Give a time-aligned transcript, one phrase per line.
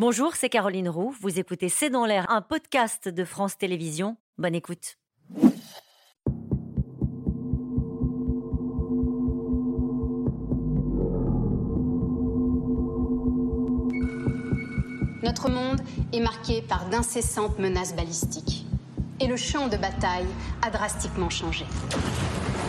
[0.00, 1.14] Bonjour, c'est Caroline Roux.
[1.20, 4.16] Vous écoutez C'est dans l'air, un podcast de France Télévisions.
[4.38, 4.96] Bonne écoute.
[15.22, 15.82] Notre monde
[16.14, 18.64] est marqué par d'incessantes menaces balistiques.
[19.20, 20.28] Et le champ de bataille
[20.62, 21.66] a drastiquement changé.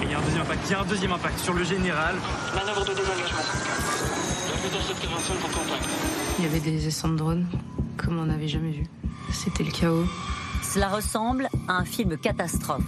[0.02, 2.16] il y a un deuxième impact, il y a un deuxième impact sur le général.
[2.54, 4.11] Manœuvre de désengagement.
[6.38, 7.48] Il y avait des essais de drones,
[7.98, 8.86] comme on n'avait jamais vu.
[9.32, 10.06] C'était le chaos.
[10.64, 12.82] Cela ressemble à un film catastrophe.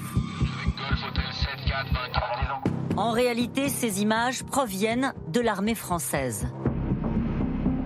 [2.96, 6.48] En réalité, ces images proviennent de l'armée française.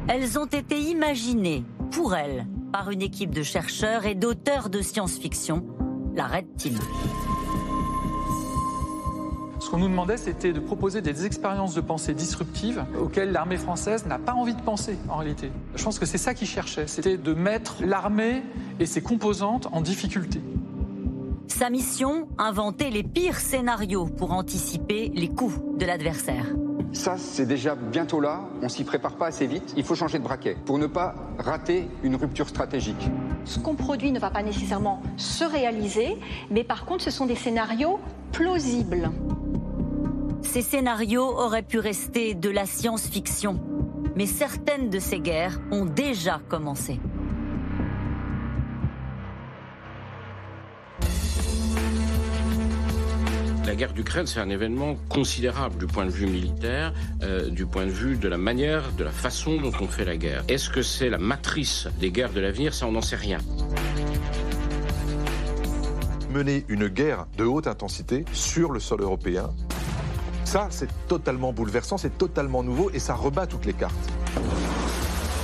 [0.08, 5.66] Elles ont été imaginées pour elle par une équipe de chercheurs et d'auteurs de science-fiction,
[6.14, 6.78] la Red Team.
[9.68, 14.06] Ce qu'on nous demandait, c'était de proposer des expériences de pensée disruptives auxquelles l'armée française
[14.06, 15.52] n'a pas envie de penser en réalité.
[15.76, 18.44] Je pense que c'est ça qu'ils cherchaient, c'était de mettre l'armée
[18.80, 20.40] et ses composantes en difficulté.
[21.50, 26.46] Sa mission, inventer les pires scénarios pour anticiper les coups de l'adversaire.
[26.94, 30.24] Ça, c'est déjà bientôt là, on s'y prépare pas assez vite, il faut changer de
[30.24, 33.09] braquet pour ne pas rater une rupture stratégique.
[33.44, 36.18] Ce qu'on produit ne va pas nécessairement se réaliser,
[36.50, 38.00] mais par contre, ce sont des scénarios
[38.31, 39.12] plausibles.
[40.48, 43.59] Ces scénarios auraient pu rester de la science-fiction,
[44.16, 47.02] mais certaines de ces guerres ont déjà commencé.
[53.66, 57.86] La guerre d'Ukraine, c'est un événement considérable du point de vue militaire, euh, du point
[57.86, 60.45] de vue de la manière, de la façon dont on fait la guerre.
[60.48, 62.73] Est-ce que c'est la matrice des guerres de l'avenir?
[62.73, 63.40] Ça, on n'en sait rien.
[66.31, 69.50] Mener une guerre de haute intensité sur le sol européen,
[70.48, 73.94] ça, c'est totalement bouleversant, c'est totalement nouveau et ça rebat toutes les cartes.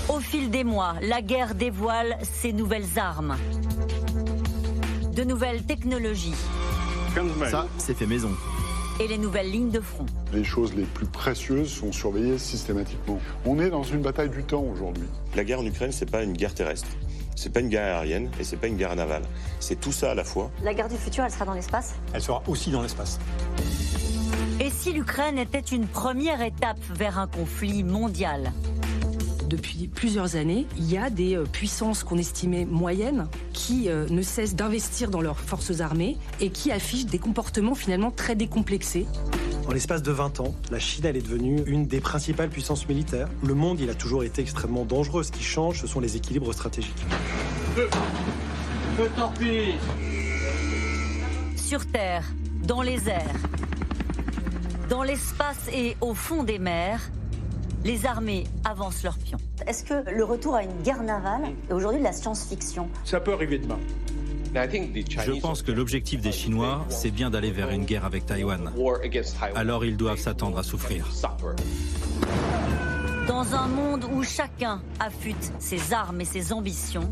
[0.08, 3.36] Au fil des mois, la guerre dévoile ses nouvelles armes,
[5.14, 6.34] de nouvelles technologies.
[7.52, 8.32] Ça, c'est fait maison.
[9.02, 10.06] Et les nouvelles lignes de front.
[10.32, 13.20] Les choses les plus précieuses sont surveillées systématiquement.
[13.46, 15.08] On est dans une bataille du temps aujourd'hui.
[15.36, 16.88] La guerre en Ukraine, c'est pas une guerre terrestre.
[17.36, 19.24] C'est pas une guerre aérienne et c'est pas une guerre navale.
[19.60, 20.50] C'est tout ça à la fois.
[20.64, 21.96] La guerre du futur, elle sera dans l'espace?
[22.14, 23.20] Elle sera aussi dans l'espace.
[24.60, 28.52] Et si l'Ukraine était une première étape vers un conflit mondial?
[29.48, 34.22] Depuis plusieurs années, il y a des euh, puissances qu'on estimait moyennes qui euh, ne
[34.22, 39.06] cessent d'investir dans leurs forces armées et qui affichent des comportements finalement très décomplexés.
[39.68, 43.30] En l'espace de 20 ans, la Chine elle est devenue une des principales puissances militaires.
[43.44, 45.24] Le monde, il a toujours été extrêmement dangereux.
[45.24, 47.06] Ce qui change, ce sont les équilibres stratégiques.
[51.56, 52.24] Sur Terre,
[52.64, 53.36] dans les airs,
[54.90, 57.02] dans l'espace et au fond des mers,
[57.84, 59.40] les armées avancent leurs pions.
[59.68, 62.90] Est-ce que le retour à une guerre navale est aujourd'hui de la science-fiction?
[63.04, 63.80] Ça peut arriver demain.
[64.54, 68.72] Je pense que l'objectif des Chinois, c'est bien d'aller vers une guerre avec Taïwan.
[69.56, 71.10] Alors ils doivent s'attendre à souffrir.
[73.28, 77.10] Dans un monde où chacun affûte ses armes et ses ambitions,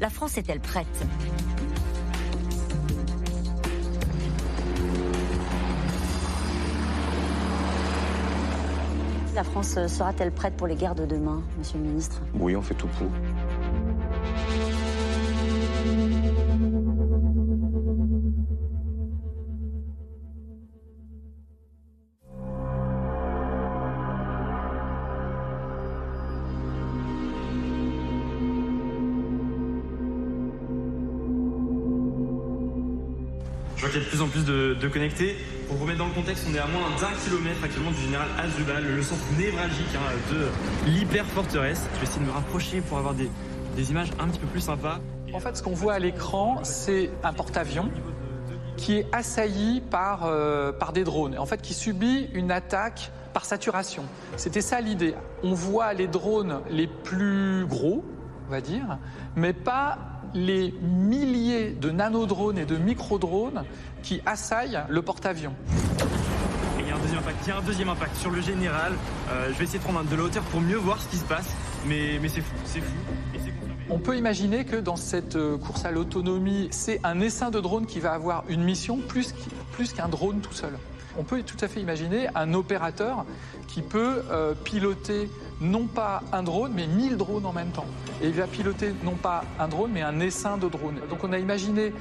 [0.00, 0.86] la France est-elle prête?
[9.34, 12.22] La France sera-t-elle prête pour les guerres de demain, Monsieur le Ministre?
[12.34, 13.08] Oui, on fait tout pour.
[33.74, 35.36] Je vois qu'il y a de plus en plus de, connectés.
[35.68, 38.28] Pour vous mettre dans le contexte, on est à moins d'un kilomètre actuellement du général
[38.38, 41.86] Azubal, le centre névralgique hein, de l'hyper-forteresse.
[41.94, 43.30] Je vais essayer de me rapprocher pour avoir des,
[43.90, 45.00] images un petit peu plus sympas.
[45.32, 47.90] En fait, ce qu'on voit à l'écran, c'est un porte-avions
[48.76, 53.44] qui est assailli par, euh, par des drones, en fait qui subit une attaque par
[53.44, 54.04] saturation.
[54.36, 55.14] C'était ça l'idée.
[55.42, 58.04] On voit les drones les plus gros,
[58.48, 58.98] on va dire,
[59.34, 59.98] mais pas
[60.34, 63.64] les milliers de nanodrones et de microdrones
[64.04, 65.54] qui assaillent le porte-avions.
[66.78, 68.92] Il y a un deuxième impact, il y a un deuxième impact sur le général.
[69.30, 71.24] Euh, je vais essayer de prendre de la hauteur pour mieux voir ce qui se
[71.24, 71.48] passe,
[71.86, 72.92] mais, mais c'est fou, c'est fou.
[73.90, 77.86] On peut imaginer que dans cette euh, course à l'autonomie, c'est un essaim de drone
[77.86, 79.34] qui va avoir une mission plus
[79.92, 80.72] qu'un drone tout seul.
[81.16, 83.24] On peut tout à fait imaginer un opérateur
[83.68, 85.30] qui peut euh, piloter
[85.60, 87.86] non pas un drone, mais 1000 drones en même temps.
[88.22, 91.00] Et il va piloter non pas un drone, mais un essaim de drones.
[91.08, 91.92] Donc on a imaginé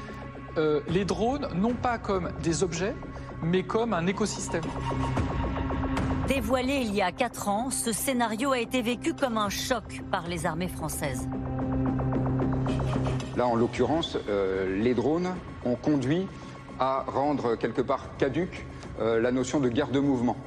[0.58, 2.96] euh, les drones non pas comme des objets,
[3.42, 4.64] mais comme un écosystème.
[6.28, 10.28] Dévoilé il y a quatre ans, ce scénario a été vécu comme un choc par
[10.28, 11.28] les armées françaises.
[13.36, 15.36] Là, en l'occurrence, euh, les drones
[15.66, 16.28] ont conduit
[16.80, 18.66] à rendre quelque part caduque
[19.02, 20.38] euh, la notion de guerre de mouvement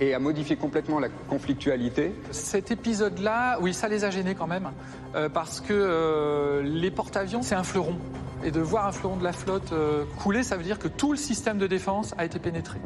[0.00, 2.14] et à modifier complètement la conflictualité.
[2.30, 4.70] Cet épisode-là, oui, ça les a gênés quand même,
[5.14, 7.96] euh, parce que les porte-avions, c'est un fleuron.
[8.44, 9.72] Et de voir un fleuron de la flotte
[10.18, 12.78] couler, ça veut dire que tout le système de défense a été pénétré.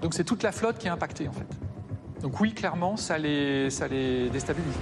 [0.00, 1.46] Donc c'est toute la flotte qui est impactée en fait.
[2.22, 4.72] Donc oui, clairement, ça les, ça les déstabilise.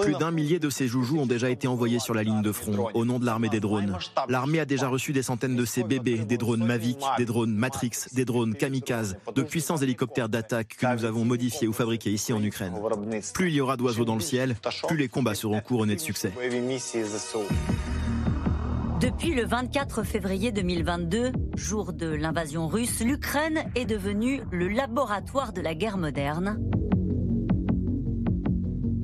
[0.00, 2.88] Plus d'un millier de ces joujoux ont déjà été envoyés sur la ligne de front
[2.94, 3.96] au nom de l'armée des drones.
[4.28, 7.90] L'armée a déjà reçu des centaines de ces bébés, des drones Mavic, des drones Matrix,
[8.12, 12.42] des drones Kamikaze, de puissants hélicoptères d'attaque que nous avons modifiés ou fabriqués ici en
[12.42, 12.74] Ukraine.
[13.34, 14.56] Plus il y aura d'oiseaux dans le ciel,
[14.86, 16.32] plus les combats seront couronnés de succès.
[19.00, 25.60] Depuis le 24 février 2022, jour de l'invasion russe, l'Ukraine est devenue le laboratoire de
[25.60, 26.58] la guerre moderne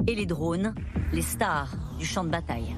[0.07, 0.75] et les drones,
[1.13, 2.75] les stars du champ de bataille.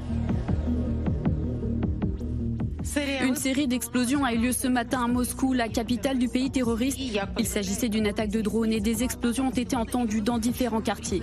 [3.23, 6.99] Une série d'explosions a eu lieu ce matin à Moscou, la capitale du pays terroriste.
[7.39, 11.23] Il s'agissait d'une attaque de drones et des explosions ont été entendues dans différents quartiers.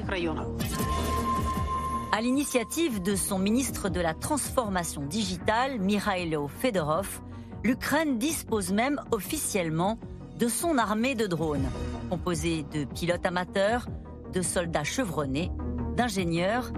[2.11, 7.21] À l'initiative de son ministre de la Transformation digitale, Mikhailo Fedorov,
[7.63, 9.97] l'Ukraine dispose même officiellement
[10.37, 11.69] de son armée de drones,
[12.09, 13.87] composée de pilotes amateurs,
[14.33, 15.49] de soldats chevronnés
[15.95, 16.71] d'ingénieurs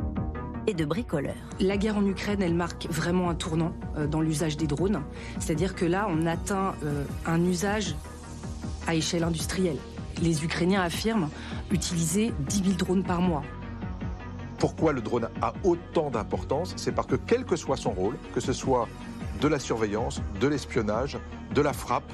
[0.68, 1.36] et de bricoleurs.
[1.60, 5.02] La guerre en Ukraine, elle marque vraiment un tournant euh, dans l'usage des drones.
[5.40, 7.96] C'est-à-dire que là, on atteint euh, un usage
[8.88, 9.78] à échelle industrielle.
[10.22, 11.30] Les Ukrainiens affirment
[11.72, 13.44] utiliser 10 000 drones par mois.
[14.58, 16.74] Pourquoi le drone a autant d'importance?
[16.78, 18.88] C'est parce que quel que soit son rôle, que ce soit
[19.42, 21.18] de la surveillance, de l'espionnage,
[21.54, 22.12] de la frappe,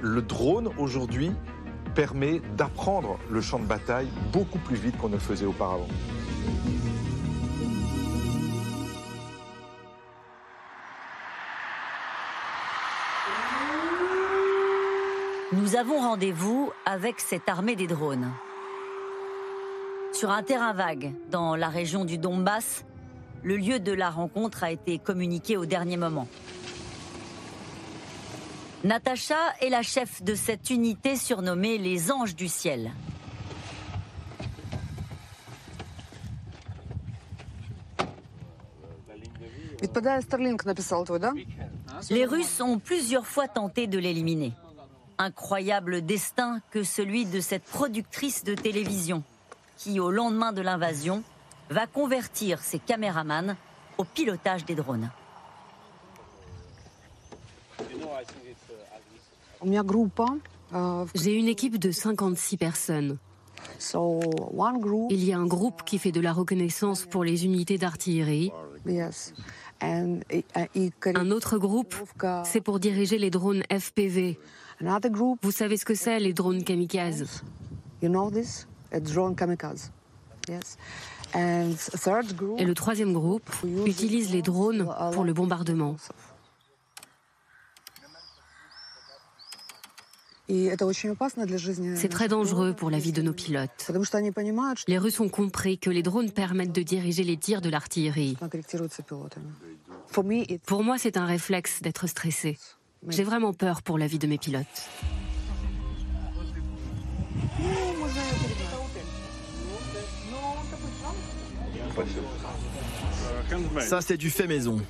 [0.00, 1.32] le drone aujourd'hui
[1.94, 5.88] permet d'apprendre le champ de bataille beaucoup plus vite qu'on ne le faisait auparavant.
[15.52, 18.32] Nous avons rendez-vous avec cette armée des drones.
[20.12, 22.84] Sur un terrain vague, dans la région du Donbass,
[23.42, 26.28] le lieu de la rencontre a été communiqué au dernier moment.
[28.84, 32.90] Natacha est la chef de cette unité surnommée les Anges du Ciel.
[42.10, 44.52] Les Russes ont plusieurs fois tenté de l'éliminer.
[45.18, 49.22] Incroyable destin que celui de cette productrice de télévision
[49.76, 51.22] qui, au lendemain de l'invasion,
[51.70, 53.56] va convertir ses caméramans
[53.98, 55.10] au pilotage des drones.
[61.14, 63.18] J'ai une équipe de 56 personnes.
[65.10, 68.52] Il y a un groupe qui fait de la reconnaissance pour les unités d'artillerie.
[69.82, 71.94] Un autre groupe,
[72.44, 74.38] c'est pour diriger les drones FPV.
[75.42, 77.42] Vous savez ce que c'est, les drones kamikazes?
[78.02, 78.08] Et
[82.64, 83.50] le troisième groupe
[83.86, 85.96] utilise les drones pour le bombardement.
[91.96, 93.90] C'est très dangereux pour la vie de nos pilotes.
[94.86, 98.36] Les Russes ont compris que les drones permettent de diriger les tirs de l'artillerie.
[100.66, 102.58] Pour moi, c'est un réflexe d'être stressé.
[103.08, 104.66] J'ai vraiment peur pour la vie de mes pilotes.
[113.80, 114.80] Ça, c'est du fait maison.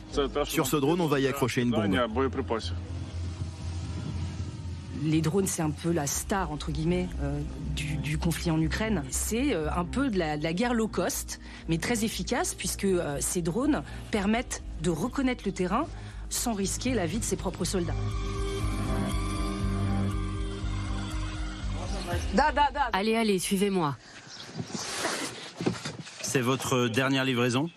[0.44, 1.96] Sur ce drone, on va y accrocher une bombe
[5.02, 7.40] les drones, c'est un peu la star, entre guillemets, euh,
[7.74, 9.02] du, conflit en Ukraine.
[9.10, 13.42] C'est euh, un peu de la, guerre low cost, mais très efficace, puisque euh, ces
[13.42, 15.86] drones permettent de reconnaître le terrain
[16.30, 17.94] sans risquer la vie de ses propres soldats.
[22.92, 23.96] Allez, allez, suivez-moi.
[26.20, 27.68] C'est votre dernière livraison?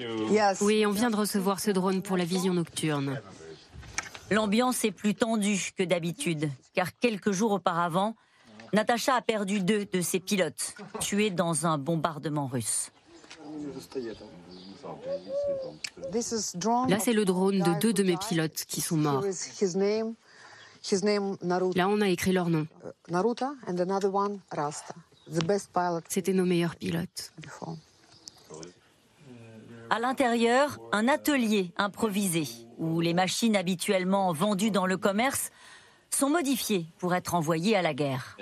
[0.61, 3.19] Oui, on vient de recevoir ce drone pour la vision nocturne.
[4.31, 8.15] L'ambiance est plus tendue que d'habitude, car quelques jours auparavant,
[8.73, 12.91] Natacha a perdu deux de ses pilotes, tués dans un bombardement russe.
[16.87, 19.23] Là, c'est le drone de deux de mes pilotes qui sont morts.
[21.75, 22.67] Là, on a écrit leur nom.
[26.09, 27.33] C'était nos meilleurs pilotes.
[29.89, 35.51] À l'intérieur, un atelier improvisé où les machines habituellement vendues dans le commerce
[36.09, 38.37] sont modifiées pour être envoyées à la guerre.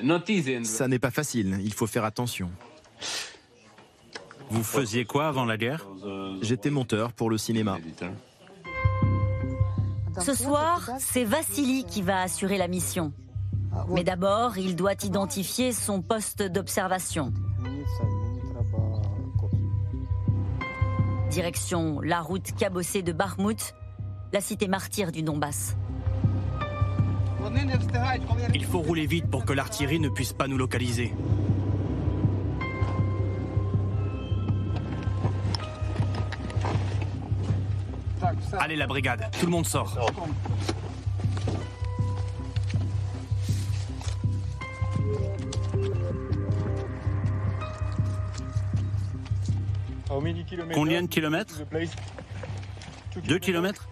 [0.64, 2.50] Ça n'est pas facile, il faut faire attention.
[4.50, 5.88] Vous faisiez quoi avant la guerre?
[6.42, 7.78] J'étais monteur pour le cinéma.
[10.20, 13.12] Ce soir, c'est Vassili qui va assurer la mission.
[13.90, 17.34] Mais d'abord, il doit identifier son poste d'observation.
[21.34, 23.74] Direction la route cabossée de Bakhmut,
[24.34, 25.76] la cité martyre du Donbass.
[28.54, 31.12] Il faut rouler vite pour que l'artillerie ne puisse pas nous localiser.
[38.60, 39.98] Allez la brigade, tout le monde sort.
[50.74, 51.62] Combien de kilomètres
[53.26, 53.88] Deux kilomètres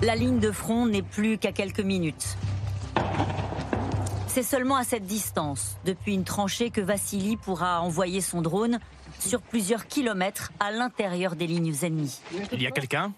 [0.00, 2.36] La ligne de front n'est plus qu'à quelques minutes.
[4.26, 8.80] C'est seulement à cette distance, depuis une tranchée, que Vassili pourra envoyer son drone
[9.20, 12.20] sur plusieurs kilomètres à l'intérieur des lignes ennemies.
[12.52, 13.12] Il y a quelqu'un?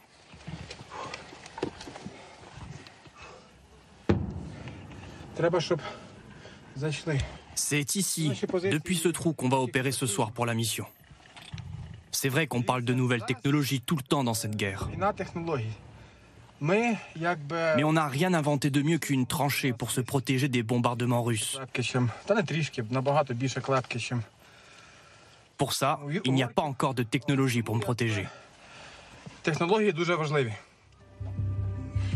[7.54, 8.32] C'est ici,
[8.70, 10.86] depuis ce trou, qu'on va opérer ce soir pour la mission.
[12.10, 14.88] C'est vrai qu'on parle de nouvelles technologies tout le temps dans cette guerre.
[16.60, 21.60] Mais on n'a rien inventé de mieux qu'une tranchée pour se protéger des bombardements russes.
[25.56, 28.26] Pour ça, il n'y a pas encore de technologie pour me protéger.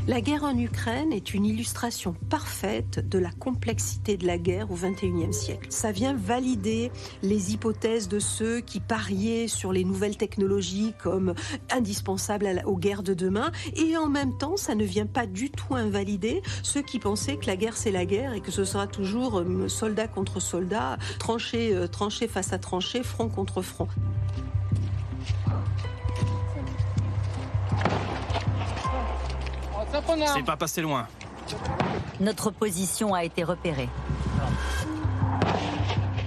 [0.09, 4.75] La guerre en Ukraine est une illustration parfaite de la complexité de la guerre au
[4.75, 5.67] XXIe siècle.
[5.69, 6.91] Ça vient valider
[7.23, 11.35] les hypothèses de ceux qui pariaient sur les nouvelles technologies comme
[11.71, 15.75] indispensables aux guerres de demain, et en même temps, ça ne vient pas du tout
[15.75, 19.41] invalider ceux qui pensaient que la guerre c'est la guerre et que ce sera toujours
[19.41, 23.89] euh, soldat contre soldat, tranchée, euh, tranchée face à tranchée, front contre front.
[30.35, 31.07] C'est pas passé loin.
[32.21, 33.89] Notre position a été repérée.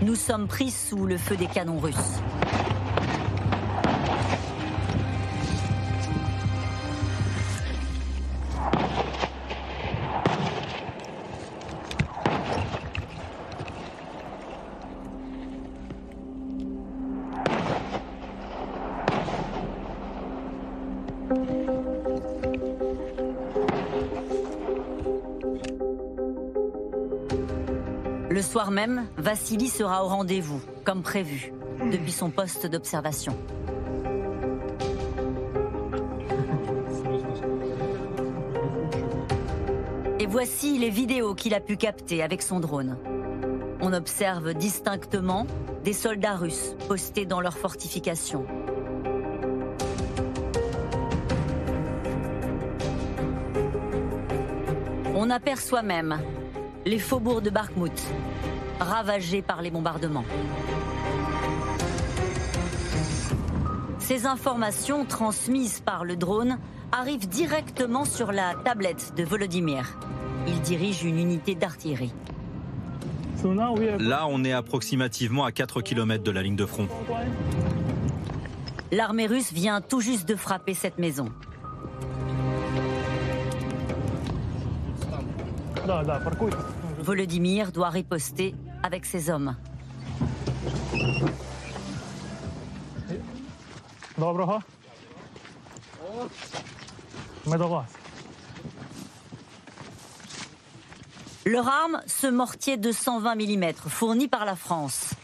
[0.02, 2.22] Nous sommes pris sous le feu des canons russes.
[28.72, 31.54] Même, Vassili sera au rendez-vous, comme prévu,
[31.92, 33.36] depuis son poste d'observation.
[40.20, 42.98] Et voici les vidéos qu'il a pu capter avec son drone.
[43.82, 45.48] On observe distinctement
[45.84, 48.46] des soldats russes postés dans leurs fortifications.
[55.16, 56.20] On aperçoit même
[56.86, 57.92] les faubourgs de Bakhmut,
[58.82, 60.26] ravagés par les bombardements.
[64.00, 66.58] Ces informations transmises par le drone
[66.92, 69.98] arrivent directement sur la tablette de Volodymyr.
[70.48, 72.14] Il dirige une unité d'artillerie.
[74.00, 76.88] Là, on est approximativement à 4 km de la ligne de front.
[78.92, 81.30] L'armée russe vient tout juste de frapper cette maison.
[87.02, 89.56] Volodymyr doit riposter avec ses hommes.
[101.46, 105.16] Leur arme, ce mortier de 120 mm fourni par la France.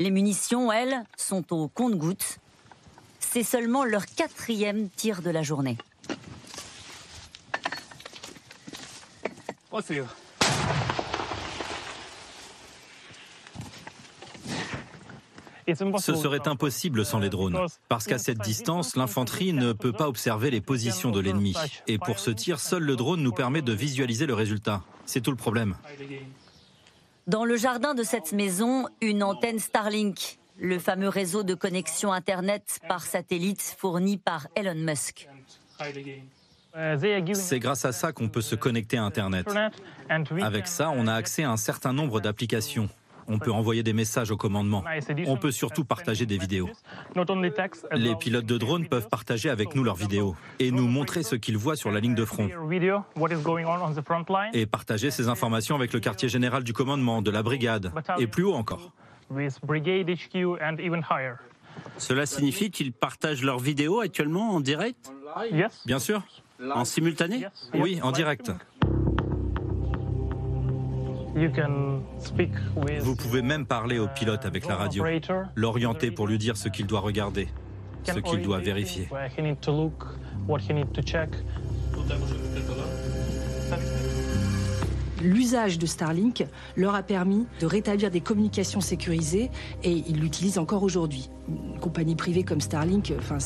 [0.00, 2.38] Les munitions, elles, sont au compte-gouttes.
[3.20, 5.78] C'est seulement leur quatrième tir de la journée.
[15.98, 20.50] Ce serait impossible sans les drones, parce qu'à cette distance, l'infanterie ne peut pas observer
[20.50, 21.54] les positions de l'ennemi.
[21.86, 24.82] Et pour ce tir, seul le drone nous permet de visualiser le résultat.
[25.06, 25.76] C'est tout le problème.
[27.26, 32.80] Dans le jardin de cette maison, une antenne Starlink, le fameux réseau de connexion Internet
[32.88, 35.28] par satellite fourni par Elon Musk.
[37.32, 39.46] C'est grâce à ça qu'on peut se connecter à Internet.
[40.42, 42.88] Avec ça, on a accès à un certain nombre d'applications.
[43.28, 44.84] On peut envoyer des messages au commandement.
[45.26, 46.70] On peut surtout partager des vidéos.
[47.92, 51.58] Les pilotes de drones peuvent partager avec nous leurs vidéos et nous montrer ce qu'ils
[51.58, 52.48] voient sur la ligne de front.
[54.52, 58.44] Et partager ces informations avec le quartier général du commandement, de la brigade, et plus
[58.44, 58.92] haut encore.
[61.98, 65.12] Cela signifie qu'ils partagent leurs vidéos actuellement en direct?
[65.86, 66.22] Bien sûr.
[66.72, 67.46] En simultané?
[67.74, 68.52] Oui, en direct.
[73.00, 75.04] Vous pouvez même parler au pilote avec la radio,
[75.56, 77.48] l'orienter pour lui dire ce qu'il doit regarder,
[78.04, 79.08] ce qu'il doit vérifier.
[85.22, 86.44] L'usage de Starlink
[86.76, 89.50] leur a permis de rétablir des communications sécurisées
[89.82, 91.30] et ils l'utilisent encore aujourd'hui.
[91.48, 93.38] Une compagnie privée comme Starlink, enfin,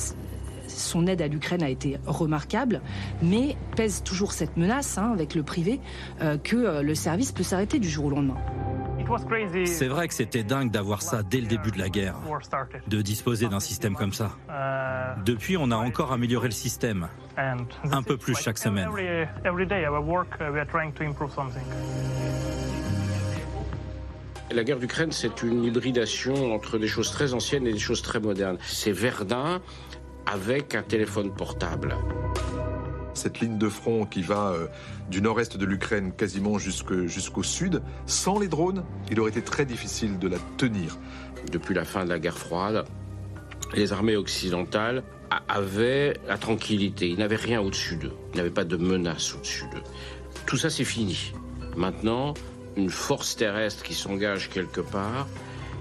[0.68, 2.80] son aide à l'Ukraine a été remarquable,
[3.22, 5.80] mais pèse toujours cette menace hein, avec le privé
[6.20, 8.38] euh, que euh, le service peut s'arrêter du jour au lendemain.
[9.64, 12.16] C'est vrai que c'était dingue d'avoir ça dès le début de la guerre,
[12.88, 14.36] de disposer d'un système comme ça.
[15.24, 18.88] Depuis, on a encore amélioré le système, un peu plus chaque semaine.
[24.50, 28.18] La guerre d'Ukraine, c'est une hybridation entre des choses très anciennes et des choses très
[28.18, 28.56] modernes.
[28.62, 29.60] C'est Verdun
[30.30, 31.96] avec un téléphone portable.
[33.14, 34.66] Cette ligne de front qui va euh,
[35.10, 40.18] du nord-est de l'Ukraine quasiment jusqu'au sud, sans les drones, il aurait été très difficile
[40.18, 40.98] de la tenir.
[41.50, 42.84] Depuis la fin de la guerre froide,
[43.74, 45.02] les armées occidentales
[45.48, 47.08] avaient la tranquillité.
[47.08, 48.12] Ils n'avaient rien au-dessus d'eux.
[48.32, 49.82] Ils n'avaient pas de menace au-dessus d'eux.
[50.46, 51.32] Tout ça, c'est fini.
[51.76, 52.34] Maintenant,
[52.76, 55.26] une force terrestre qui s'engage quelque part,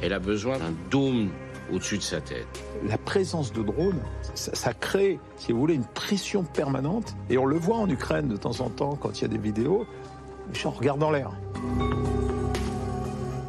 [0.02, 1.30] elle a besoin d'un dôme
[1.72, 2.48] au-dessus de sa tête.
[2.88, 4.02] La présence de drones,
[4.38, 7.16] ça, crée, si vous voulez, une pression permanente.
[7.30, 9.38] Et on le voit en Ukraine de temps en temps quand il y a des
[9.38, 9.86] vidéos,
[10.50, 11.32] les gens regardent dans l'air.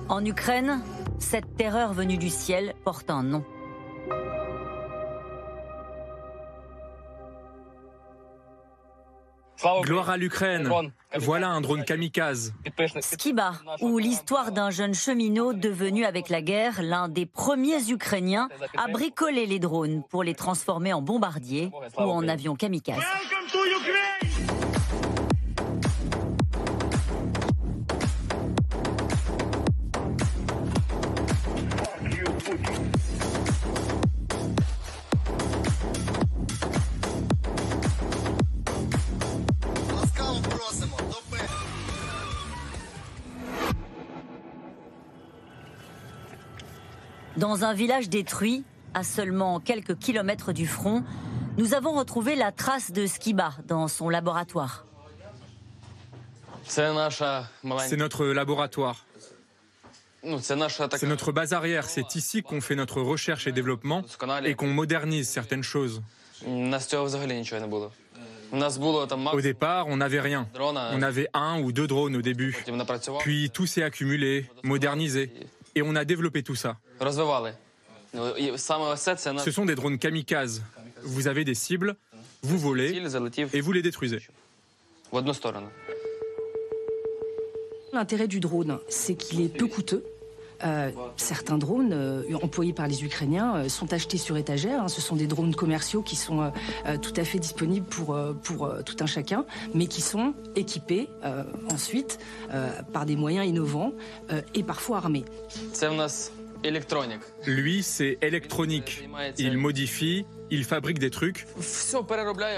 [0.09, 0.81] En Ukraine,
[1.19, 3.45] cette terreur venue du ciel porte un nom.
[9.83, 10.71] Gloire à l'Ukraine.
[11.17, 12.53] Voilà un drone kamikaze.
[13.01, 18.89] Skiba, ou l'histoire d'un jeune cheminot devenu avec la guerre l'un des premiers Ukrainiens à
[18.89, 23.03] bricoler les drones pour les transformer en bombardiers ou en avions kamikazes.
[47.39, 51.05] Dans un village détruit, à seulement quelques kilomètres du front,
[51.57, 54.85] nous avons retrouvé la trace de Skiba dans son laboratoire.
[56.65, 59.07] C'est notre laboratoire.
[60.43, 61.89] C'est notre base arrière.
[61.89, 64.03] C'est ici qu'on fait notre recherche et développement
[64.45, 66.03] et qu'on modernise certaines choses.
[69.33, 70.49] Au départ, on n'avait rien.
[70.59, 72.57] On avait un ou deux drones au début.
[73.21, 75.31] Puis tout s'est accumulé, modernisé.
[75.79, 76.77] Et on a développé tout ça.
[77.01, 77.13] Ce
[79.53, 80.65] sont des drones kamikazes.
[81.05, 81.95] Vous avez des cibles,
[82.43, 83.01] vous volez
[83.53, 84.27] et vous les détruisez.
[87.93, 90.05] L'intérêt du drone, c'est qu'il est peu coûteux.
[90.65, 94.83] Euh, certains drones euh, employés par les Ukrainiens euh, sont achetés sur étagère.
[94.83, 94.89] Hein.
[94.89, 96.53] Ce sont des drones commerciaux qui sont
[97.03, 99.45] tout à fait disponibles pour, pour tout un chacun,
[99.75, 101.09] mais qui sont équipés
[101.73, 102.19] ensuite
[102.93, 103.93] par des moyens innovants
[104.55, 105.25] et parfois armés.
[107.47, 109.09] Lui, c'est électronique.
[109.39, 111.47] Il modifie, il fabrique des trucs.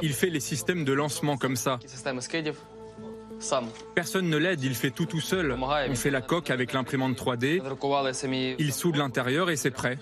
[0.02, 1.78] Il fait les systèmes de lancement comme ça.
[3.94, 5.52] Personne ne l'aide, il fait tout tout seul.
[5.90, 7.60] On fait la coque avec l'imprimante 3D.
[8.58, 9.98] Il soude l'intérieur et c'est prêt.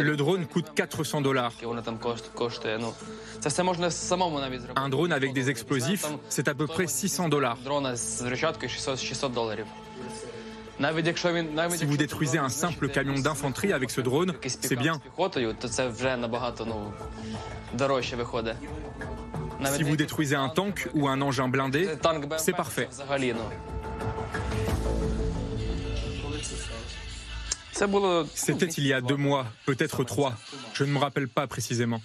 [0.00, 1.52] Le drone coûte 400 dollars.
[4.76, 7.58] Un drone avec des explosifs, c'est à peu près 600 dollars.
[11.76, 15.00] Si vous détruisez un simple camion d'infanterie avec ce drone, c'est bien.
[19.76, 21.88] Si vous détruisez un tank ou un engin blindé,
[22.38, 22.88] c'est parfait.
[28.34, 30.34] C'était il y a deux mois, peut-être trois.
[30.74, 32.00] Je ne me rappelle pas précisément.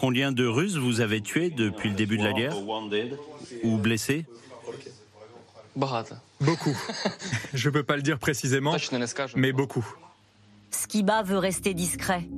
[0.00, 2.56] Combien de Russes vous avez tués depuis le début de la guerre
[3.64, 4.26] Ou blessés
[6.40, 6.76] Beaucoup.
[7.54, 8.76] Je ne peux pas le dire précisément,
[9.34, 9.86] mais beaucoup.
[10.70, 12.28] Skiba veut rester discret,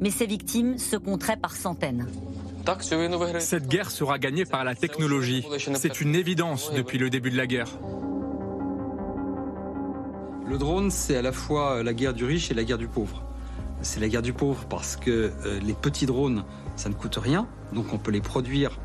[0.00, 2.06] mais ses victimes se compteraient par centaines.
[3.38, 5.44] Cette guerre sera gagnée par la technologie.
[5.74, 7.68] C'est une évidence depuis le début de la guerre.
[10.46, 13.22] Le drone, c'est à la fois la guerre du riche et la guerre du pauvre.
[13.82, 16.44] C'est la guerre du pauvre parce que euh, les petits drones,
[16.76, 18.78] ça ne coûte rien, donc on peut les produire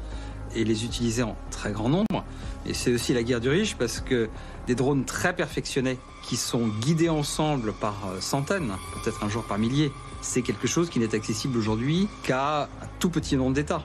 [0.55, 2.23] et les utiliser en très grand nombre.
[2.65, 4.29] Et c'est aussi la guerre du riche parce que
[4.67, 8.71] des drones très perfectionnés qui sont guidés ensemble par euh, centaines,
[9.03, 12.67] peut-être un jour par milliers, c'est quelque chose qui n'est accessible aujourd'hui qu'à un
[12.99, 13.83] tout petit nombre d'États.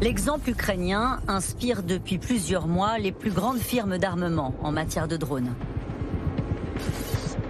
[0.00, 5.54] L'exemple ukrainien inspire depuis plusieurs mois les plus grandes firmes d'armement en matière de drones.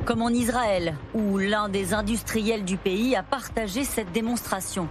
[0.05, 4.89] Comme en Israël, où l'un des industriels du pays a partagé cette démonstration,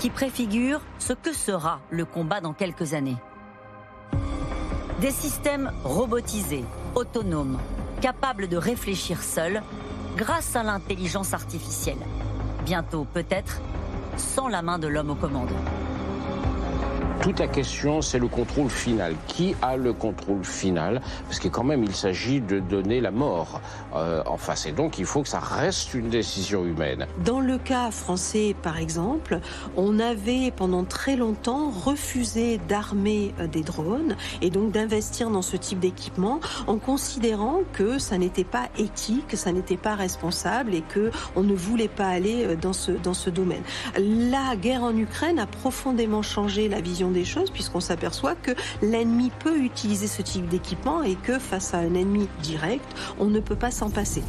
[0.00, 3.16] qui préfigure ce que sera le combat dans quelques années.
[5.00, 6.64] Des systèmes robotisés,
[6.96, 7.58] autonomes,
[8.00, 9.62] capables de réfléchir seuls
[10.16, 12.04] grâce à l'intelligence artificielle.
[12.64, 13.60] Bientôt, peut-être,
[14.16, 15.54] sans la main de l'homme aux commandes.
[17.20, 19.14] Toute la question, c'est le contrôle final.
[19.26, 21.02] Qui a le contrôle final?
[21.26, 23.60] Parce que quand même, il s'agit de donner la mort
[23.94, 24.64] euh, en face.
[24.64, 27.06] Et donc, il faut que ça reste une décision humaine.
[27.22, 29.40] Dans le cas français, par exemple,
[29.76, 35.58] on avait pendant très longtemps refusé d'armer euh, des drones et donc d'investir dans ce
[35.58, 40.82] type d'équipement en considérant que ça n'était pas éthique, que ça n'était pas responsable et
[40.82, 43.62] que on ne voulait pas aller euh, dans ce, dans ce domaine.
[43.98, 49.30] La guerre en Ukraine a profondément changé la vision des choses puisqu'on s'aperçoit que l'ennemi
[49.40, 52.84] peut utiliser ce type d'équipement et que face à un ennemi direct,
[53.18, 54.22] on ne peut pas s'en passer.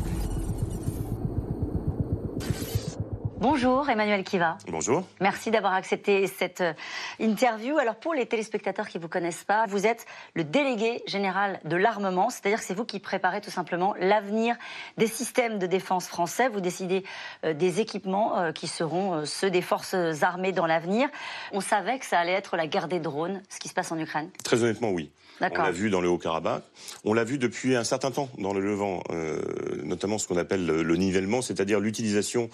[3.42, 4.60] Bonjour Emmanuel Kiva.
[4.68, 5.04] Bonjour.
[5.20, 6.74] Merci d'avoir accepté cette euh,
[7.20, 7.80] interview.
[7.80, 11.76] Alors pour les téléspectateurs qui ne vous connaissent pas, vous êtes le délégué général de
[11.76, 14.56] l'armement, c'est-à-dire que c'est vous qui préparez tout simplement l'avenir
[14.98, 16.50] des systèmes de défense français.
[16.50, 17.04] Vous décidez
[17.44, 21.10] euh, des équipements euh, qui seront ceux des forces armées dans l'avenir.
[21.52, 23.98] On savait que ça allait être la guerre des drones, ce qui se passe en
[23.98, 24.30] Ukraine.
[24.44, 25.10] Très honnêtement, oui.
[25.42, 26.64] On l'a vu dans le Haut-Karabakh.
[27.04, 29.42] On l'a vu depuis un certain temps dans le Levant, euh,
[29.84, 32.50] notamment ce qu'on appelle le, nivellement, c'est-à-dire l'utilisation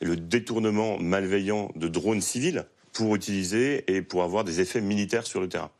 [0.00, 5.26] et le détournement malveillant de drones civils pour utiliser et pour avoir des effets militaires
[5.26, 5.70] sur le terrain.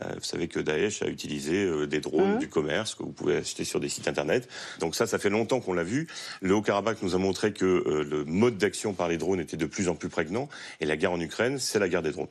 [0.00, 2.38] Euh, vous savez que Daesh a utilisé euh, des drones mmh.
[2.38, 4.48] du commerce que vous pouvez acheter sur des sites internet.
[4.78, 6.06] Donc ça, ça fait longtemps qu'on l'a vu.
[6.40, 9.88] Le Haut-Karabakh nous a montré que le mode d'action par les drones était de plus
[9.88, 10.48] en plus prégnant.
[10.80, 12.28] Et la guerre en Ukraine, c'est la guerre des drones.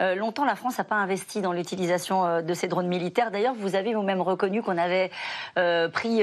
[0.00, 3.30] Euh, longtemps, la France n'a pas investi dans l'utilisation euh, de ces drones militaires.
[3.30, 5.10] D'ailleurs, vous avez vous-même reconnu qu'on avait
[5.58, 6.18] euh, pris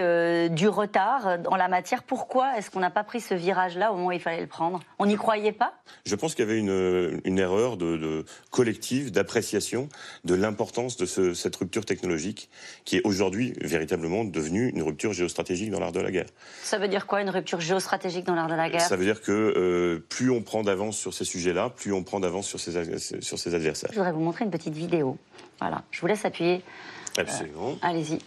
[0.49, 2.03] du retard en la matière.
[2.03, 4.79] Pourquoi est-ce qu'on n'a pas pris ce virage-là au moment où il fallait le prendre?
[4.99, 5.73] On n'y croyait pas?
[6.05, 9.89] Je pense qu'il y avait une, erreur de, collective d'appréciation
[10.23, 12.49] de l'importance de cette rupture technologique
[12.84, 16.27] qui est aujourd'hui véritablement devenue une rupture géostratégique dans l'art de la guerre.
[16.63, 18.81] Ça veut dire quoi, une rupture géostratégique dans l'art de la guerre?
[18.81, 22.47] Ça veut dire que plus on prend d'avance sur ces sujets-là, plus on prend d'avance
[22.47, 23.89] sur ces, sur ses adversaires.
[23.91, 25.17] Je voudrais vous montrer une petite vidéo.
[25.60, 26.62] Voilà, je vous laisse appuyer.
[27.17, 27.71] Absolument.
[27.71, 28.19] Euh, allez-y.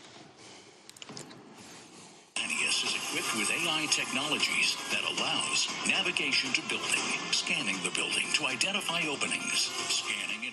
[3.37, 10.43] with AI technologies that allows navigation to building, scanning the building to identify openings, scanning
[10.43, 10.48] and mapping.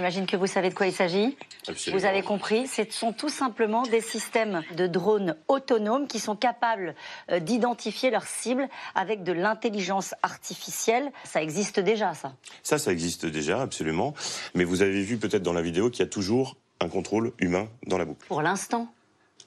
[0.00, 1.36] J'imagine que vous savez de quoi il s'agit.
[1.92, 6.94] Vous avez compris, ce sont tout simplement des systèmes de drones autonomes qui sont capables
[7.30, 11.12] euh, d'identifier leurs cibles avec de l'intelligence artificielle.
[11.24, 12.32] Ça existe déjà, ça
[12.62, 14.14] Ça, ça existe déjà, absolument.
[14.54, 17.68] Mais vous avez vu peut-être dans la vidéo qu'il y a toujours un contrôle humain
[17.86, 18.26] dans la boucle.
[18.26, 18.90] Pour l'instant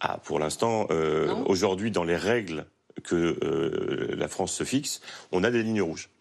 [0.01, 2.67] Ah, pour l'instant, euh, aujourd'hui, dans les règles
[3.03, 6.11] que euh, la France se fixe, on a des lignes rouges.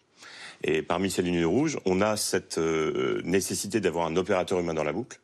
[0.63, 4.83] Et parmi ces lignes rouges, on a cette euh, nécessité d'avoir un opérateur humain dans
[4.83, 5.19] la boucle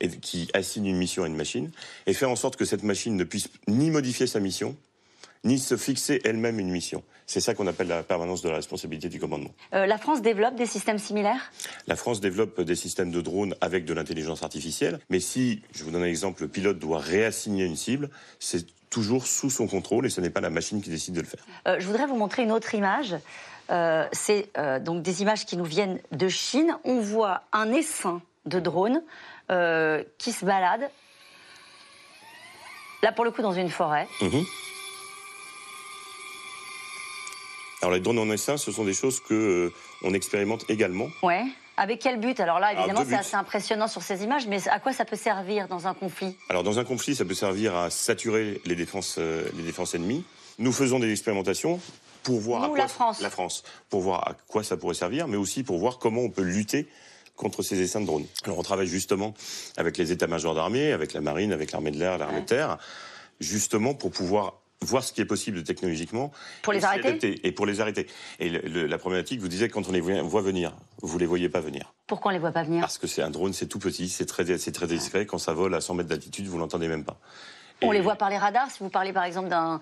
[0.00, 1.70] et qui assigne une mission à une machine
[2.06, 4.76] et faire en sorte que cette machine ne puisse ni modifier sa mission,
[5.44, 7.02] ni se fixer elle-même une mission.
[7.26, 9.54] C'est ça qu'on appelle la permanence de la responsabilité du commandement.
[9.74, 11.52] Euh, la France développe des systèmes similaires?
[11.86, 15.90] La France développe des systèmes de drones avec de l'intelligence artificielle, mais si, je vous
[15.90, 20.10] donne un exemple, le pilote doit réassigner une cible, c'est toujours sous son contrôle et
[20.10, 21.44] ce n'est pas la machine qui décide de le faire.
[21.68, 23.14] Euh, je voudrais vous montrer une autre image.
[23.70, 26.76] Euh, c'est euh, donc des images qui nous viennent de Chine.
[26.84, 29.02] On voit un essaim de drones
[29.50, 30.90] euh, qui se balade.
[33.02, 34.08] Là, pour le coup, dans une forêt.
[34.20, 34.44] Mhm.
[37.82, 41.08] Alors, les drones en essaim, ce sont des choses que on expérimente également.
[41.22, 41.44] Ouais.
[41.78, 42.38] Avec quel but?
[42.40, 45.66] Alors là, évidemment, c'est assez impressionnant sur ces images, mais à quoi ça peut servir
[45.66, 46.36] dans un conflit?
[46.50, 50.22] Alors, dans un conflit, ça peut servir à saturer les défenses, les défenses ennemies.
[50.58, 51.80] Nous faisons des expérimentations
[52.22, 53.20] pour voir à quoi, la France.
[53.20, 56.30] La France, pour voir à quoi ça pourrait servir, mais aussi pour voir comment on
[56.30, 56.88] peut lutter
[57.36, 58.26] contre ces essaims de drones.
[58.44, 59.34] Alors on travaille justement
[59.76, 62.78] avec les états-majors d'armée, avec la marine, avec l'armée de l'air, l'armée de terre,
[63.40, 66.32] justement pour pouvoir voir ce qui est possible technologiquement.
[66.62, 68.06] Pour les arrêter Et pour les arrêter.
[68.38, 71.92] Et la problématique, vous disiez, quand on les voit venir, vous les voyez pas venir.
[72.06, 72.80] Pourquoi on les voit pas venir?
[72.80, 75.26] Parce que c'est un drone, c'est tout petit, c'est très, très discret.
[75.26, 77.18] Quand ça vole à 100 mètres d'altitude, vous l'entendez même pas.
[77.82, 79.80] On les voit par les radars, si vous parlez par exemple d'un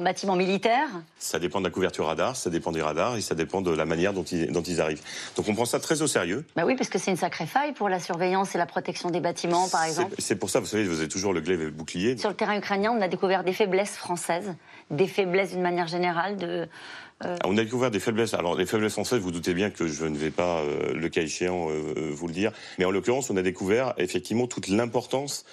[0.00, 3.60] bâtiment militaire Ça dépend de la couverture radar, ça dépend des radars et ça dépend
[3.60, 5.02] de la manière dont ils, dont ils arrivent.
[5.36, 6.44] Donc on prend ça très au sérieux.
[6.56, 9.20] Bah oui, parce que c'est une sacrée faille pour la surveillance et la protection des
[9.20, 10.14] bâtiments, par exemple.
[10.18, 12.16] C'est pour ça, vous savez, vous avez toujours le glaive et le bouclier.
[12.16, 14.54] Sur le terrain ukrainien, on a découvert des faiblesses françaises,
[14.90, 16.68] des faiblesses d'une manière générale de...
[17.24, 18.34] Euh, on a découvert des faiblesses.
[18.34, 21.22] Alors, les faiblesses françaises, vous doutez bien que je ne vais pas, euh, le cas
[21.22, 22.52] échéant, euh, vous le dire.
[22.78, 25.44] Mais en l'occurrence, on a découvert effectivement toute l'importance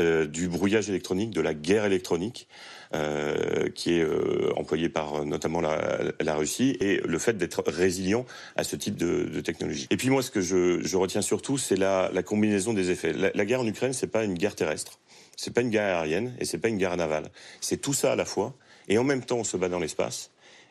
[0.00, 2.48] euh, du brouillage électronique, de la guerre électronique,
[2.94, 8.64] euh, qui est euh, employée par notamment la, Russie, et le fait d'être résilient à
[8.64, 9.86] ce type de, technologie.
[9.90, 13.12] Et puis moi, ce que je, retiens surtout, c'est la, combinaison des effets.
[13.12, 14.98] La, la guerre en Ukraine, c'est pas une guerre terrestre,
[15.36, 17.30] c'est pas une guerre aérienne, et c'est pas une guerre navale.
[17.60, 18.54] C'est tout ça à la fois,
[18.88, 20.30] et en même temps, on se bat dans l'espace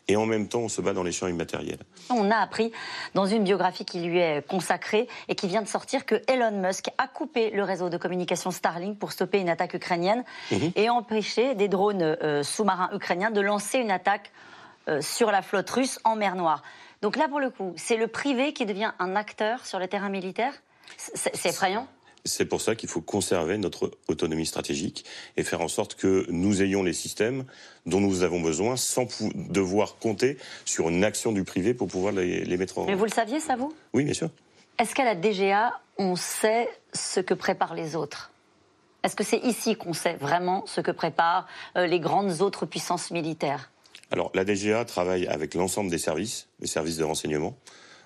[0.10, 1.80] et en même temps on se bat dans les champs immatériels.
[2.10, 2.74] On a appris
[3.14, 6.90] dans une biographie qui lui est consacrée et qui vient de sortir que Elon Musk
[6.98, 10.72] a coupé le réseau de communication Starlink pour stopper une attaque ukrainienne mhm.
[10.76, 14.32] et empêcher des drones euh, sous-marins ukrainiens de lancer une attaque
[14.88, 16.64] euh, sur la flotte russe en mer Noire.
[17.02, 20.10] Donc là, pour le coup, c'est le privé qui devient un acteur sur le terrain
[20.10, 20.54] militaire?
[20.98, 21.88] C'est effrayant
[22.26, 25.06] c'est pour ça qu'il faut conserver notre autonomie stratégique
[25.38, 27.46] et faire en sorte que nous ayons les systèmes
[27.86, 32.58] dont nous avons besoin sans devoir compter sur une action du privé pour pouvoir les,
[32.58, 32.86] mettre en...
[32.86, 33.74] Mais vous le saviez, ça, vous?
[33.94, 34.30] Oui, bien sûr.
[34.78, 38.32] Est-ce qu'à la DGA, on sait ce que préparent les autres?
[39.04, 43.12] Est-ce que c'est ici qu'on sait vraiment ce que préparent euh, les grandes autres puissances
[43.12, 43.72] militaires?
[44.12, 47.56] Alors, la DGA travaille avec l'ensemble des services, les services de renseignement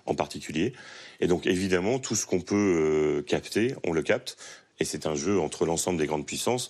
[0.06, 0.74] en particulier.
[1.20, 4.38] Et donc évidemment, tout ce qu'on peut euh, capter, on le capte.
[4.80, 6.70] Et c'est un jeu entre l'ensemble des grandes puissances.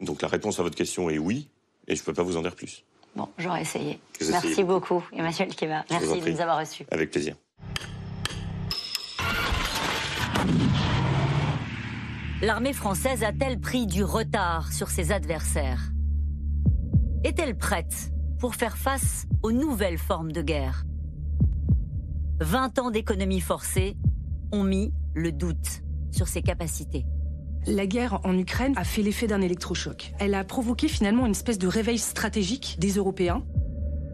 [0.00, 1.48] Donc la réponse à votre question est oui,
[1.86, 2.84] et je ne peux pas vous en dire plus.
[3.14, 4.00] Bon, j'aurais essayé.
[4.30, 5.84] Merci beaucoup, Emmanuel Kema.
[5.90, 6.86] Merci de nous avoir reçus.
[6.90, 7.36] Avec plaisir.
[12.40, 15.92] L'armée française a-t-elle pris du retard sur ses adversaires?
[17.22, 20.84] Est-elle prête pour faire face aux nouvelles formes de guerre?
[22.42, 23.96] 20 ans d'économie forcée
[24.50, 27.06] ont mis le doute sur ses capacités.
[27.68, 30.12] La guerre en Ukraine a fait l'effet d'un électrochoc.
[30.18, 33.44] Elle a provoqué finalement une espèce de réveil stratégique des Européens.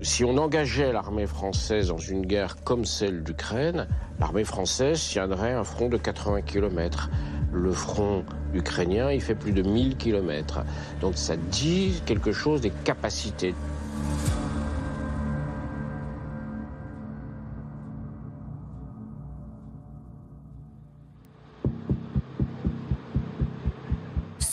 [0.03, 3.89] Si on engageait l'armée française dans une guerre comme celle d'Ukraine,
[4.21, 7.09] l'armée française tiendrait un front de 80 km.
[7.51, 10.65] Le front ukrainien, il fait plus de 1000 km.
[11.01, 13.55] Donc ça dit quelque chose des capacités.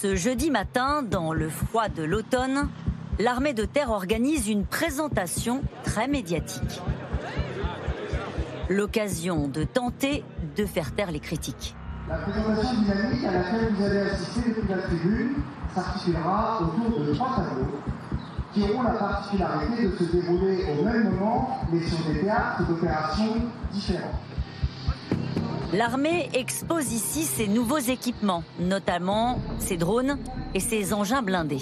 [0.05, 2.69] Ce jeudi matin, dans le froid de l'automne,
[3.17, 6.79] l'armée de terre organise une présentation très médiatique.
[8.69, 10.23] L'occasion de tenter
[10.55, 11.75] de faire taire les critiques.
[12.07, 15.37] La présentation dynamique à laquelle vous allez assister depuis la tribune
[15.73, 17.79] s'articulera autour de trois tableaux
[18.53, 23.37] qui auront la particularité de se dérouler au même moment mais sur des théâtres d'opérations
[23.73, 24.19] différents.
[25.73, 30.17] L'armée expose ici ses nouveaux équipements, notamment ses drones
[30.53, 31.61] et ses engins blindés.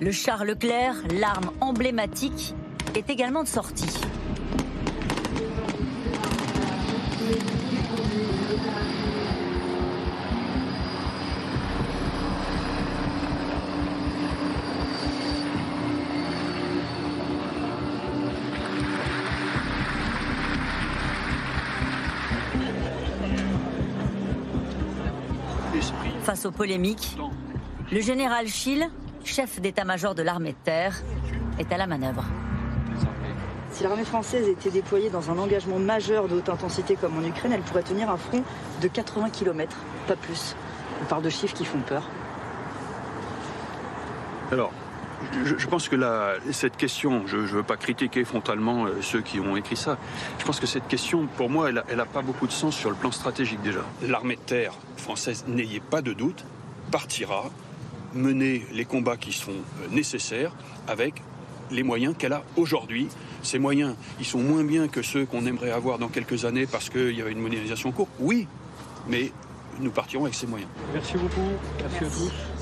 [0.00, 2.54] Le char Leclerc, l'arme emblématique,
[2.94, 3.84] est également de sortie.
[26.28, 27.16] Face aux polémiques,
[27.90, 28.90] le général Schill,
[29.24, 31.02] chef d'état-major de l'armée de terre,
[31.58, 32.22] est à la manœuvre.
[33.70, 37.52] Si l'armée française était déployée dans un engagement majeur de haute intensité comme en Ukraine,
[37.52, 38.44] elle pourrait tenir un front
[38.82, 39.74] de 80 km,
[40.06, 40.54] pas plus.
[41.00, 42.02] On parle de chiffres qui font peur.
[44.52, 44.72] Alors,
[45.44, 45.96] je, pense que
[46.52, 49.98] cette question, je ne veux pas critiquer frontalement euh, ceux qui ont écrit ça,
[50.38, 52.96] je pense que cette question, pour moi, elle n'a pas beaucoup de sens sur le
[52.96, 53.80] plan stratégique déjà.
[54.02, 56.44] L'armée de terre française, n'ayez pas de doute,
[56.90, 57.44] partira
[58.14, 60.52] mener les combats qui sont euh, nécessaires
[60.86, 61.22] avec
[61.70, 63.08] les moyens qu'elle a aujourd'hui.
[63.42, 66.88] Ces moyens, ils sont moins bien que ceux qu'on aimerait avoir dans quelques années parce
[66.88, 68.08] qu'il y a une modernisation cours.
[68.18, 68.46] Oui,
[69.08, 69.32] mais
[69.80, 70.70] nous partirons avec ces moyens.
[70.92, 71.50] Merci beaucoup.
[71.80, 72.04] Merci.
[72.04, 72.57] à tous.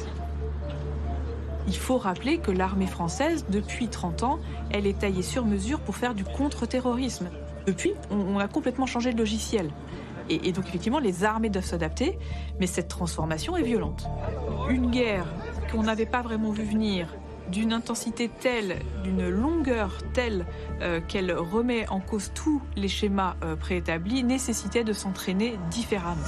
[1.66, 4.38] Il faut rappeler que l'armée française, depuis 30 ans,
[4.70, 7.28] elle est taillée sur mesure pour faire du contre-terrorisme.
[7.66, 9.70] Depuis, on a complètement changé le logiciel.
[10.28, 12.18] Et, donc effectivement, les armées doivent s'adapter,
[12.58, 14.08] mais cette transformation est violente.
[14.68, 15.26] Une guerre
[15.70, 17.14] qu'on n'avait pas vraiment vu venir,
[17.50, 20.46] d'une intensité telle, d'une longueur telle
[20.82, 26.26] euh, qu'elle remet en cause tous les schémas euh, préétablis, nécessitait de s'entraîner différemment.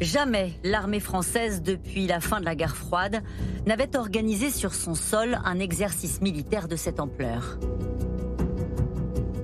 [0.00, 3.20] Jamais l'armée française, depuis la fin de la guerre froide,
[3.66, 7.58] n'avait organisé sur son sol un exercice militaire de cette ampleur.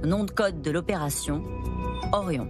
[0.04, 1.42] Nom de code de l'opération,
[2.12, 2.48] Orion.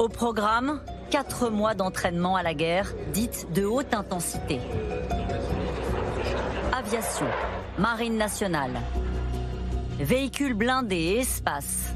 [0.00, 4.58] Au programme, quatre mois d'entraînement à la guerre, dite de haute intensité.
[6.76, 7.26] Aviation,
[7.78, 8.72] marine nationale,
[10.00, 11.94] véhicules blindés et espace.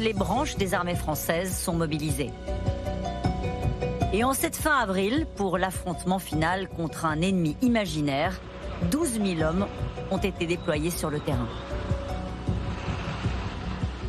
[0.00, 2.30] Les branches des armées françaises sont mobilisées.
[4.12, 8.40] Et en cette fin avril, pour l'affrontement final contre un ennemi imaginaire,
[8.90, 9.66] 12 000 hommes
[10.10, 11.48] ont été déployés sur le terrain.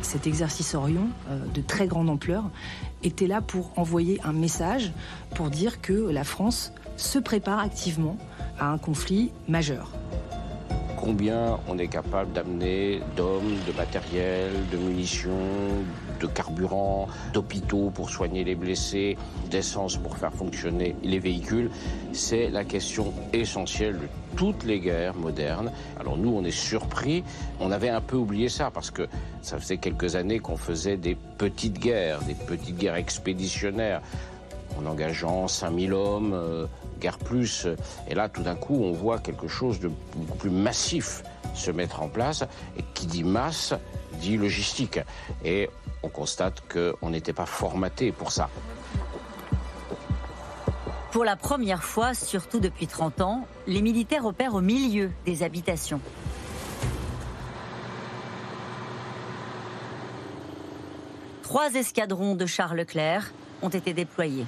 [0.02, 2.44] Cet exercice Orion, euh, de très grande ampleur,
[3.02, 4.92] était là pour envoyer un message
[5.34, 8.16] pour dire que la France se prépare activement
[8.58, 9.90] à un conflit majeur
[11.04, 15.84] combien on est capable d'amener d'hommes, de matériel, de munitions,
[16.18, 19.18] de carburant, d'hôpitaux pour soigner les blessés,
[19.50, 21.70] d'essence pour faire fonctionner les véhicules.
[22.12, 25.70] C'est la question essentielle de toutes les guerres modernes.
[26.00, 27.22] Alors nous, on est surpris.
[27.60, 29.06] On avait un peu oublié ça parce que
[29.42, 34.00] ça faisait quelques années qu'on faisait des petites guerres, des petites guerres expéditionnaires
[34.78, 36.66] en engageant 5000 hommes, euh,
[37.00, 37.66] guère plus.
[38.08, 41.22] Et là, tout d'un coup, on voit quelque chose de beaucoup plus massif
[41.54, 42.44] se mettre en place.
[42.76, 43.74] Et qui dit masse,
[44.20, 45.00] dit logistique.
[45.44, 45.70] Et
[46.02, 48.48] on constate qu'on n'était pas formaté pour ça.
[51.12, 56.00] Pour la première fois, surtout depuis 30 ans, les militaires opèrent au milieu des habitations.
[61.44, 64.44] Trois escadrons de Charles Leclerc ont été déployés.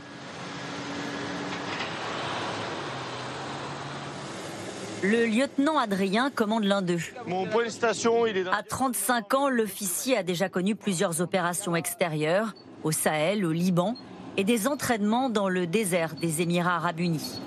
[5.09, 6.99] Le lieutenant Adrien commande l'un d'eux.
[7.29, 11.77] Mon point de station, il est À 35 ans, l'officier a déjà connu plusieurs opérations
[11.77, 13.95] extérieures, au Sahel, au Liban,
[14.37, 17.41] et des entraînements dans le désert des Émirats arabes unis.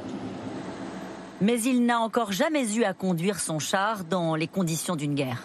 [1.42, 5.44] Mais il n'a encore jamais eu à conduire son char dans les conditions d'une guerre.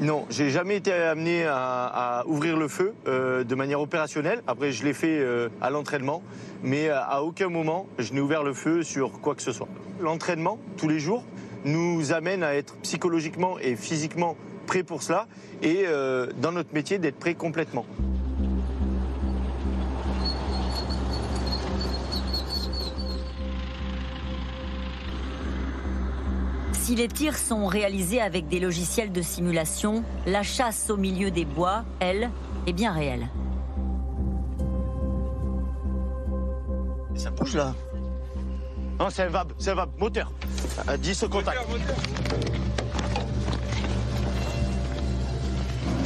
[0.00, 4.42] Non, j'ai jamais été amené à, ouvrir le feu euh, de manière opérationnelle.
[4.46, 6.22] Après, je l'ai fait euh, à l'entraînement,
[6.62, 9.68] mais à aucun moment je n'ai ouvert le feu sur quoi que ce soit.
[10.00, 11.22] L'entraînement, tous les jours,
[11.66, 14.36] nous amène à être psychologiquement et physiquement
[14.66, 15.26] prêts pour cela
[15.62, 17.84] et euh, dans notre métier d'être prêts complètement.
[26.90, 31.44] Si les tirs sont réalisés avec des logiciels de simulation, la chasse au milieu des
[31.44, 32.30] bois, elle,
[32.66, 33.28] est bien réelle.
[37.14, 37.76] Ça bouge là
[38.98, 40.32] Non, c'est un VAB, c'est un VAB, moteur.
[40.88, 41.58] À 10 au contact.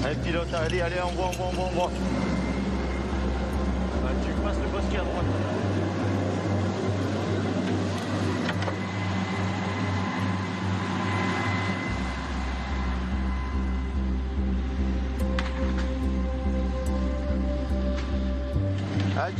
[0.05, 1.90] Allez, pilote, allez, allez, on voit, on voit, on voit, on voit.
[4.05, 5.63] Ah, tu passes le bosquet à droite.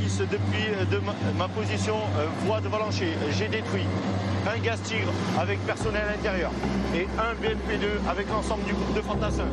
[0.05, 1.01] À 10 depuis euh, de
[1.39, 3.85] ma, position, euh, voie de Valencher, j'ai détruit
[4.47, 6.51] un gaz tigre avec personnel à l'intérieur
[6.95, 9.49] et un BMP2 avec l'ensemble du groupe de fantassins.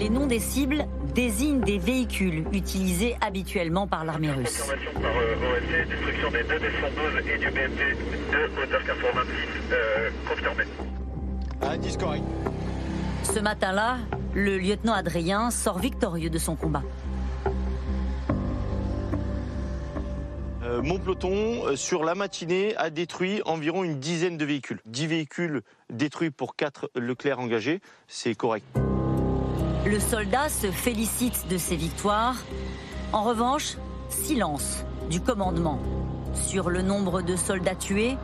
[0.00, 4.58] Les noms des cibles désignent des véhicules utilisés habituellement par l'armée russe.
[4.58, 9.28] Information par euh, OSC, destruction des deux des 112 et du BMP2 hauteur 426,
[9.72, 10.64] euh, confirmé.
[11.60, 12.24] Un 10 correct.
[13.24, 13.98] Ce matin-là,
[14.34, 16.82] le lieutenant Adrien sort victorieux de son combat.
[20.70, 24.80] Euh, mon peloton, euh, sur la matinée, a détruit environ une dizaine de véhicules.
[24.86, 28.64] 10 véhicules détruits pour 4 Leclerc engagés, c'est correct.
[29.84, 32.36] Le soldat se félicite de ses victoires.
[33.12, 33.78] En revanche,
[34.10, 35.80] silence du commandement
[36.34, 38.16] sur le nombre de soldats tués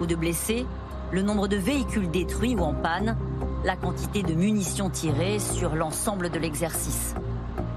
[0.00, 0.66] ou de blessés,
[1.12, 3.16] le nombre de véhicules détruits ou en panne,
[3.64, 7.14] la quantité de munitions tirées sur l'ensemble de l'exercice.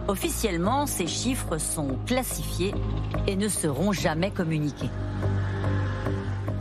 [0.07, 2.73] Officiellement, ces chiffres sont classifiés
[3.27, 4.89] et ne seront jamais communiqués.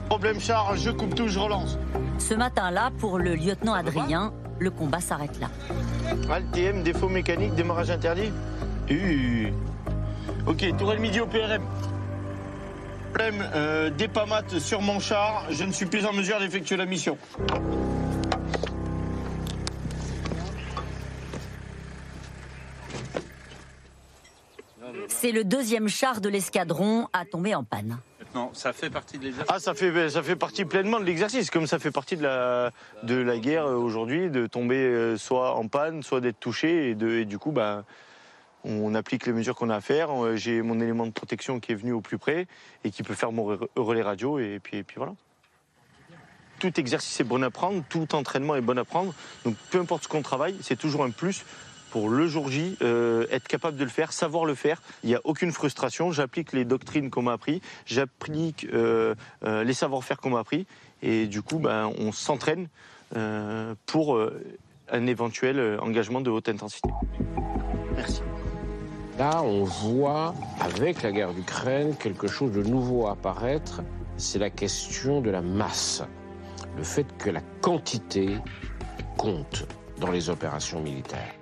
[0.08, 1.78] Problème charge, je coupe tout, je relance.
[2.18, 5.48] Ce matin-là, pour le lieutenant Adrien, le combat s'arrête là.
[6.52, 8.32] TM, défaut mécanique, démarrage interdit
[8.88, 9.52] uh.
[10.46, 11.62] Ok, tourelle midi au PRM.
[13.12, 17.18] problème euh, d'épamate sur mon char, je ne suis plus en mesure d'effectuer la mission.
[25.24, 27.96] C'est le deuxième char de l'escadron à tomber en panne.
[28.34, 29.50] Non, ça fait partie de l'exercice.
[29.50, 32.72] Ah, ça fait, ça fait partie pleinement de l'exercice, comme ça fait partie de la,
[33.04, 36.94] de la guerre euh, aujourd'hui, de tomber euh, soit en panne, soit d'être touché, et,
[36.94, 37.84] de, et du coup, bah,
[38.64, 40.10] on applique les mesures qu'on a à faire.
[40.10, 42.46] Euh, j'ai mon élément de protection qui est venu au plus près
[42.84, 45.14] et qui peut faire mon relais radio, et puis, et puis voilà.
[46.58, 49.14] Tout exercice est bon à prendre, tout entraînement est bon à prendre.
[49.46, 51.46] Donc peu importe ce qu'on travaille, c'est toujours un plus
[51.94, 54.82] pour le jour J, euh, être capable de le faire, savoir le faire.
[55.04, 56.10] Il n'y a aucune frustration.
[56.10, 59.14] J'applique les doctrines qu'on m'a appris, j'applique euh,
[59.44, 60.66] euh, les savoir-faire qu'on m'a appris,
[61.04, 62.66] et du coup, ben, on s'entraîne
[63.86, 64.18] pour
[64.90, 66.88] un éventuel engagement de haute intensité.
[67.94, 68.22] Merci.
[69.16, 73.82] Là, on voit, avec la guerre d'Ukraine, quelque chose de nouveau apparaître.
[74.16, 76.02] C'est la question de la masse.
[76.76, 78.30] Le fait que la quantité
[79.16, 79.68] compte
[80.00, 81.34] dans les opérations militaires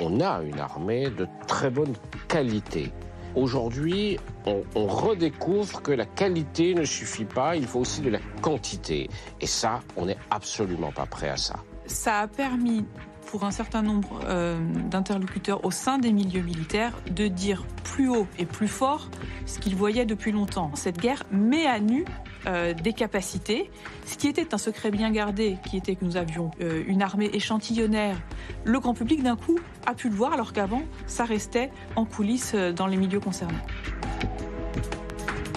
[0.00, 1.94] on a une armée de très bonne
[2.28, 2.92] qualité.
[3.34, 9.08] Aujourd'hui, on, redécouvre que la qualité ne suffit pas, il faut aussi de la quantité.
[9.40, 11.56] Et ça, on n'est absolument pas prêt à ça.
[11.86, 12.84] Ça a permis
[13.30, 14.58] pour un certain nombre euh,
[14.90, 19.10] d'interlocuteurs au sein des milieux militaires de dire plus haut et plus fort
[19.44, 20.70] ce qu'ils voyaient depuis longtemps.
[20.74, 22.06] Cette guerre met à nu
[22.48, 23.70] euh, des capacités.
[24.06, 27.30] Ce qui était un secret bien gardé, qui était que nous avions euh, une armée
[27.32, 28.16] échantillonnaire,
[28.64, 32.54] le grand public d'un coup a pu le voir alors qu'avant ça restait en coulisses
[32.54, 33.58] dans les milieux concernés.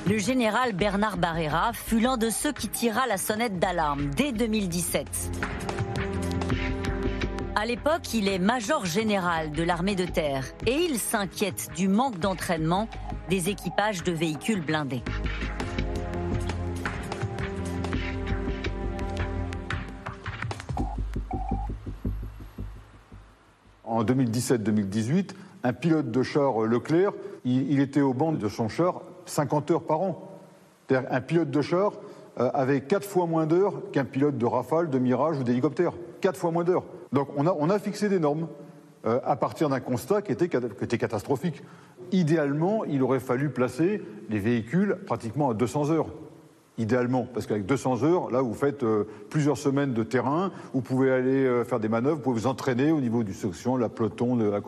[0.08, 5.08] Le général Bernard Barrera fut l'un de ceux qui tira la sonnette d'alarme dès 2017.
[7.56, 12.18] À l'époque, il est major général de l'armée de terre et il s'inquiète du manque
[12.18, 12.90] d'entraînement
[13.30, 15.04] des équipages de véhicules blindés.
[23.92, 25.32] En 2017-2018,
[25.64, 27.12] un pilote de char Leclerc,
[27.44, 30.40] il, était au banc de son char 50 heures par an.
[30.90, 31.92] Un pilote de char
[32.40, 35.92] euh, avait quatre fois moins d'heures qu'un pilote de Rafale, de Mirage ou d'hélicoptère.
[36.22, 36.86] Quatre fois moins d'heures.
[37.12, 38.48] Donc on a, fixé des normes
[39.06, 41.62] euh, à partir d'un constat qui était, catastrophique.
[42.14, 46.08] Idéalement, il aurait fallu placer les véhicules pratiquement à 200 heures.
[46.82, 51.12] Idéalement, parce qu'avec 200 heures, là, vous faites euh, plusieurs semaines de terrain, vous pouvez
[51.12, 54.36] aller euh, faire des manœuvres, vous pouvez vous entraîner au niveau du section, la peloton,
[54.36, 54.62] de la...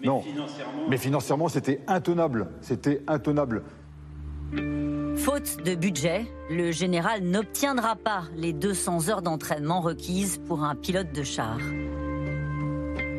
[0.00, 0.20] Mais non.
[0.20, 0.82] Financièrement...
[0.88, 2.48] Mais financièrement, c'était intenable.
[2.60, 3.62] C'était intenable.
[5.14, 11.12] Faute de budget, le général n'obtiendra pas les 200 heures d'entraînement requises pour un pilote
[11.12, 11.58] de char.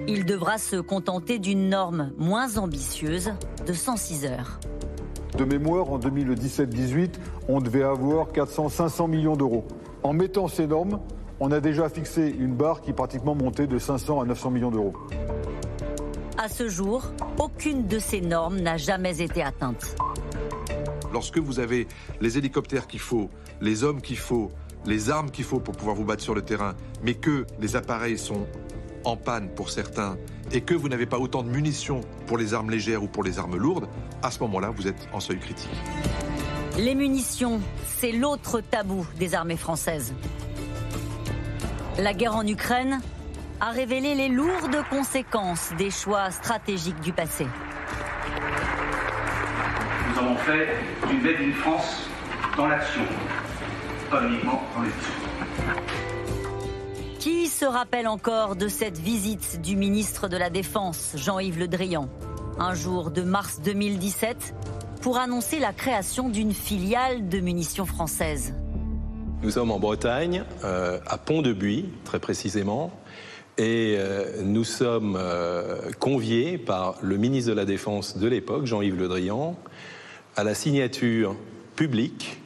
[0.09, 3.31] Il devra se contenter d'une norme moins ambitieuse
[3.65, 4.59] de 106 heures.
[5.37, 7.13] De mémoire, en 2017-18,
[7.47, 9.65] on devait avoir 400-500 millions d'euros.
[10.03, 10.99] En mettant ces normes,
[11.39, 14.93] on a déjà fixé une barre qui pratiquement montait de 500 à 900 millions d'euros.
[16.37, 17.03] À ce jour,
[17.39, 19.95] aucune de ces normes n'a jamais été atteinte.
[21.13, 21.87] Lorsque vous avez
[22.19, 23.29] les hélicoptères qu'il faut,
[23.61, 24.51] les hommes qu'il faut,
[24.85, 26.73] les armes qu'il faut pour pouvoir vous battre sur le terrain,
[27.03, 28.47] mais que les appareils sont
[29.03, 30.17] en panne pour certains
[30.51, 33.39] et que vous n'avez pas autant de munitions pour les armes légères ou pour les
[33.39, 33.87] armes lourdes,
[34.23, 35.69] à ce moment-là, vous êtes en seuil critique.
[36.77, 37.59] Les munitions,
[37.99, 40.13] c'est l'autre tabou des armées françaises.
[41.97, 43.01] La guerre en Ukraine
[43.59, 47.45] a révélé les lourdes conséquences des choix stratégiques du passé
[50.11, 50.67] nous avons fait
[51.07, 52.09] du Made in France
[52.57, 53.01] dans l'action,
[54.09, 54.91] pas uniquement dans les
[57.61, 62.09] se rappelle encore de cette visite du ministre de la Défense, Jean-Yves Le Drian,
[62.57, 64.55] un jour de mars 2017,
[65.03, 68.55] pour annoncer la création d'une filiale de munitions françaises
[69.43, 72.91] Nous sommes en Bretagne, euh, à Pont-de-Buis, très précisément,
[73.59, 78.97] et euh, nous sommes euh, conviés par le ministre de la Défense de l'époque, Jean-Yves
[78.97, 79.55] Le Drian,
[80.35, 81.35] à la signature
[81.75, 82.41] publique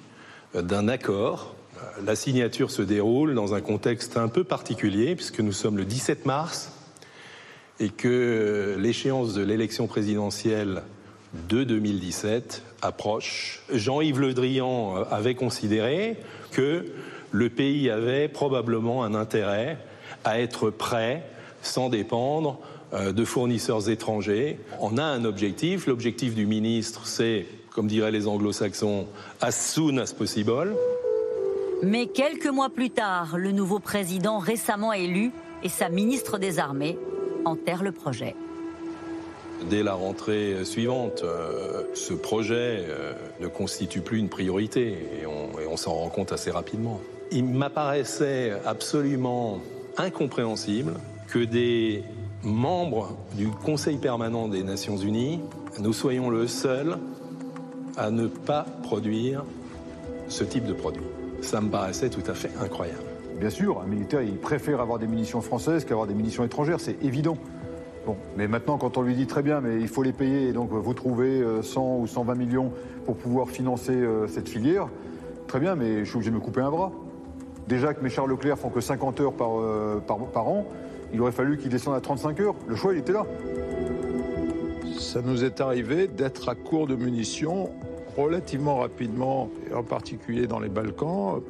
[0.54, 1.55] d'un accord.
[2.04, 6.26] La signature se déroule dans un contexte un peu particulier, puisque nous sommes le 17
[6.26, 6.74] mars
[7.80, 10.84] et que l'échéance de l'élection présidentielle
[11.48, 13.64] de 2017 approche.
[13.72, 16.18] Jean-Yves Le Drian avait considéré
[16.52, 16.86] que
[17.32, 19.78] le pays avait probablement un intérêt
[20.26, 21.24] à être prêt
[21.62, 22.60] sans dépendre
[22.94, 24.60] euh, de fournisseurs étrangers.
[24.82, 25.88] On a un objectif.
[25.88, 29.08] L'objectif du ministre, c'est comme diraient les anglo-saxons,
[29.42, 30.76] as soon as possible.
[31.84, 35.32] Mais quelques mois plus tard, le nouveau président récemment élu
[35.64, 36.98] et sa ministre des Armées
[37.46, 38.36] enterrent le projet.
[39.70, 41.24] dès la rentrée suivante.
[41.24, 46.32] Euh, ce projet euh, ne constitue plus une priorité et on, on s'en rend compte
[46.32, 47.00] assez rapidement.
[47.32, 49.62] Il m'apparaissait absolument
[49.98, 50.94] incompréhensible
[51.28, 52.04] que des
[52.44, 55.40] membres du Conseil permanent des Nations Unies,
[55.80, 56.98] nous soyons le seul
[57.98, 59.44] à ne pas produire
[60.28, 61.04] ce type de produit.
[61.46, 63.04] Ça me paraissait tout à fait incroyable.
[63.40, 67.04] Bien sûr, un militaire, il préfère avoir des munitions françaises qu'avoir des munitions étrangères, c'est
[67.04, 67.38] évident.
[68.08, 70.54] Bon, mais maintenant, quand on lui dit très bien, mais il faut les payer, et
[70.54, 72.72] donc vous trouvez 100 ou 120 millions
[73.06, 74.88] pour pouvoir financer euh, cette filière,
[75.48, 76.92] très bien, mais je suis obligé de me couper un bras.
[77.68, 80.66] Déjà que mes chars Leclerc font que 50 heures par, euh, par, par an,
[81.14, 82.56] il aurait fallu qu'ils descendent à 35 heures.
[82.68, 83.26] Le choix, il était là.
[84.98, 87.70] Ça nous est arrivé d'être à court de munitions
[88.18, 91.42] relativement rapidement, en particulier dans les Balkans,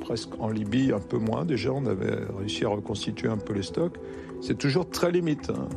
[0.00, 3.62] presque en Libye un peu moins déjà, on avait réussi à reconstituer un peu les
[3.62, 3.96] stocks.
[4.40, 5.50] C'est toujours très limite.
[5.50, 5.68] hein.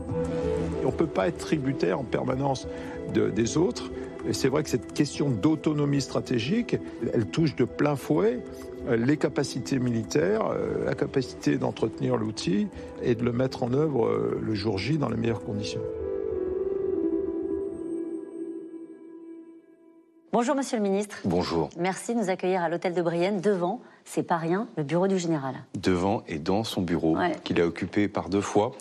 [0.84, 2.68] On ne peut pas être tributaire en permanence
[3.14, 3.92] de- des autres.
[4.28, 6.78] Et c'est vrai que cette question d'autonomie stratégique,
[7.14, 8.40] elle touche de plein fouet
[8.88, 12.68] euh, les capacités militaires, euh, la capacité d'entretenir l'outil
[13.02, 15.82] et de le mettre en œuvre euh, le jour J dans les meilleures conditions.
[20.34, 21.18] Bonjour Monsieur le Ministre.
[21.26, 21.70] Bonjour.
[21.78, 25.20] Merci de nous accueillir à l'hôtel de Brienne devant, c'est pas rien, le bureau du
[25.20, 25.54] général.
[25.78, 27.34] Devant et dans son bureau, Ouais.
[27.44, 28.72] qu'il a occupé par deux fois.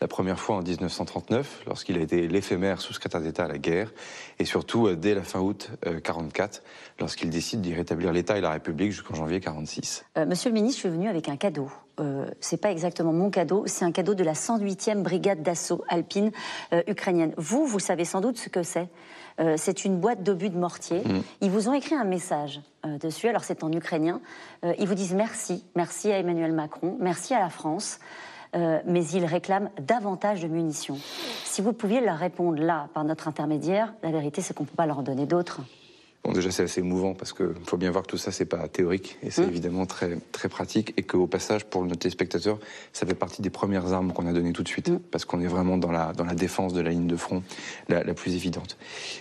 [0.00, 3.92] La première fois en 1939, lorsqu'il a été l'éphémère sous-secrétaire d'État à la guerre,
[4.38, 6.62] et surtout euh, dès la fin août 1944,
[7.00, 10.04] lorsqu'il décide d'y rétablir l'État et la République jusqu'en janvier 46.
[10.16, 11.68] Euh, Monsieur le ministre, je suis venu avec un cadeau.
[11.98, 16.30] Euh, c'est pas exactement mon cadeau, c'est un cadeau de la 108e brigade d'assaut alpine
[16.72, 17.34] euh, ukrainienne.
[17.36, 18.88] Vous, vous savez sans doute ce que c'est.
[19.40, 21.00] Euh, c'est une boîte d'obus de mortier.
[21.00, 21.22] Mm.
[21.40, 24.20] Ils vous ont écrit un message euh, dessus, alors c'est en ukrainien.
[24.64, 27.98] Euh, ils vous disent merci, merci à Emmanuel Macron, merci à la France.
[28.52, 30.98] Mais ils réclament davantage de munitions.
[31.44, 34.74] Si vous pouviez leur répondre là, par notre intermédiaire, la vérité c'est qu'on ne peut
[34.74, 35.60] pas leur en donner d'autres.
[36.22, 38.68] Bon, déjà, c'est assez émouvant parce qu'il faut bien voir que tout ça, c'est pas
[38.68, 42.58] théorique et c'est évidemment très, très pratique et qu'au passage, pour nos téléspectateurs,
[42.92, 45.46] ça fait partie des premières armes qu'on a données tout de suite parce qu'on est
[45.46, 47.42] vraiment dans la, dans la défense de la ligne de front
[47.88, 48.76] la, la plus évidente.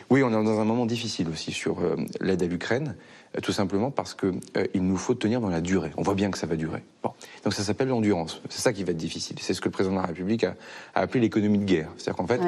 [0.10, 2.96] Oui, on est dans un moment difficile aussi sur euh, l'aide à l'Ukraine,
[3.44, 5.92] tout simplement parce que euh, nous faut tenir dans la durée.
[5.98, 6.84] On voit bien que ça va durer.
[7.04, 7.12] Bon.
[7.44, 8.42] Donc ça s'appelle l'endurance.
[8.50, 9.38] C'est ça qui va être difficile.
[9.40, 10.56] C'est ce que le président de la République a,
[10.96, 11.90] a appelé l'économie de guerre.
[11.98, 12.42] C'est-à-dire qu'en fait,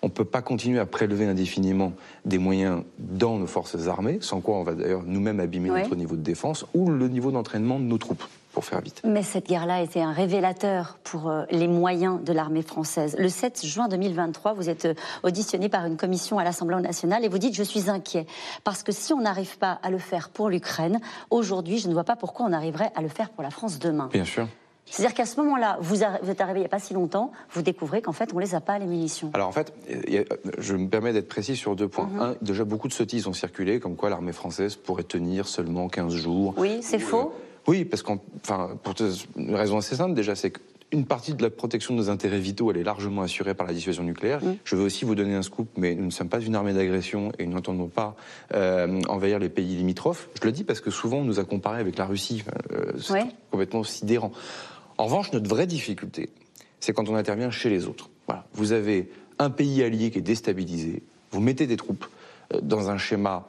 [0.00, 1.92] on ne peut pas continuer à prélever indéfiniment
[2.24, 5.82] des moyens dans nos forces armées, sans quoi on va d'ailleurs nous-mêmes abîmer Ouais.
[5.82, 8.22] notre niveau de défense ou le niveau d'entraînement de nos troupes,
[8.58, 9.02] pour faire vite.
[9.04, 13.14] Mais cette guerre-là était un révélateur pour euh, les moyens de l'armée française.
[13.16, 17.28] Le 7 juin 2023, vous êtes euh, auditionné par une commission à l'Assemblée nationale et
[17.28, 18.26] vous dites Je suis inquiet.
[18.64, 20.98] Parce que si on n'arrive pas à le faire pour l'Ukraine,
[21.30, 24.08] aujourd'hui, je ne vois pas pourquoi on arriverait à le faire pour la France demain.
[24.12, 24.48] Bien sûr.
[24.90, 27.62] C'est-à-dire qu'à ce moment-là, vous, vous êtes arrivé il n'y a pas si longtemps, vous
[27.62, 29.30] découvrez qu'en fait, on les a pas, les munitions.
[29.34, 29.72] Alors en fait,
[30.58, 32.08] je me permets d'être précis sur deux points.
[32.12, 32.20] Mhm.
[32.20, 36.12] Un, déjà beaucoup de sottises ont circulé, comme quoi l'armée française pourrait tenir seulement 15
[36.12, 36.54] jours.
[36.56, 37.32] Oui, c'est faux.
[37.68, 38.94] Oui, parce qu'en, enfin, pour
[39.36, 42.70] une raison assez simple déjà, c'est qu'une partie de la protection de nos intérêts vitaux,
[42.70, 44.42] elle est largement assurée par la dissuasion nucléaire.
[44.42, 44.56] Mm.
[44.64, 47.30] Je veux aussi vous donner un scoop, mais nous ne sommes pas une armée d'agression
[47.38, 48.16] et nous n'entendons pas
[48.54, 50.30] euh, envahir les pays limitrophes.
[50.40, 52.42] Je le dis parce que souvent on nous a comparé avec la Russie.
[52.72, 53.26] Euh, c'est Ouais.
[53.50, 54.32] complètement sidérant.
[54.96, 56.30] En revanche, notre vraie difficulté,
[56.80, 58.08] c'est quand on intervient chez les autres.
[58.26, 58.46] Voilà.
[58.54, 62.06] Vous avez un pays allié qui est déstabilisé, vous mettez des troupes
[62.54, 63.46] euh, dans un schéma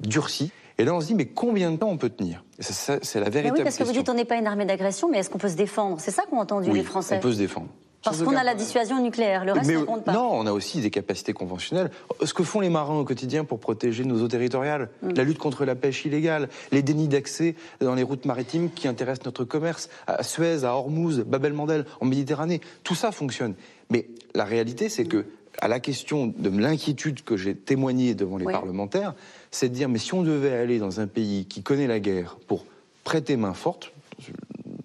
[0.00, 2.44] durci, et là on se dit, mais combien de temps on peut tenir?
[2.58, 4.02] C'est la Mais véritable oui, parce que vous question.
[4.02, 5.96] dites on n'est pas une armée d'agression, mais est-ce qu'on peut se défendre?
[6.00, 7.16] C'est ça qu'ont entendu Oui, les Français.
[7.16, 7.68] on peut se défendre.
[8.04, 10.12] Parce qu'on a la dissuasion nucléaire, le reste mais, ne compte pas.
[10.12, 11.88] Non, on a aussi des capacités conventionnelles.
[12.24, 15.10] Ce que font les marins au quotidien pour protéger nos eaux territoriales, Mm.
[15.14, 19.24] la lutte contre la pêche illégale, les dénis d'accès dans les routes maritimes qui intéressent
[19.26, 23.54] notre commerce, à Suez, à Hormuz, Babel-Mandel, en Méditerranée, tout ça fonctionne.
[23.88, 25.24] Mais la réalité, c'est que
[25.60, 28.52] à la question de l'inquiétude que j'ai témoignée devant les Oui.
[28.52, 29.14] parlementaires,
[29.50, 32.36] c'est de dire mais si on devait aller dans un pays qui connaît la guerre
[32.46, 32.64] pour
[33.04, 33.92] prêter main forte,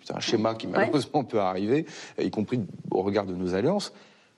[0.03, 1.85] c'est un schéma qui malheureusement peut arriver,
[2.21, 2.61] y compris
[2.91, 3.93] au regard de nos alliances.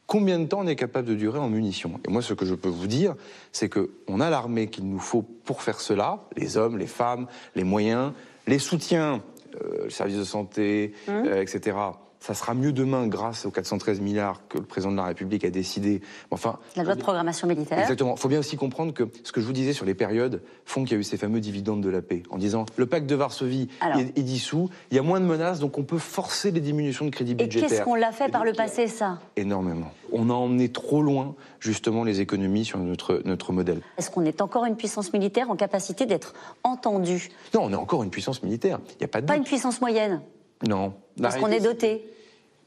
[0.07, 1.99] Combien de temps on est capable de durer en munitions?
[2.07, 3.13] Et moi, ce que je peux vous dire,
[3.51, 7.63] c'est qu'on a l'armée qu'il nous faut pour faire cela, les hommes, les femmes, les
[7.63, 8.13] moyens,
[8.47, 9.21] les soutiens,
[9.61, 11.11] euh, le service de santé, Mmh.
[11.11, 11.77] euh, etc.
[12.21, 15.49] Ça sera mieux demain grâce aux 413 milliards que le président de la République a
[15.49, 16.01] décidé.
[16.31, 17.79] Enfin, La loi de programmation militaire.
[17.79, 18.15] Exactement.
[18.15, 20.83] Il faut bien aussi comprendre que ce que je vous disais sur les périodes font
[20.83, 22.23] qu'il y a eu ces fameux dividendes de la paix.
[22.29, 23.99] En disant, le pacte de Varsovie Alors.
[23.99, 27.05] est, est dissous, il y a moins de menaces, donc on peut forcer les diminutions
[27.05, 27.69] de crédits Et budgétaires.
[27.69, 29.19] qu'est-ce qu'on l'a fait par le passé, ça?
[29.37, 29.91] Énormément.
[30.11, 33.79] On a emmené trop loin, justement, les économies sur notre, notre modèle.
[33.97, 38.03] Est-ce qu'on est encore une puissance militaire en capacité d'être entendu Non, on est encore
[38.03, 38.79] une puissance militaire.
[38.95, 39.43] Il n'y a pas de Pas doute.
[39.43, 40.21] une puissance moyenne,
[40.67, 40.93] Non.
[41.21, 42.05] Parce qu'on est doté.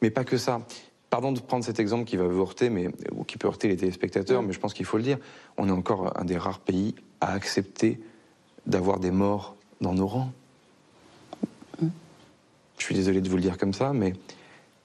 [0.01, 0.61] Mais pas que ça.
[1.11, 3.76] pardon de prendre cet exemple qui va vous heurter, mais, ou qui peut heurter les
[3.76, 5.18] téléspectateurs, mais je pense qu'il faut le dire,
[5.59, 8.01] on est encore un des rares pays à accepter
[8.66, 10.32] d'avoir des morts dans nos rangs.
[12.78, 14.14] Je suis désolé de vous le dire comme ça, mais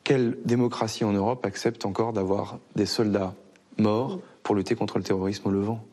[0.03, 3.33] quelle démocratie en Europe accepte encore d'avoir des soldats
[3.77, 5.83] morts pour lutter contre le terrorisme au Levant?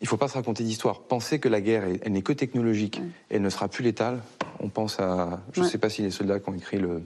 [0.00, 1.00] Il ne faut pas se raconter d'histoire.
[1.00, 3.00] Penser que la guerre, elle, n'est que technologique
[3.30, 4.22] elle ne sera plus létale,
[4.60, 5.40] on pense à...
[5.52, 7.02] Je ne sais pas si les soldats qui ont écrit le,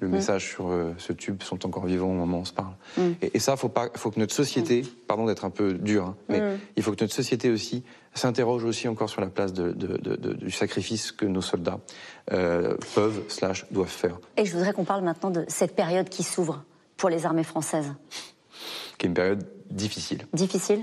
[0.00, 2.74] le message sur euh, ce tube sont encore vivants au moment où on se parle.
[3.22, 6.40] Et, ça, faut pas, faut que notre société, pardon d'être un peu dur, hein, mais
[6.76, 11.12] il faut que notre société aussi s'interroge aussi encore sur la place de, du sacrifice
[11.12, 11.80] que nos soldats
[12.32, 14.18] euh, peuvent slash doivent faire.
[14.36, 16.64] Et je voudrais qu'on parle maintenant de cette période qui s'ouvre
[16.96, 17.92] pour les armées françaises.
[18.98, 20.26] Qui est une période difficile.
[20.32, 20.82] Difficile?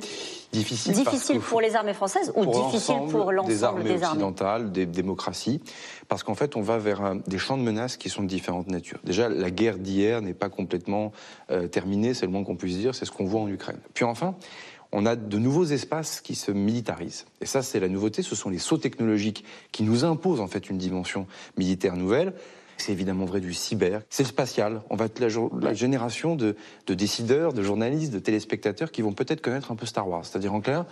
[0.52, 4.72] Difficile, difficile pour les armées françaises ou difficile pour l'ensemble des armées des armées occidentales,
[4.72, 5.62] des démocraties,
[6.10, 9.00] parce qu'en fait, on va vers des champs de menaces qui sont de différentes natures.
[9.06, 11.14] Déjà, la guerre d'hier n'est pas complètement
[11.52, 13.80] euh, terminée, c'est le moins qu'on puisse dire, c'est ce qu'on voit en Ukraine.
[13.94, 14.36] Puis enfin,
[14.92, 17.26] on a de nouveaux espaces qui se militarisent.
[17.40, 20.70] Et ça, c'est la nouveauté, ce sont les sauts technologiques qui nous imposent en fait
[20.70, 21.28] une dimension
[21.58, 22.34] militaire nouvelle.
[22.82, 24.82] C'est évidemment vrai du cyber, c'est spatial.
[24.90, 26.56] On va être la, génération de,
[26.88, 30.26] décideurs, de journalistes, de téléspectateurs qui vont peut-être connaître un peu Star Wars.
[30.26, 30.86] C'est-à-dire en clair,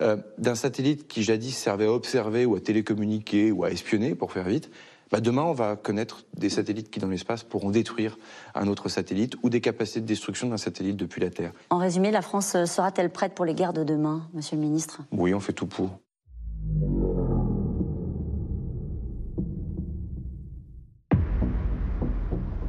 [0.00, 4.32] euh, d'un satellite qui jadis servait à observer ou à télécommuniquer ou à espionner, pour
[4.32, 4.70] faire vite,
[5.12, 8.16] bah demain on va connaître des satellites qui dans l'espace pourront détruire
[8.54, 11.52] un autre satellite ou des capacités de destruction d'un satellite depuis la Terre.
[11.68, 15.02] En résumé, la France sera-t-elle prête pour les guerres de demain, Monsieur le Ministre?
[15.12, 15.98] Oui, on fait tout pour.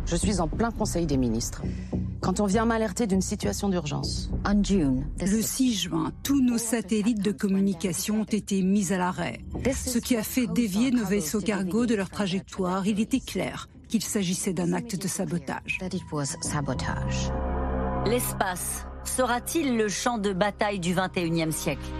[0.05, 1.63] Je suis en plein Conseil des ministres.
[2.21, 4.29] Quand on vient m'alerter d'une situation d'urgence.
[4.45, 9.39] Le 6 juin, tous nos satellites de communication ont été mis à l'arrêt,
[9.73, 12.85] ce qui a fait dévier nos vaisseaux cargo de leur trajectoire.
[12.87, 15.79] Il était clair qu'il s'agissait d'un acte de sabotage.
[18.05, 21.91] L'espace sera-t-il le champ de bataille du 21e siècle?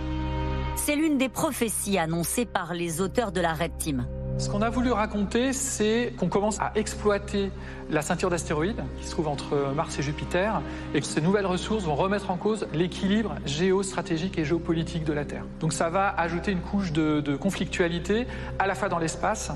[0.76, 4.08] C'est l'une des prophéties annoncées par les auteurs de la Red Team.
[4.38, 7.52] Ce qu'on a voulu raconter, c'est qu'on commence à exploiter
[7.90, 10.62] la ceinture d'astéroïdes qui se trouve entre Mars et Jupiter
[10.94, 15.24] et que ces nouvelles ressources vont remettre en cause l'équilibre géostratégique et géopolitique de la
[15.24, 15.46] Terre.
[15.62, 18.28] Donc ça va ajouter une couche de, conflictualité
[18.60, 19.52] à la fois dans l'espace,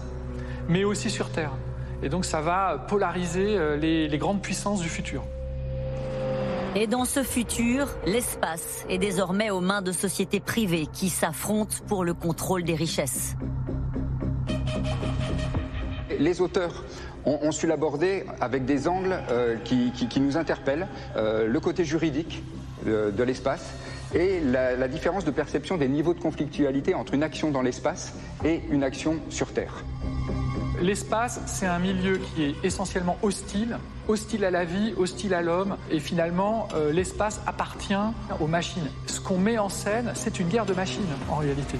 [0.69, 1.51] mais aussi sur Terre.
[2.01, 5.23] Et donc ça va polariser euh, les, les grandes puissances du futur.
[6.75, 12.05] Et dans ce futur, l'espace est désormais aux mains de sociétés privées qui s'affrontent pour
[12.05, 13.35] le contrôle des richesses
[16.19, 16.83] les auteurs
[17.25, 22.43] ont, su l'aborder avec des angles euh, qui, nous interpellent, euh, le côté juridique
[22.85, 23.73] de, l'espace
[24.13, 28.13] et la, différence de perception des niveaux de conflictualité entre une action dans l'espace
[28.43, 29.83] et une action sur Terre.
[30.81, 35.75] L'espace, c'est un milieu qui est essentiellement hostile, hostile à la vie, hostile à l'homme,
[35.91, 37.93] et finalement, euh, l'espace appartient
[38.39, 38.89] aux machines.
[39.05, 41.77] Ce qu'on met en scène, c'est une guerre de machines, en réalité.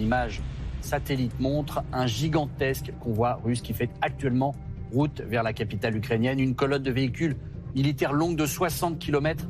[0.00, 0.40] Image
[0.80, 4.54] satellite montre un gigantesque convoi russe qui fait actuellement
[4.92, 7.36] route vers la capitale ukrainienne, une colonne de véhicules
[7.74, 9.46] militaires longue de 60 km.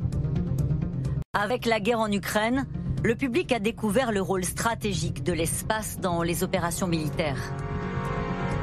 [1.33, 2.65] Avec la guerre en Ukraine,
[3.03, 7.53] le public a découvert le rôle stratégique de l'espace dans les opérations militaires.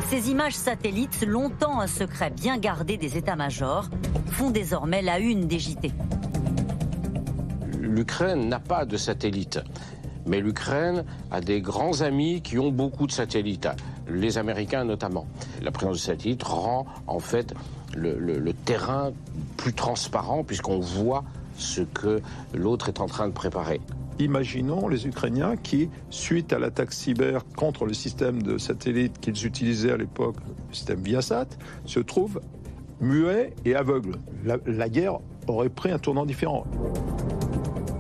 [0.09, 3.89] Ces images satellites, longtemps un secret bien gardé des états-majors,
[4.27, 5.93] font désormais la une des JT.
[7.79, 9.61] L'Ukraine n'a pas de satellite.
[10.27, 13.69] Mais l'Ukraine a des grands amis qui ont beaucoup de satellites,
[14.09, 15.27] les Américains notamment.
[15.63, 17.55] La présence de satellites rend en fait
[17.95, 19.13] le, terrain
[19.57, 21.25] plus transparent puisqu'on voit
[21.57, 22.21] ce que
[22.55, 23.81] l'autre est en train de préparer.
[24.19, 29.93] Imaginons les Ukrainiens qui, suite à l'attaque cyber contre le système de satellites qu'ils utilisaient
[29.93, 30.37] à l'époque,
[30.69, 31.47] le système Viasat,
[31.87, 32.41] se trouvent
[33.01, 34.19] muets et aveugles.
[34.45, 35.19] la guerre
[35.49, 36.65] aurait pris un tournant différent.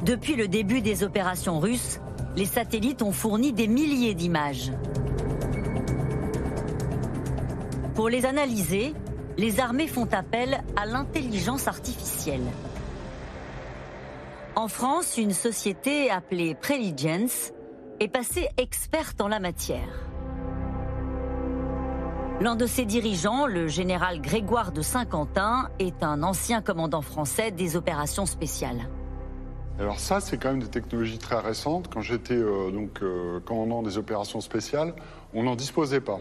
[0.04, 2.00] Depuis le début des opérations russes,
[2.36, 4.72] les satellites ont fourni des milliers d'images.
[7.94, 8.94] Pour les analyser,
[9.36, 12.44] les armées font appel à l'intelligence artificielle.
[14.56, 17.52] En France, une société appelée Preligence
[18.00, 19.88] est passée experte en la matière.
[22.40, 27.76] L'un de ses dirigeants, le général Grégoire de Saint-Quentin, est un ancien commandant français des
[27.76, 28.88] opérations spéciales.
[29.82, 31.88] Alors ça, c'est quand même des technologies très récentes.
[31.92, 34.94] Quand j'étais euh, donc euh, commandant des opérations spéciales,
[35.34, 36.20] on n'en disposait pas.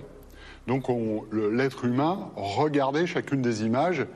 [0.66, 0.86] Donc
[1.32, 4.08] l'être humain regardait chacune des images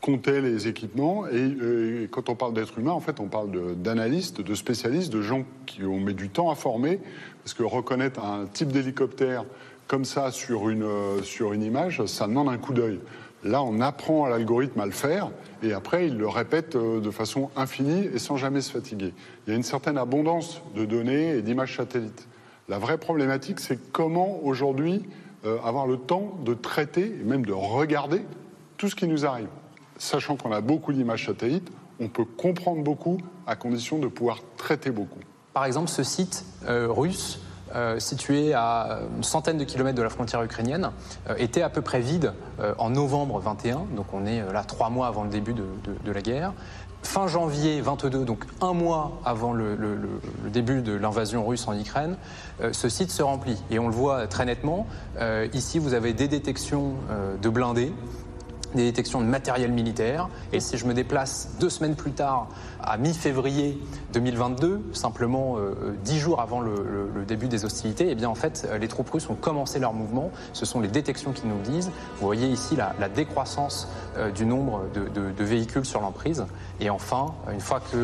[0.00, 1.26] comptait les équipements.
[1.26, 5.44] Et, quand on parle d'être humain, en fait, on parle d'analystes, de, spécialistes, de gens
[5.66, 6.98] qui ont mis du temps à former,
[7.42, 9.44] parce que reconnaître un type d'hélicoptère
[9.86, 10.86] comme ça sur une,
[11.22, 13.00] sur une image, ça demande un coup d'œil.
[13.44, 15.30] Là, on apprend à l'algorithme à le faire
[15.62, 19.12] et après, il le répète euh, de façon infinie et sans jamais se fatiguer.
[19.46, 22.26] Il y a une certaine abondance de données et d'images satellites.
[22.68, 25.02] La vraie problématique, c'est comment aujourd'hui
[25.44, 28.22] euh, avoir le temps de traiter et même de regarder
[28.78, 29.48] tout ce qui nous arrive.
[29.98, 31.70] Sachant qu'on a beaucoup d'images satellites,
[32.00, 35.20] on peut comprendre beaucoup à condition de pouvoir traiter beaucoup.
[35.52, 37.40] Par exemple, ce site euh, russe
[37.98, 40.90] situé à une centaine de kilomètres de la frontière ukrainienne,
[41.28, 44.90] euh, était à peu près vide euh, en novembre 21, donc on est là trois
[44.90, 46.52] mois avant le début de, la guerre.
[47.02, 49.76] Fin janvier 22, donc un mois avant le,
[50.46, 52.16] début de l'invasion russe en Ukraine,
[52.72, 53.62] ce site se remplit.
[53.70, 54.86] Et on le voit très nettement.
[55.52, 56.94] ici, vous avez des détections
[57.42, 57.92] de blindés
[58.74, 60.28] des détections de matériel militaire.
[60.52, 62.48] Et si je me déplace deux semaines plus tard,
[62.82, 63.78] à mi-février
[64.12, 66.74] 2022, simplement euh, dix jours avant le,
[67.26, 70.30] début des hostilités, eh bien en fait, les troupes russes ont commencé leur mouvement.
[70.52, 71.90] Ce sont les détections qui nous disent.
[72.18, 76.44] Vous voyez ici la, décroissance euh, du nombre de, véhicules sur l'emprise.
[76.80, 77.96] Et enfin, une fois que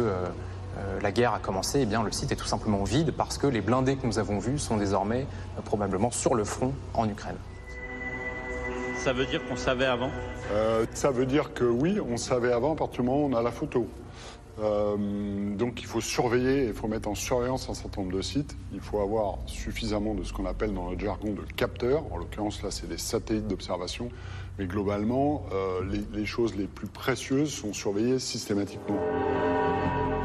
[0.78, 3.46] euh, la guerre a commencé, eh bien, le site est tout simplement vide parce que
[3.46, 5.26] les blindés que nous avons vus sont désormais
[5.64, 7.36] probablement sur le front en Ukraine.
[9.00, 10.10] Ça veut dire qu'on savait avant
[10.52, 13.34] euh, Ça veut dire que oui, on savait avant à partir du moment où on
[13.34, 13.88] a la photo.
[14.62, 18.58] Euh, donc il faut surveiller, il faut mettre en surveillance un certain nombre de sites.
[18.74, 22.04] Il faut avoir suffisamment de ce qu'on appelle dans notre jargon de capteurs.
[22.12, 24.10] En l'occurrence, là, c'est des satellites d'observation.
[24.58, 25.80] Mais globalement, euh,
[26.12, 28.98] les, choses les plus précieuses sont surveillées systématiquement.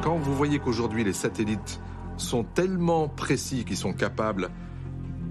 [0.04, 1.80] Quand vous voyez qu'aujourd'hui les satellites
[2.18, 4.50] sont tellement précis qu'ils sont capables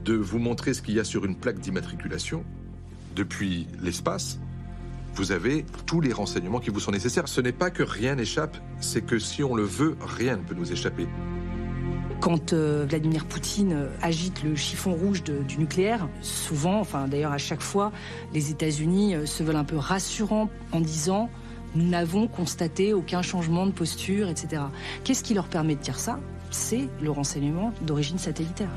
[0.07, 2.43] de vous montrer ce qu'il y a sur une plaque d'immatriculation,
[3.15, 4.39] depuis l'espace,
[5.15, 7.29] vous avez tous les renseignements qui vous sont nécessaires.
[7.29, 10.55] Ce n'est pas que rien n'échappe, c'est que si on le veut, rien ne peut
[10.55, 11.07] nous échapper.
[12.21, 17.39] Quand euh, Vladimir Poutine euh, agite le chiffon rouge du nucléaire, souvent, enfin d'ailleurs à
[17.39, 17.93] chaque fois,
[18.33, 21.29] les États-Unis euh, se veulent un peu rassurants en disant
[21.75, 24.63] nous n'avons constaté aucun changement de posture, etc.
[25.03, 26.19] Qu'est-ce qui leur permet de dire ça?
[26.51, 28.71] C'est le renseignement d'origine satellitaire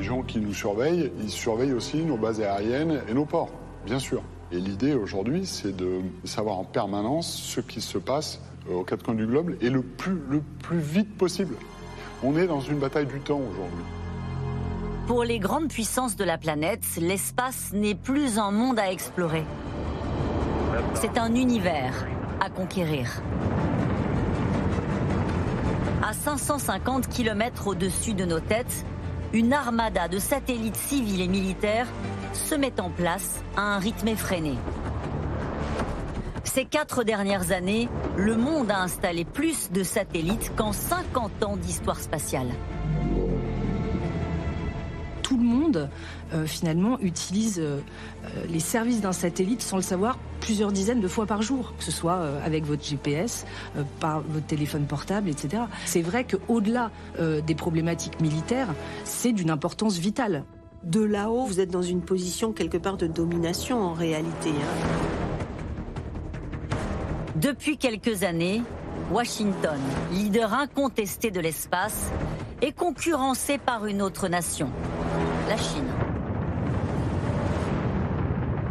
[0.00, 3.50] les gens qui nous surveillent, ils surveillent aussi nos bases aériennes et nos ports,
[3.84, 4.22] bien sûr.
[4.50, 8.40] Et l'idée aujourd'hui, c'est de savoir en permanence ce qui se passe
[8.70, 11.54] euh, aux quatre coins du globe et le plus, le plus vite possible.
[12.22, 13.84] On est dans une bataille du temps aujourd'hui.
[15.06, 19.44] Pour les grandes puissances de la planète, l'espace n'est plus un monde à explorer.
[20.94, 22.06] C'est un univers
[22.40, 23.20] à conquérir.
[26.02, 28.86] À 550 km au-dessus de nos têtes,
[29.32, 31.86] une armada de satellites civils et militaires
[32.32, 34.54] se met en place à un rythme effréné.
[36.44, 42.00] Ces quatre dernières années, le monde a installé plus de satellites qu'en 50 ans d'histoire
[42.00, 42.48] spatiale
[45.70, 45.88] monde,
[46.34, 47.78] euh, finalement, utilise euh,
[48.24, 51.84] euh, les services d'un satellite sans le savoir plusieurs dizaines de fois par jour, que
[51.84, 53.44] ce soit avec votre GPS,
[54.00, 55.64] par votre téléphone portable, etc.
[55.84, 58.68] C'est vrai qu'au-delà des problématiques militaires,
[59.04, 60.44] c'est d'une importance vitale.
[60.82, 64.48] De là-haut, vous êtes dans une position quelque part de domination en réalité.
[64.48, 64.88] Hein.
[67.36, 68.62] Depuis quelques années,
[69.12, 69.78] Washington,
[70.12, 72.10] leader incontesté de l'espace,
[72.62, 74.70] est concurrencé par une autre nation,
[75.50, 75.90] la Chine.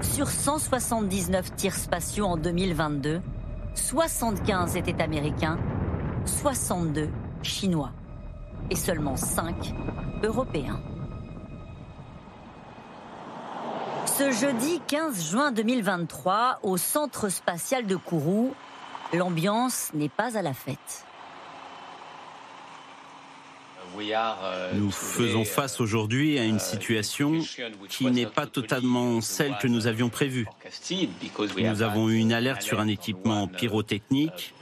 [0.02, 3.20] Sur 179 tirs spatiaux en 2022,
[3.76, 5.58] 75 étaient américains,
[6.26, 7.10] 62
[7.42, 7.92] chinois
[8.70, 9.74] et seulement 5
[10.24, 10.80] européens.
[14.06, 18.54] Ce jeudi 15 juin 2023, au centre spatial de Kourou,
[19.12, 21.09] l'ambiance n'est pas à la fête.
[24.74, 27.40] Nous faisons face aujourd'hui à une situation
[27.88, 30.48] qui n'est pas totalement celle que nous avions prévue.
[31.58, 34.54] Nous avons eu une alerte sur un équipement pyrotechnique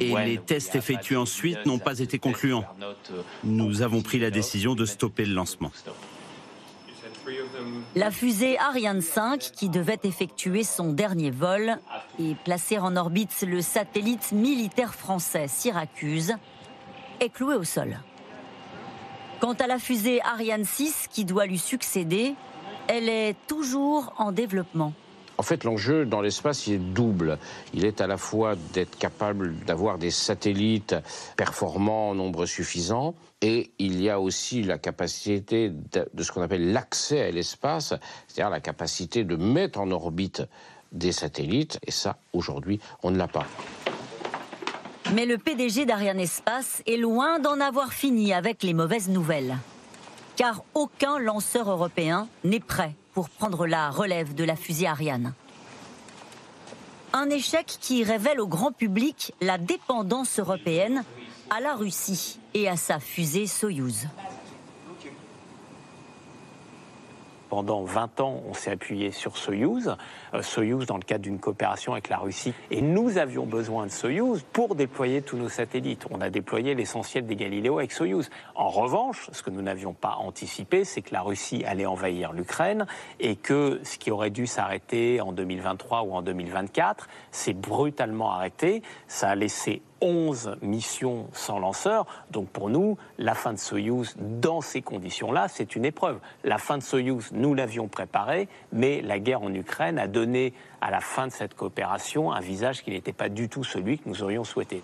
[0.00, 2.64] et les tests effectués ensuite n'ont pas été concluants.
[3.44, 5.72] Nous avons pris la décision de stopper le lancement.
[7.94, 11.78] La fusée Ariane 5, qui devait effectuer son dernier vol
[12.20, 16.34] et placer en orbite le satellite militaire français Syracuse,
[17.20, 17.98] est clouée au sol.
[19.40, 22.34] Quant à la fusée Ariane 6 qui doit lui succéder,
[22.88, 24.92] elle est toujours en développement.
[25.38, 27.38] En fait, l'enjeu dans l'espace, est double.
[27.74, 30.96] Il est à la fois d'être capable d'avoir des satellites
[31.36, 36.72] performants en nombre suffisant, et il y a aussi la capacité de, ce qu'on appelle
[36.72, 37.92] l'accès à l'espace,
[38.26, 40.42] c'est-à-dire la capacité de mettre en orbite
[40.92, 41.78] des satellites.
[41.86, 43.46] Et ça, aujourd'hui, on ne l'a pas.
[45.14, 49.56] Mais le PDG d'Ariane Espace est loin d'en avoir fini avec les mauvaises nouvelles.
[50.34, 55.32] Car aucun lanceur européen n'est prêt pour prendre la relève de la fusée Ariane.
[57.12, 61.04] Un échec qui révèle au grand public la dépendance européenne
[61.50, 64.08] à la Russie et à sa fusée Soyouz.
[67.56, 69.96] Pendant 20 ans, on s'est appuyé sur Soyouz,
[70.34, 72.52] euh, dans le cadre d'une coopération avec la Russie.
[72.70, 76.04] Et nous avions besoin de Soyouz pour déployer tous nos satellites.
[76.10, 78.28] On a déployé l'essentiel des Galiléo avec Soyouz.
[78.56, 82.86] En revanche, ce que nous n'avions pas anticipé, c'est que la Russie allait envahir l'Ukraine
[83.20, 88.82] et que ce qui aurait dû s'arrêter en 2023 ou en 2024 s'est brutalement arrêté.
[89.08, 92.06] Ça a laissé 11 missions sans lanceur.
[92.30, 96.18] Donc pour nous, la fin de Soyouz dans ces conditions-là, c'est une épreuve.
[96.44, 100.90] La fin de Soyouz, nous l'avions préparée, mais la guerre en Ukraine a donné à
[100.90, 104.22] la fin de cette coopération un visage qui n'était pas du tout celui que nous
[104.22, 104.82] aurions souhaité.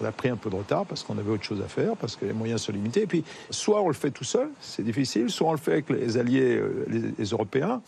[0.00, 2.14] On a pris un peu de retard parce qu'on avait autre chose à faire, parce
[2.14, 3.02] que les moyens sont limités.
[3.02, 5.90] Et puis, soit on le fait tout seul, c'est difficile, soit on le fait avec
[5.90, 6.86] les alliés, euh,
[7.18, 7.82] les Européens.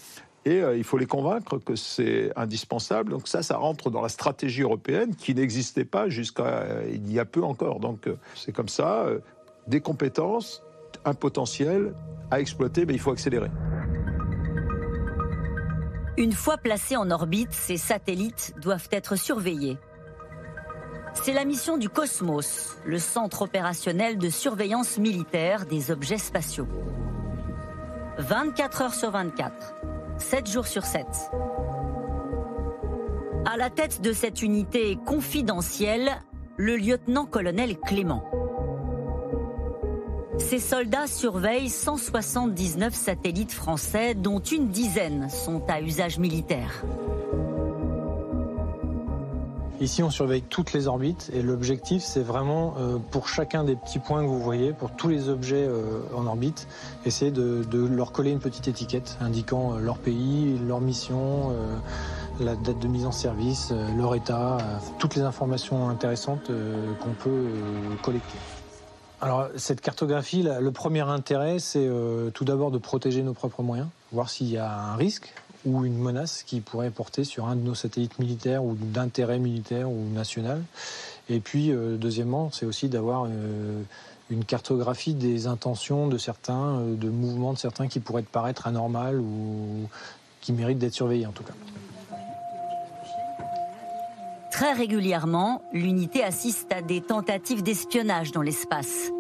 [0.47, 3.13] Et euh, il faut les convaincre que c'est indispensable.
[3.13, 7.19] Donc ça, ça rentre dans la stratégie européenne qui n'existait pas jusqu'à euh, il y
[7.19, 7.79] a peu encore.
[7.81, 9.07] Donc euh, c'est comme ça,
[9.67, 10.63] des compétences,
[11.05, 11.95] un potentiel
[12.31, 13.51] à exploiter, mais il faut accélérer.
[16.17, 19.79] Une fois placés en orbite, ces satellites doivent être surveillés.
[21.15, 26.69] C'est la mission du Cosmos, le centre opérationnel de surveillance militaire des objets spatiaux.
[28.19, 29.75] 24 heures sur 24,
[30.21, 31.07] 7 jours sur 7.
[33.47, 36.13] À la tête de cette unité confidentielle,
[36.57, 38.25] le lieutenant-colonel Clément.
[40.39, 46.85] Ces soldats surveillent 179 satellites français, dont une dizaine sont à usage militaire.
[49.81, 53.99] Ici, on surveille toutes les orbites et l'objectif, c'est vraiment euh, pour chacun des petits
[53.99, 56.69] points que vous voyez, pour tous les objets euh, en orbite,
[57.07, 61.55] essayer de, leur coller une petite étiquette indiquant euh, leur pays, leur mission,
[62.41, 64.59] la date de mise en service, leur état,
[64.99, 66.51] toutes les informations intéressantes
[67.01, 67.47] qu'on peut
[68.03, 68.39] collecter.
[69.21, 71.89] Alors cette cartographie, le premier intérêt, c'est
[72.33, 75.99] tout d'abord de protéger nos propres moyens, voir s'il y a un risque ou une
[75.99, 80.63] menace qui pourrait porter sur un de nos satellites militaires ou d'intérêt militaire ou national.
[81.29, 83.83] Et puis, euh, deuxièmement, c'est aussi d'avoir euh,
[84.31, 89.21] une cartographie des intentions de certains, euh, de mouvements de certains qui pourraient paraître anormales
[89.21, 89.89] ou
[90.41, 91.53] qui méritent d'être surveillés en tout cas.
[94.51, 99.11] Très régulièrement, l'unité assiste à des tentatives d'espionnage dans l'espace,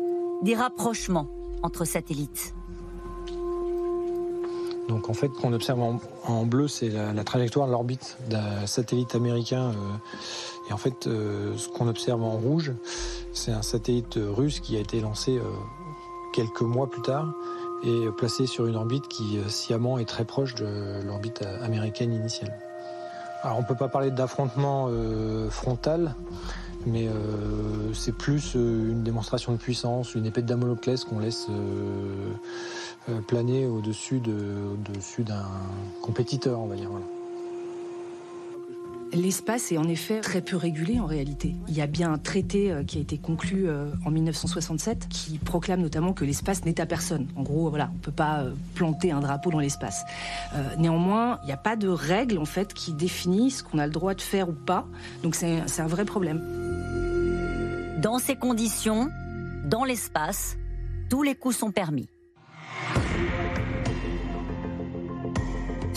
[0.42, 1.28] des rapprochements
[1.62, 2.54] entre satellites.
[4.90, 5.80] Donc en fait, qu'on observe
[6.24, 9.68] en, bleu, c'est la, trajectoire de l'orbite d'un satellite américain.
[9.68, 9.74] Euh,
[10.68, 12.72] et en fait, euh, ce qu'on observe en rouge,
[13.32, 15.44] c'est un satellite russe qui a été lancé euh,
[16.34, 17.32] quelques mois plus tard
[17.84, 22.52] et placé sur une orbite qui sciemment est très proche de l'orbite américaine initiale.
[23.42, 24.90] Alors on ne peut pas parler d'affrontement
[25.48, 26.14] frontal,
[26.84, 27.08] mais
[27.94, 30.54] c'est plus une démonstration de puissance, une épée de
[31.04, 31.46] qu'on laisse
[33.26, 35.46] planer au-dessus d'un
[36.02, 36.90] compétiteur, on va dire.
[39.12, 41.56] L'espace est en effet très peu régulé en réalité.
[41.66, 45.38] Il y a bien un traité euh, qui a été conclu euh, en 1967 qui
[45.38, 47.26] proclame notamment que l'espace n'est à personne.
[47.34, 48.44] En gros, voilà, on peut pas
[48.76, 50.04] planter un drapeau dans l'espace.
[50.78, 53.92] néanmoins, il n'y a pas de règles en fait qui définissent ce qu'on a le
[53.92, 54.86] droit de faire ou pas.
[55.24, 56.40] Donc c'est un vrai problème.
[58.00, 59.08] Dans ces conditions,
[59.64, 60.56] dans l'espace,
[61.08, 62.08] tous les coups sont permis.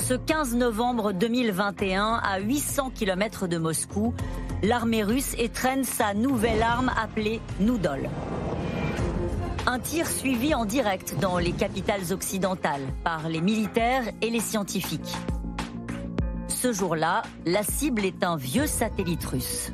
[0.05, 4.13] Ce 15 novembre 2021, à 800 km de Moscou,
[4.61, 8.09] l'armée russe étreine sa nouvelle arme appelée Noudol.
[9.65, 15.15] Un tir suivi en direct dans les capitales occidentales par les militaires et les scientifiques.
[16.49, 19.71] Ce jour-là, la cible est un vieux satellite russe.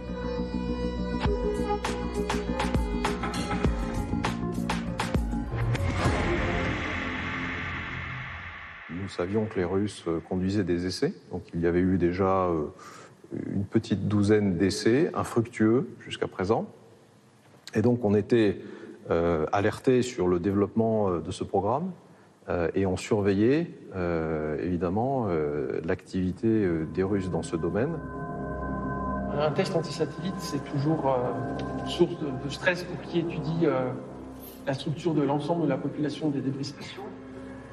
[9.10, 11.14] Nous savions que les Russes euh, conduisaient des essais.
[11.32, 12.68] Donc il y avait eu déjà euh,
[13.51, 16.68] une petite douzaine d'essais, infructueux jusqu'à présent.
[17.74, 18.62] Et donc on était
[19.10, 21.91] euh, alertés sur le développement de ce programme
[22.74, 23.70] et on surveillait
[24.60, 25.28] évidemment
[25.84, 27.91] l'activité des Russes dans ce domaine.
[29.38, 31.16] Un test anti-satellite, c'est toujours
[31.86, 33.68] source de, stress pour qui étudie
[34.66, 37.09] la structure de l'ensemble de la population des débris spatiaux.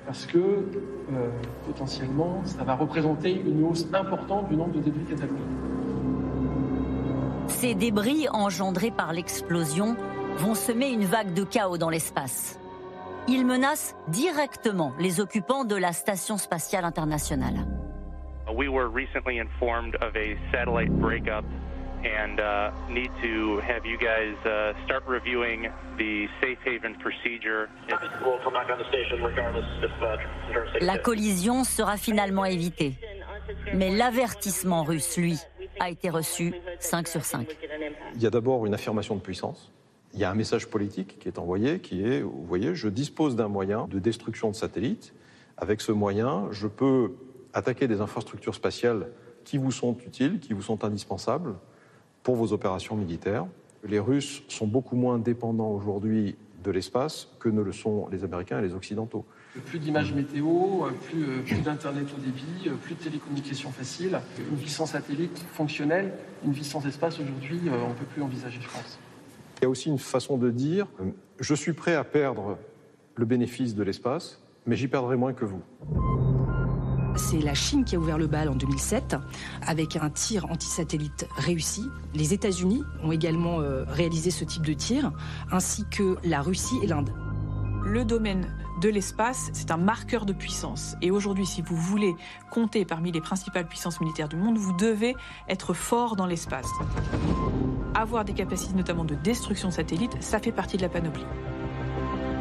[0.06, 1.28] Parce que euh,
[1.66, 5.42] potentiellement, ça va représenter une hausse importante du nombre de débris catalogués.
[7.48, 9.96] Ces débris engendrés par l'explosion
[10.36, 12.60] vont semer une vague de chaos dans l'espace.
[13.28, 17.66] Ils menacent directement les occupants de la Station spatiale internationale.
[18.54, 21.44] We were recently informed of a satellite breakup
[22.14, 27.68] and uh, need to have you guys uh, start reviewing the safe haven procedure.
[30.80, 32.94] La collision sera finalement évitée.
[33.74, 35.38] Mais l'avertissement russe, lui,
[35.80, 37.56] a été reçu 5 sur 5.
[38.14, 39.72] Il y a d'abord une affirmation de puissance.
[40.14, 43.36] Il y a un message politique qui est envoyé, qui est, vous voyez, je dispose
[43.36, 45.12] d'un moyen de destruction de satellites.
[45.58, 47.12] Avec ce moyen, je peux
[47.52, 49.08] attaquer des infrastructures spatiales
[49.44, 51.54] qui vous sont utiles, qui vous sont indispensables
[52.26, 53.46] pour vos opérations militaires.
[53.88, 58.58] Les Russes sont beaucoup moins dépendants aujourd'hui de l'espace que ne le sont les Américains
[58.58, 59.24] et les Occidentaux.
[59.66, 60.46] Plus d'images météo,
[61.04, 64.18] plus, euh, plus d'Internet au débit, euh, plus de télécommunications faciles,
[64.50, 66.14] une vie sans satellite fonctionnelle,
[66.44, 68.98] une vie sans espace aujourd'hui, euh, on ne peut plus envisager, je pense.
[69.60, 70.88] Il y a aussi une façon de dire,
[71.38, 72.58] je suis prêt à perdre
[73.14, 75.62] le bénéfice de l'espace, mais j'y perdrai moins que vous.
[77.16, 79.16] C'est la Chine qui a ouvert le bal en 2007
[79.66, 81.88] avec un tir anti-satellite réussi.
[82.14, 85.12] Les États-Unis ont également euh, réalisé ce type de tir,
[85.50, 87.10] ainsi que la Russie et l'Inde.
[87.84, 90.96] Le domaine de l'espace, c'est un marqueur de puissance.
[91.00, 92.14] Et aujourd'hui, si vous voulez
[92.50, 95.14] compter parmi les principales puissances militaires du monde, vous devez
[95.48, 96.68] être fort dans l'espace.
[97.94, 101.24] Avoir des capacités notamment de destruction satellite, ça fait partie de la panoplie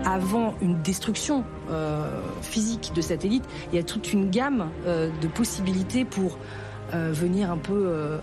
[0.06, 5.28] avant une destruction euh, physique de satellites, il y a toute une gamme euh, de
[5.28, 6.38] possibilités pour
[6.94, 8.20] euh, venir un peu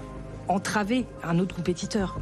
[0.49, 2.18] entraver un autre compétiteur.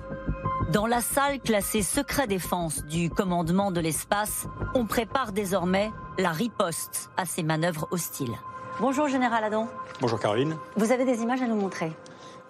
[0.73, 7.11] Dans la salle classée secret défense du commandement de l'espace, on prépare désormais la riposte
[7.17, 8.35] à ces manœuvres hostiles.
[8.81, 9.69] Bonjour Général Adam.
[10.01, 10.57] Bonjour Caroline.
[10.77, 11.93] Vous avez des images à nous montrer?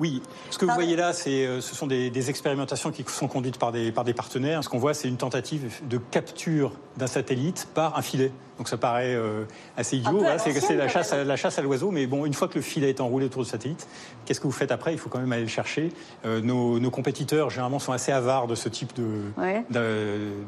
[0.00, 3.70] Oui, ce que vous voyez là, euh, ce sont des, expérimentations qui sont conduites par
[3.70, 4.64] des, par des partenaires.
[4.64, 8.32] Ce qu'on voit, c'est une tentative de capture d'un satellite par un filet.
[8.56, 9.44] Donc ça paraît euh,
[9.76, 10.22] assez idiot.
[10.38, 11.90] c'est la chasse, à, la chasse à l'oiseau.
[11.90, 13.86] Mais bon, une fois que le filet est enroulé autour du satellite,
[14.24, 14.94] qu'est-ce que vous faites après?
[14.94, 15.92] Il faut quand même aller le chercher.
[16.24, 18.98] Euh, nos, compétiteurs, généralement, sont assez avares de ce type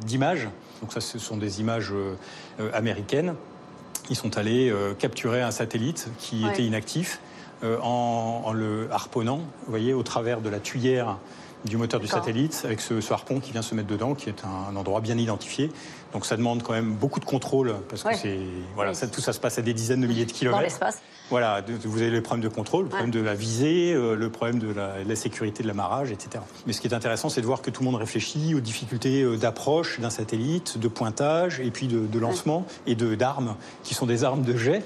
[0.06, 0.48] d'images.
[0.80, 1.92] Donc ça, ce sont des images
[2.72, 3.34] américaines.
[4.08, 7.20] Ils sont allés capturer un satellite qui était inactif
[7.64, 11.18] euh, en, le harponnant, vous voyez, au travers de la tuyère
[11.64, 14.74] du moteur du satellite, avec ce, harpon qui vient se mettre dedans, qui est un
[14.74, 15.70] endroit bien identifié.
[16.12, 18.38] Donc ça demande quand même beaucoup de contrôle parce que c'est
[18.74, 20.60] voilà, ça, tout ça se passe à des dizaines de milliers de kilomètres.
[20.60, 21.00] Dans l'espace.
[21.30, 24.58] Voilà, vous avez le problème de contrôle, le problème de la visée, euh, le problème
[24.58, 26.44] de la, sécurité de l'amarrage, etc.
[26.66, 29.22] Mais ce qui est intéressant, c'est de voir que tout le monde réfléchit aux difficultés
[29.22, 34.04] euh, d'approche d'un satellite, de pointage et puis de, lancement et de d'armes qui sont
[34.04, 34.82] des armes de jet.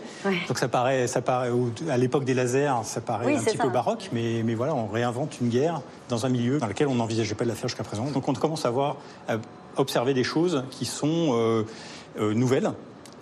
[0.47, 1.51] Donc ça paraît, ça paraît
[1.91, 5.41] à l'époque des lasers, ça paraît un petit peu baroque, mais, mais voilà, on réinvente
[5.41, 8.05] une guerre dans un milieu dans lequel on n'envisageait pas de la faire jusqu'à présent.
[8.11, 8.97] Donc on commence à voir
[9.77, 11.65] observer des choses qui sont euh,
[12.19, 12.73] euh, nouvelles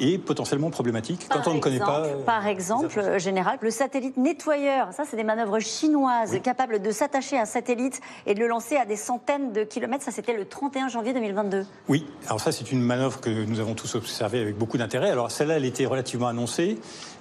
[0.01, 2.01] et potentiellement problématiques quand on ne connaît pas.
[2.01, 7.39] Euh, par exemple, général, le satellite nettoyeur, ça c'est des manœuvres chinoises capables de s'attacher
[7.39, 10.05] à un satellite et de le lancer à des centaines de kilomètres.
[10.05, 11.65] Ça c'était le 31 janvier 2022.
[11.89, 15.11] Oui, alors ça c'est une manœuvre que nous avons tous observée avec beaucoup d'intérêt.
[15.11, 16.79] Alors celle-là, elle était relativement annoncée.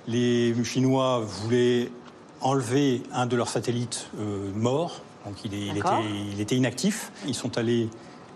[0.07, 1.89] Les Chinois voulaient
[2.41, 4.09] enlever un de leurs satellites
[4.55, 5.89] morts, donc il, il, était,
[6.33, 7.11] il était inactif.
[7.25, 7.87] Ils sont allés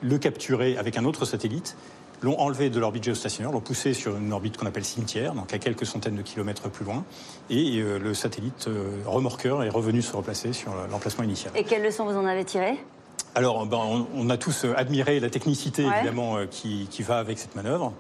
[0.02, 1.76] le capturer avec un autre satellite,
[2.22, 5.60] l'ont enlevé de l'orbite géostationnaire, l'ont poussé sur une orbite qu'on appelle cimetière, donc à
[5.60, 7.04] quelques centaines de kilomètres plus loin,
[7.50, 11.54] et euh, le satellite euh, remorqueur est revenu se replacer sur l'emplacement initial.
[11.56, 12.78] Et quelles leçons vous en avez tirées?
[13.36, 13.80] Alors, ben,
[14.16, 17.94] on, a tous euh, admiré la technicité, évidemment, qui, va avec cette manœuvre.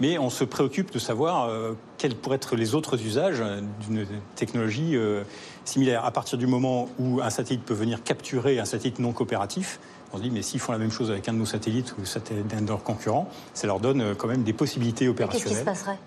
[0.00, 1.50] Mais on se préoccupe de savoir
[1.96, 3.42] quels pourraient être les autres usages
[3.80, 4.94] d'une technologie
[5.64, 6.04] similaire.
[6.04, 9.80] À partir du moment où un satellite peut venir capturer un satellite non coopératif,
[10.12, 12.02] on se dit, mais s'ils font la même chose avec un de nos satellites ou
[12.48, 15.64] d'un de leurs concurrents, ça leur donne euh, quand même des possibilités opérationnelles.
[15.64, 15.98] Qu'est-ce qui se passerait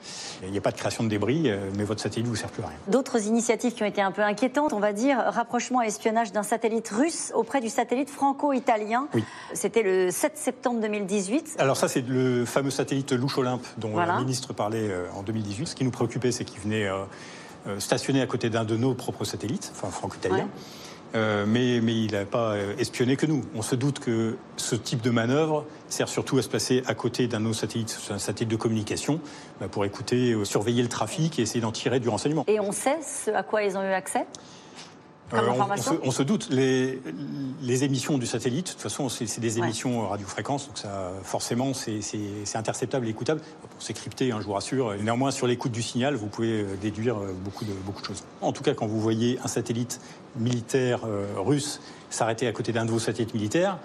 [0.43, 2.49] Il n'y a pas de création de débris, euh, mais votre satellite ne vous sert
[2.49, 2.77] plus à rien.
[2.87, 6.43] D'autres initiatives qui ont été un peu inquiétantes, on va dire, rapprochement et espionnage d'un
[6.43, 9.07] satellite russe auprès du satellite franco-italien.
[9.13, 9.23] Oui.
[9.53, 11.55] C'était le 7 septembre 2018.
[11.59, 15.67] Alors ça, c'est le fameux satellite Louche Olympe dont le ministre parlait euh, en 2018.
[15.67, 16.89] Ce qui nous préoccupait, c'est qu'il venait
[17.77, 20.47] stationner à côté d'un de nos propres satellites, enfin franco-italien.
[21.15, 23.43] Euh, mais, il n'a pas euh, espionné que nous.
[23.55, 27.27] On se doute que ce type de manœuvre sert surtout à se placer à côté
[27.27, 29.19] d'un autre satellite, un satellite de communication,
[29.59, 32.43] bah, pour écouter, euh, surveiller le trafic et essayer d'en tirer du renseignement.
[32.47, 34.25] Et on sait ce à quoi ils ont eu accès?
[35.33, 36.49] Euh, on, se, doute.
[36.49, 37.01] Les,
[37.61, 42.55] les, émissions du satellite, de toute façon, c'est des émissions radiofréquences, donc ça, forcément, c'est
[42.55, 43.41] interceptable et écoutable.
[43.79, 44.95] c'est crypté, hein, je vous rassure.
[45.01, 48.23] Néanmoins, sur l'écoute du signal, vous pouvez euh, déduire euh, beaucoup de, beaucoup de choses.
[48.41, 50.01] En tout cas, quand vous voyez un satellite
[50.35, 51.01] militaire
[51.37, 53.79] russe s'arrêter à côté d'un de vos satellites militaires,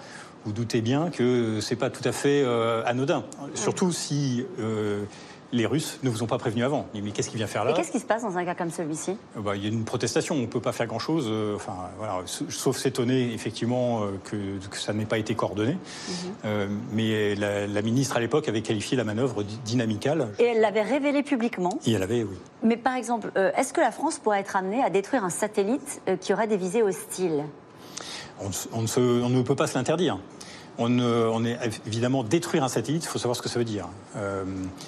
[0.45, 2.45] vous doutez bien que c'est pas tout à fait
[2.85, 3.23] anodin.
[3.55, 4.45] Surtout si
[5.51, 6.87] les Russes ne vous ont pas prévenu avant.
[6.93, 8.71] Mais qu'est-ce qu'il vient faire là Et qu'est-ce qui se passe dans un cas comme
[8.71, 9.17] celui-ci?
[9.37, 11.75] Euh, bah, Il y a une protestation, on ne peut pas faire grand-chose, euh, enfin,
[11.97, 15.77] voilà, sauf s'étonner effectivement euh, que, ça n'ait pas été coordonné.
[16.43, 16.79] Mhm.
[16.93, 20.29] mais la, ministre à l'époque avait qualifié la manœuvre dynamicale.
[20.39, 21.77] Et elle l'avait révélé publiquement?
[21.85, 22.35] Et elle avait, oui.
[22.63, 26.33] Mais par exemple, est-ce que la France pourrait être amenée à détruire un satellite qui
[26.33, 27.43] aurait des visées hostiles?
[28.41, 28.81] On, on
[29.29, 30.19] ne peut pas se l'interdire.
[30.77, 33.87] On, est évidemment détruire un satellite, il faut savoir ce que ça veut dire.
[34.17, 34.43] Euh,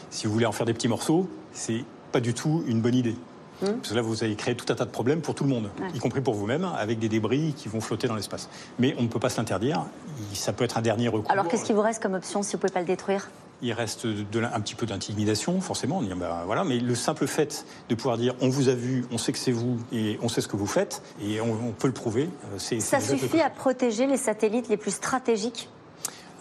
[0.10, 3.16] si vous voulez en faire des petits morceaux, c'est pas du tout une bonne idée.
[3.64, 3.78] Hum.
[3.78, 5.70] Parce que là, vous allez créer tout un tas de problèmes pour tout le monde,
[5.94, 8.50] y compris pour vous-même, avec des débris qui vont flotter dans l'espace.
[8.80, 9.86] Mais on ne peut pas se l'interdire.
[10.34, 11.32] Ça peut être un dernier recours.
[11.32, 13.30] Alors, qu'est-ce qui vous reste comme option si vous ne pouvez pas le détruire?
[13.64, 16.04] Il reste un petit peu d'intimidation, forcément.
[16.04, 19.32] Ben, voilà, mais le simple fait de pouvoir dire on vous a vu, on sait
[19.32, 22.30] que c'est vous et on sait ce que vous faites et on, peut le prouver.
[22.54, 25.70] Euh, Ça suffit à protéger les satellites les plus stratégiques?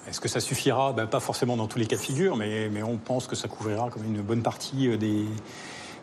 [0.08, 0.92] Est-ce que ça suffira?
[0.92, 3.48] Ben, Pas forcément dans tous les cas de figure, mais, mais, on pense que ça
[3.48, 5.24] couvrira comme une bonne partie euh, des,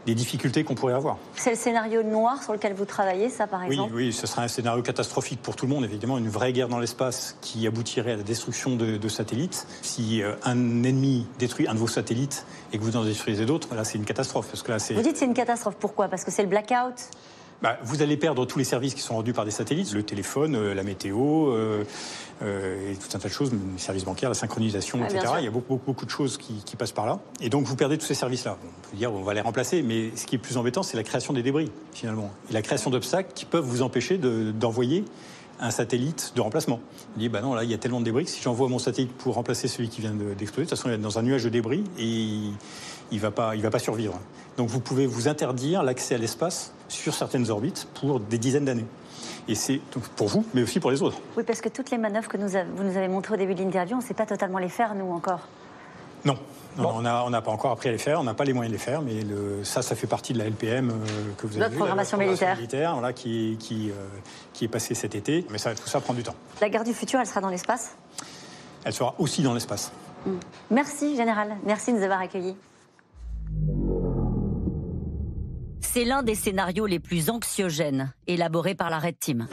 [0.06, 1.18] des difficultés qu'on pourrait avoir.
[1.36, 3.94] C'est le scénario noir sur lequel vous travaillez, ça par exemple?
[3.94, 6.80] Oui, ce serait un scénario catastrophique pour tout le monde, évidemment, une vraie guerre dans
[6.80, 9.68] l'espace qui aboutirait à la destruction de, satellites.
[9.82, 13.74] Si euh, un ennemi détruit un de vos satellites et que vous en détruisez d'autres,
[13.76, 14.48] là c'est une catastrophe.
[14.48, 16.08] Parce que là, vous dites c'est une catastrophe, pourquoi?
[16.08, 17.10] Parce que c'est le blackout?
[17.64, 20.54] Bah, vous allez perdre tous les services qui sont rendus par des satellites, le téléphone,
[20.56, 21.86] euh, la météo, euh,
[22.42, 25.34] et tout un tas de choses, les services bancaires, la synchronisation, etc.
[25.40, 27.20] Il y a beaucoup, beaucoup, de choses qui, passent par là.
[27.40, 28.58] Et donc vous perdez tous ces services-là.
[28.62, 31.04] On peut dire on va les remplacer, mais ce qui est plus embêtant, c'est la
[31.04, 32.32] création des débris, finalement.
[32.50, 35.06] Et la création d'obstacles qui peuvent vous empêcher d'envoyer
[35.60, 36.80] un satellite de remplacement.
[37.16, 38.80] On dit, bah non, là, il y a tellement de débris que si j'envoie mon
[38.80, 41.44] satellite pour remplacer celui qui vient d'exploser, de toute façon, il est dans un nuage
[41.44, 42.54] de débris et il
[43.12, 44.20] ne va, pas, il va pas survivre.
[44.58, 48.86] Donc vous pouvez vous interdire l'accès à l'espace sur certaines orbites pour des dizaines d'années.
[49.48, 49.82] Et c'est
[50.16, 51.18] pour vous, mais aussi pour les autres.
[51.36, 53.62] Oui, parce que toutes les manœuvres que nous vous nous avez montrées au début de
[53.62, 55.42] l'interview, on ne sait pas totalement les faire, nous, encore.
[56.26, 56.38] Non.
[56.78, 58.84] on n'a pas encore appris à les faire, on n'a pas les moyens de les
[58.84, 59.20] faire, mais
[59.64, 60.94] ça, ça fait partie de la LPM euh,
[61.38, 62.56] que vous avez Notre programmation militaire.
[62.56, 63.94] militaire voilà, qui, qui, euh,
[64.54, 66.36] qui, est passée cet été, mais ça, tout ça prend du temps.
[66.62, 67.96] La guerre du futur, elle sera dans l'espace?
[68.86, 69.92] Elle sera aussi dans l'espace.
[70.72, 71.58] Merci, Général.
[71.66, 72.56] Merci de nous avoir accueillis.
[75.94, 79.48] C'est l'un des scénarios les plus anxiogènes élaborés par la Red Team.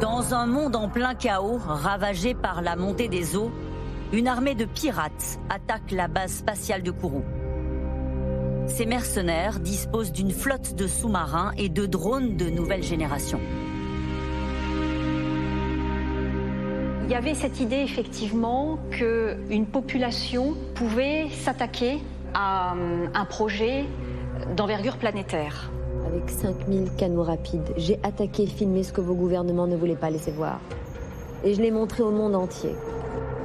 [0.00, 3.52] Dans un monde en plein chaos, ravagé par la montée des eaux,
[4.12, 7.22] une armée de pirates attaque la base spatiale de Kourou.
[8.66, 13.38] Ces mercenaires disposent d'une flotte de sous-marins et de drones de nouvelle génération.
[17.10, 21.98] Y avait cette idée effectivement qu'une population pouvait s'attaquer
[22.34, 23.84] à euh, un projet
[24.54, 25.72] d'envergure planétaire.
[26.06, 30.10] Avec 5000 canaux rapides, j'ai attaqué et filmé ce que vos gouvernements ne voulaient pas
[30.10, 30.60] laisser voir.
[31.42, 32.76] Et je l'ai montré au monde entier.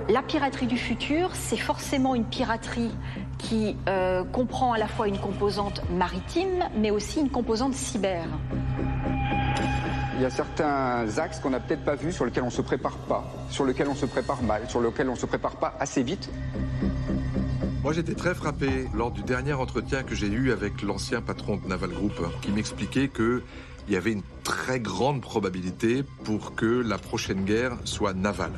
[0.10, 2.92] La piraterie du futur, c'est forcément une piraterie
[3.40, 8.28] qui euh, comprend à la fois une composante maritime, mais aussi une composante cyber.
[10.18, 12.62] Il y a certains axes qu'on n'a peut-être pas vus, sur lesquels on ne se
[12.62, 15.76] prépare pas, sur lesquels on se prépare mal, sur lesquels on ne se prépare pas
[15.80, 16.30] assez vite.
[17.84, 21.68] Moi, j'étais très frappé lors du dernier entretien que j'ai eu avec l'ancien patron de
[21.68, 23.42] Naval Group, qui m'expliquait qu'il
[23.90, 28.54] y avait une très grande probabilité pour que la prochaine guerre soit navale.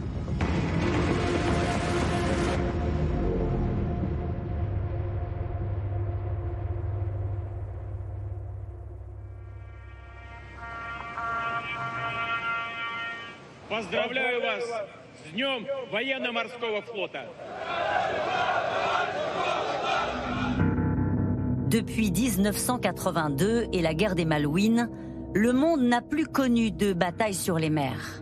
[21.70, 24.90] Depuis 1982 et la guerre des Malouines,
[25.34, 28.22] le monde n'a plus connu de bataille sur les mers.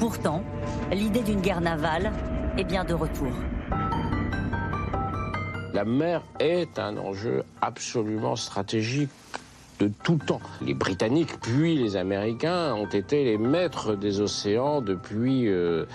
[0.00, 0.42] Pourtant,
[0.90, 2.10] l'idée d'une guerre navale
[2.58, 3.32] est bien de retour.
[5.72, 9.10] La mer est un enjeu absolument stratégique
[9.80, 10.40] de tout temps.
[10.62, 15.86] Les Britanniques, puis les Américains, ont été les maîtres des océans depuis euh,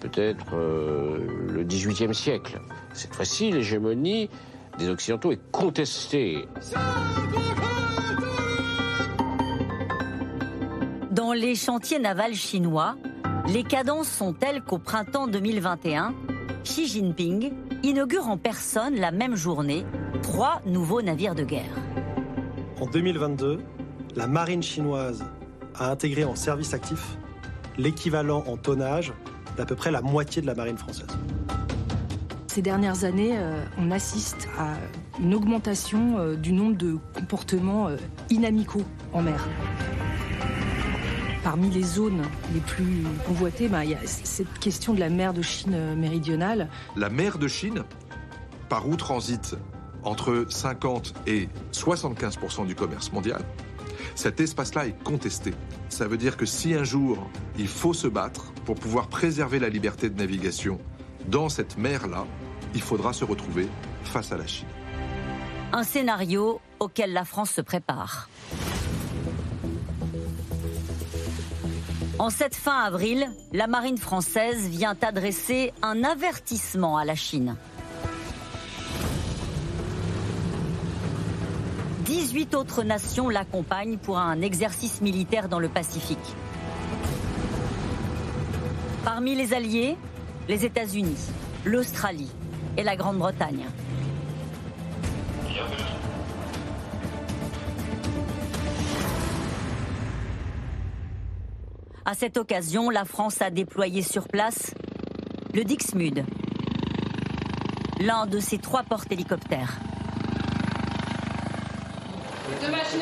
[0.00, 1.18] peut-être euh,
[1.48, 2.60] le XVIIIe siècle.
[2.92, 4.28] Cette fois-ci, l'hégémonie
[4.78, 6.46] des Occidentaux est contestée.
[11.10, 12.96] Dans les chantiers navals chinois,
[13.48, 16.14] les cadences sont telles qu'au printemps 2021,
[16.64, 17.52] Xi Jinping
[17.82, 19.84] inaugure en personne la même journée
[20.22, 21.81] trois nouveaux navires de guerre.
[22.82, 23.60] En 2022,
[24.16, 25.24] la marine chinoise
[25.76, 27.16] a intégré en service actif
[27.78, 29.12] l'équivalent en tonnage
[29.56, 31.06] d'à peu près la moitié de la marine française.
[32.48, 34.74] Ces dernières années, euh, on assiste à
[35.20, 37.96] une augmentation euh, du nombre de comportements euh,
[38.30, 38.82] inamicaux
[39.12, 39.46] en mer.
[41.44, 42.22] Parmi les zones
[42.52, 46.68] les plus convoitées, ben, il y a cette question de la mer de Chine méridionale.
[46.96, 47.84] La mer de Chine,
[48.68, 49.54] par où transite
[50.04, 53.42] entre 50 et 75% du commerce mondial,
[54.14, 55.54] cet espace-là est contesté.
[55.88, 57.18] Ça veut dire que si un jour
[57.58, 60.78] il faut se battre pour pouvoir préserver la liberté de navigation
[61.28, 62.26] dans cette mer-là,
[62.74, 63.68] il faudra se retrouver
[64.04, 64.68] face à la Chine.
[65.72, 68.28] Un scénario auquel la France se prépare.
[72.18, 77.56] En cette fin avril, la marine française vient adresser un avertissement à la Chine.
[82.12, 86.18] 18 autres nations l'accompagnent pour un exercice militaire dans le Pacifique.
[89.02, 89.96] Parmi les alliés,
[90.46, 91.16] les États-Unis,
[91.64, 92.30] l'Australie
[92.76, 93.64] et la Grande-Bretagne.
[102.04, 104.74] À cette occasion, la France a déployé sur place
[105.54, 106.26] le Dixmude,
[108.00, 109.78] l'un de ses trois porte-hélicoptères.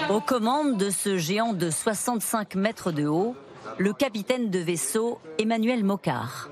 [0.09, 3.35] Aux commandes de ce géant de 65 mètres de haut,
[3.79, 6.51] le capitaine de vaisseau Emmanuel Mocard.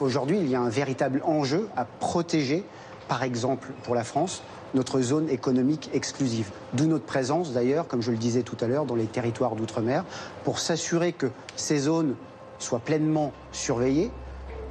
[0.00, 2.64] Aujourd'hui, il y a un véritable enjeu à protéger,
[3.08, 4.42] par exemple pour la France,
[4.74, 6.50] notre zone économique exclusive.
[6.72, 10.04] D'où notre présence d'ailleurs, comme je le disais tout à l'heure, dans les territoires d'outre-mer,
[10.42, 12.16] pour s'assurer que ces zones
[12.58, 14.10] soient pleinement surveillées,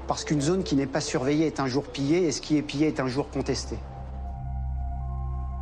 [0.07, 2.61] parce qu'une zone qui n'est pas surveillée est un jour pillée, et ce qui est
[2.61, 3.77] pillé est un jour contesté.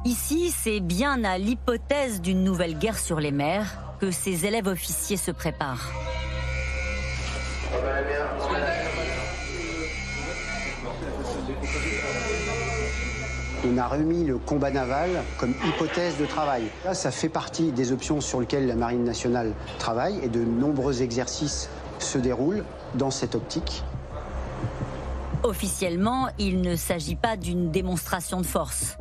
[0.03, 3.67] Ici, c'est bien à l'hypothèse d'une nouvelle guerre sur les mers
[3.99, 5.91] que ces élèves officiers se préparent.
[13.63, 16.63] On a remis le combat naval comme hypothèse de travail.
[16.83, 21.03] Là, ça fait partie des options sur lesquelles la Marine nationale travaille et de nombreux
[21.03, 21.69] exercices
[21.99, 22.63] se déroulent
[22.95, 23.83] dans cette optique.
[25.43, 28.97] Officiellement, il ne s'agit pas d'une démonstration de force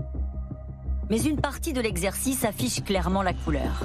[1.11, 3.83] mais une partie de l'exercice affiche clairement la couleur.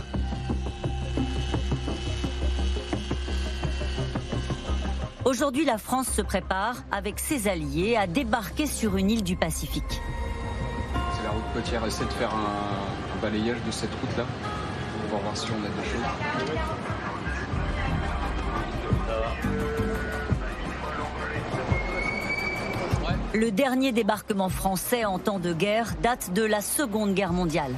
[5.26, 10.02] Aujourd'hui, la France se prépare, avec ses alliés, à débarquer sur une île du Pacifique.
[11.18, 11.84] C'est la route côtière.
[11.84, 14.26] Essaie de faire un, balayage de cette route-là
[15.10, 16.95] pour voir si on a des choses.
[23.36, 27.74] Le dernier débarquement français en temps de guerre date de la Seconde Guerre mondiale.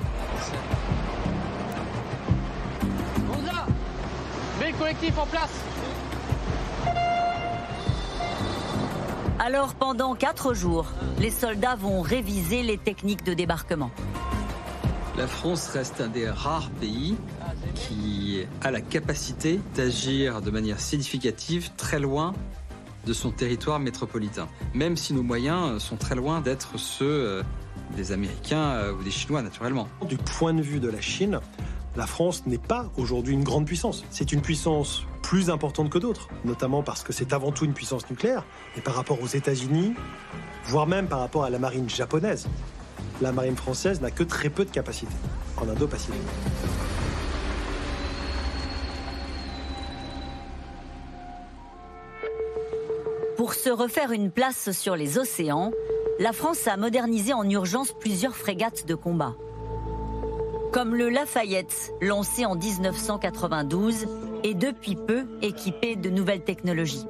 [4.77, 5.49] collectif en place
[9.39, 10.85] Alors pendant quatre jours,
[11.19, 13.89] les soldats vont réviser les techniques de débarquement.
[15.17, 17.17] La France reste un des rares pays
[17.73, 22.35] qui a la capacité d'agir de manière significative très loin
[23.07, 27.43] de son territoire métropolitain, même si nos moyens sont très loin d'être ceux euh,
[27.95, 29.87] des Américains euh, ou des Chinois naturellement.
[30.07, 31.39] Du point de vue de la Chine,
[31.95, 34.03] la France n'est pas aujourd'hui une grande puissance.
[34.09, 38.09] C'est une puissance plus importante que d'autres, notamment parce que c'est avant tout une puissance
[38.09, 38.43] nucléaire,
[38.75, 39.93] et par rapport aux États-Unis,
[40.65, 42.47] voire même par rapport à la marine japonaise,
[43.21, 45.13] la marine française n'a que très peu de capacité
[45.57, 46.21] en Indo-Pacifique.
[53.47, 55.71] Pour se refaire une place sur les océans,
[56.19, 59.35] la France a modernisé en urgence plusieurs frégates de combat.
[60.73, 64.05] Comme le Lafayette, lancé en 1992
[64.43, 67.05] et depuis peu équipé de nouvelles technologies.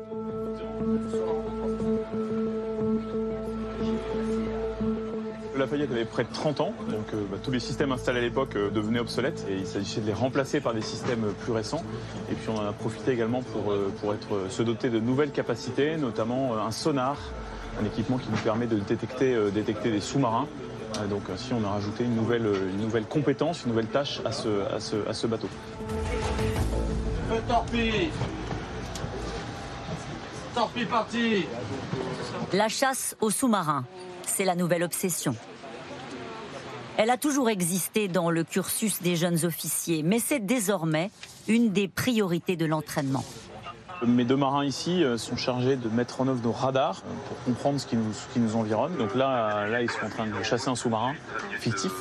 [5.57, 8.55] Lafayette avait près de 30 ans, donc euh, bah, tous les systèmes installés à l'époque
[8.55, 11.84] euh, devenaient obsolètes et il s'agissait de les remplacer par des systèmes plus récents.
[12.31, 15.31] Et puis on en a profité également pour, euh, pour être, se doter de nouvelles
[15.31, 17.17] capacités, notamment un sonar,
[17.81, 20.47] un équipement qui nous permet de détecter, détecter des sous-marins.
[21.09, 24.47] donc ainsi on a rajouté une nouvelle, une nouvelle compétence, une nouvelle tâche à ce,
[24.73, 25.49] à ce, à ce bateau.
[27.47, 28.09] torpille
[30.55, 31.45] Torpille parti
[32.53, 33.85] La chasse aux sous-marins
[34.29, 35.35] c'est la nouvelle obsession.
[36.97, 41.11] Elle a toujours existé dans le cursus des jeunes officiers, mais c'est désormais
[41.47, 43.23] une des priorités de l'entraînement.
[44.05, 47.43] Mes deux marins ici euh, sont chargés de mettre en œuvre nos radars euh, pour
[47.43, 47.95] comprendre ce qui
[48.39, 48.95] nous, environne.
[48.97, 51.13] Donc là, euh, là, ils sont en train de chasser un sous-marin
[51.59, 51.91] fictif.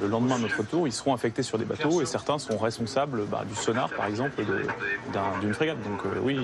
[0.00, 3.26] Le lendemain de notre retour, ils seront affectés sur des bateaux et certains sont responsables
[3.26, 4.42] bah, du sonar, par exemple,
[5.42, 5.76] d'une frégate.
[5.82, 6.38] Donc oui,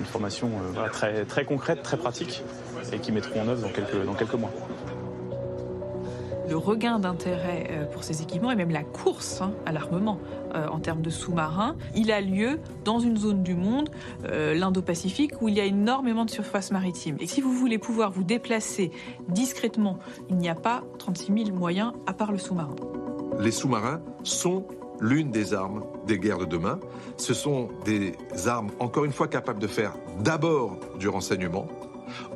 [0.00, 0.50] une formation
[0.90, 2.42] très, très concrète, très pratique
[2.92, 4.50] et qui mettront en œuvre dans quelques, dans quelques mois.
[6.48, 10.18] le regain d'intérêt euh, pour ces équipements et même la course hein, à l'armement
[10.54, 13.90] euh, en termes de sous-marins, il a lieu dans une zone du monde,
[14.24, 17.16] euh, l'Indo-Pacifique, où il y a énormément de surface maritime.
[17.20, 18.90] Et si vous voulez pouvoir vous déplacer
[19.28, 19.98] discrètement,
[20.30, 22.76] il n'y a pas 36 000 moyens à part le sous-marin.
[23.38, 24.64] Les sous-marins sont
[25.00, 26.80] l'une des armes des guerres de demain.
[27.16, 28.14] Ce sont des
[28.46, 31.66] armes, encore une fois, capables de faire d'abord du renseignement,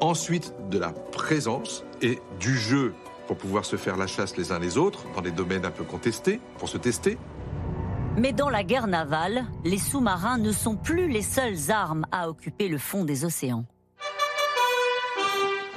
[0.01, 2.95] ensuite de la présence et du jeu
[3.27, 5.85] pour pouvoir se faire la chasse les uns les autres dans des domaines un peu
[5.85, 7.19] contestés, pour se tester.
[8.17, 12.69] Mais dans la guerre navale, les sous-marins ne sont plus les seules armes à occuper
[12.69, 13.65] le fond des océans.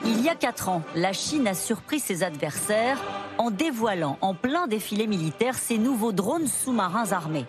[0.03, 3.01] Il y a quatre ans, la Chine a surpris ses adversaires
[3.37, 7.45] en dévoilant en plein défilé militaire ses nouveaux drones sous-marins armés.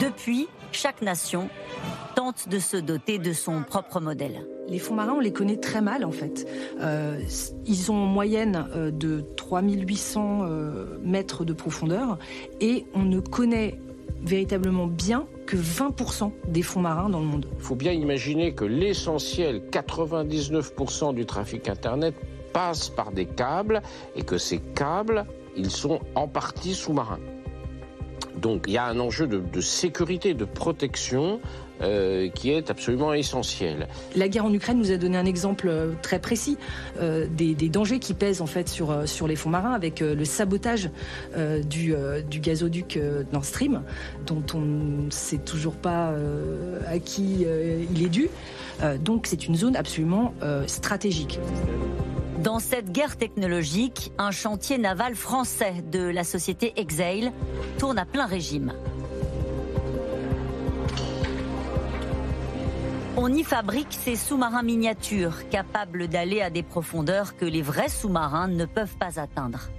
[0.00, 1.48] Depuis, chaque nation
[2.14, 4.46] tente de se doter de son propre modèle.
[4.68, 6.46] Les fonds marins, on les connaît très mal en fait.
[6.80, 7.20] Euh,
[7.66, 12.18] ils ont en moyenne euh, de 3800 euh, mètres de profondeur
[12.60, 13.78] et on ne connaît
[14.22, 17.46] véritablement bien que 20% des fonds marins dans le monde.
[17.56, 22.14] Il faut bien imaginer que l'essentiel, 99% du trafic Internet
[22.52, 23.80] passe par des câbles
[24.16, 25.24] et que ces câbles,
[25.56, 27.20] ils sont en partie sous-marins.
[28.40, 31.40] Donc il y a un enjeu de, sécurité, de protection
[31.80, 33.88] euh, qui est absolument essentiel.
[34.16, 36.56] La guerre en Ukraine nous a donné un exemple euh, très précis
[37.00, 40.14] euh, des, des dangers qui pèsent en fait sur, sur les fonds marins avec euh,
[40.14, 40.90] le sabotage
[41.36, 43.82] euh, du, euh, du gazoduc euh, Nord Stream
[44.26, 48.28] dont on ne sait toujours pas euh, à qui euh, il est dû.
[48.82, 51.38] Euh, donc c'est une zone absolument euh, stratégique.
[52.42, 57.32] Dans cette guerre technologique, un chantier naval français de la société Exail
[57.78, 58.72] tourne à plein régime.
[63.20, 68.46] On y fabrique ces sous-marins miniatures capables d'aller à des profondeurs que les vrais sous-marins
[68.46, 69.70] ne peuvent pas atteindre.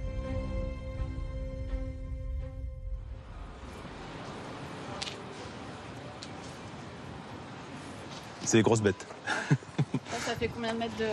[8.44, 9.06] C'est des grosses bêtes.
[10.18, 11.06] Ça fait combien de mètres de.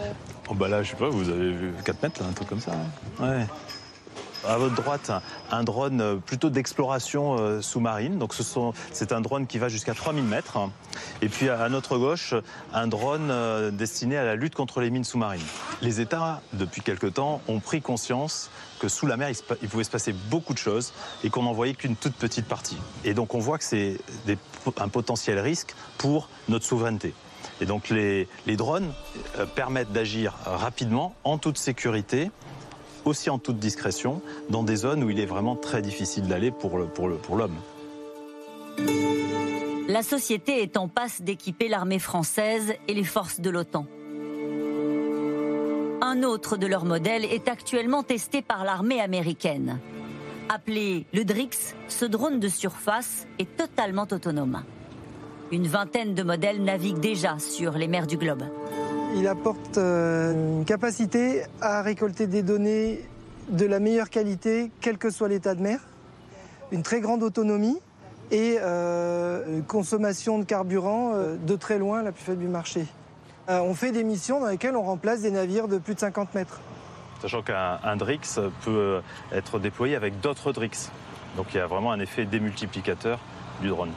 [0.49, 2.59] Oh bah là, je sais pas, vous avez vu 4 mètres, là, un truc comme
[2.59, 2.73] ça.
[2.73, 3.23] hein.
[3.23, 3.47] Ouais.
[4.48, 5.11] À votre droite,
[5.52, 8.18] un drone plutôt d'exploration euh, sous-marine.
[8.18, 8.34] Donc
[8.94, 10.57] c'est un drone qui va jusqu'à 3000 mètres.
[11.22, 12.34] Et puis à notre gauche,
[12.74, 15.45] un drone euh, destiné à la lutte contre les mines sous-marines.
[15.82, 18.49] Les États, depuis quelque temps, ont pris conscience
[18.80, 19.30] que sous la mer,
[19.61, 20.94] il, pouvait se passer beaucoup de choses
[21.26, 22.78] et qu'on n'en voyait qu'une toute petite partie.
[23.03, 23.99] Et donc on voit que c'est
[24.78, 27.14] un potentiel risque pour notre souveraineté.
[27.60, 28.94] Et donc les, les drones
[29.40, 32.32] euh, permettent d'agir rapidement, en toute sécurité,
[33.07, 36.77] aussi en toute discrétion, dans des zones où il est vraiment très difficile d'aller pour
[36.77, 37.55] l'homme.
[39.88, 43.85] La société est en passe d'équiper l'armée française et les forces de l'OTAN.
[46.01, 49.79] Un autre de leurs modèles est actuellement testé par l'armée américaine.
[50.49, 54.63] Appelé le DRIX, ce drone de surface est totalement autonome.
[55.51, 58.43] Une vingtaine de modèles naviguent déjà sur les mers du globe.
[59.15, 63.01] Il apporte euh, une capacité à récolter des données
[63.49, 65.79] de la meilleure qualité, quel que soit l'état de mer,
[66.71, 67.79] une très grande autonomie
[68.31, 72.85] et euh, une consommation de carburant euh, de très loin la plus faible du marché.
[73.49, 76.59] On fait des missions dans lesquelles on remplace des navires de plus de 50 mètres.
[77.21, 78.99] Sachant qu'un un DRIX peut
[79.31, 80.91] être déployé avec d'autres DRIX.
[81.38, 83.19] Donc il y a vraiment un effet démultiplicateur
[83.61, 83.91] du drone.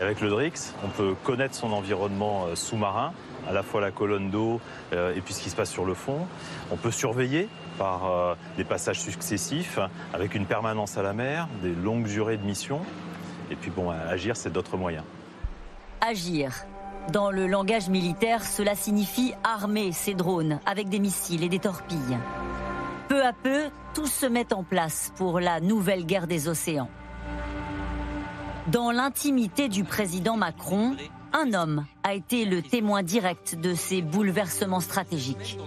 [0.00, 3.12] Avec le DRIX, on peut connaître son environnement sous-marin,
[3.48, 4.60] à la fois la colonne d'eau
[4.92, 6.26] euh, et puis ce qui se passe sur le fond.
[6.70, 7.48] On peut surveiller
[7.78, 9.78] par euh, des passages successifs,
[10.12, 12.80] avec une permanence à la mer, des longues durées de mission.
[13.50, 15.04] Et puis bon, agir, c'est d'autres moyens.
[16.00, 16.64] Agir.
[17.10, 22.18] Dans le langage militaire, cela signifie armer ces drones avec des missiles et des torpilles.
[23.08, 26.88] Peu à peu, tout se met en place pour la nouvelle guerre des océans.
[28.68, 30.94] Dans l'intimité du président Macron,
[31.32, 35.58] un homme a été le témoin direct de ces bouleversements stratégiques.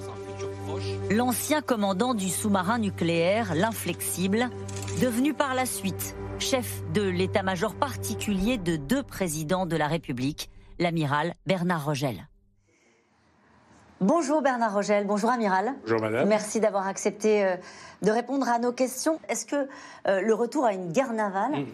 [1.11, 4.49] L'ancien commandant du sous-marin nucléaire, l'inflexible,
[5.01, 11.33] devenu par la suite chef de l'état-major particulier de deux présidents de la République, l'amiral
[11.45, 12.27] Bernard Rogel.
[14.01, 15.73] Bonjour Bernard Rogel, bonjour amiral.
[15.83, 16.27] Bonjour madame.
[16.27, 17.55] Merci d'avoir accepté euh,
[18.01, 19.19] de répondre à nos questions.
[19.29, 19.69] Est-ce que
[20.07, 21.65] euh, le retour à une guerre navale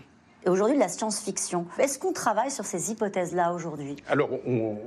[0.45, 1.65] et aujourd'hui de la science-fiction.
[1.80, 3.95] Est-ce qu'on travaille sur ces hypothèses-là aujourd'hui?
[4.07, 4.77] Alors, on,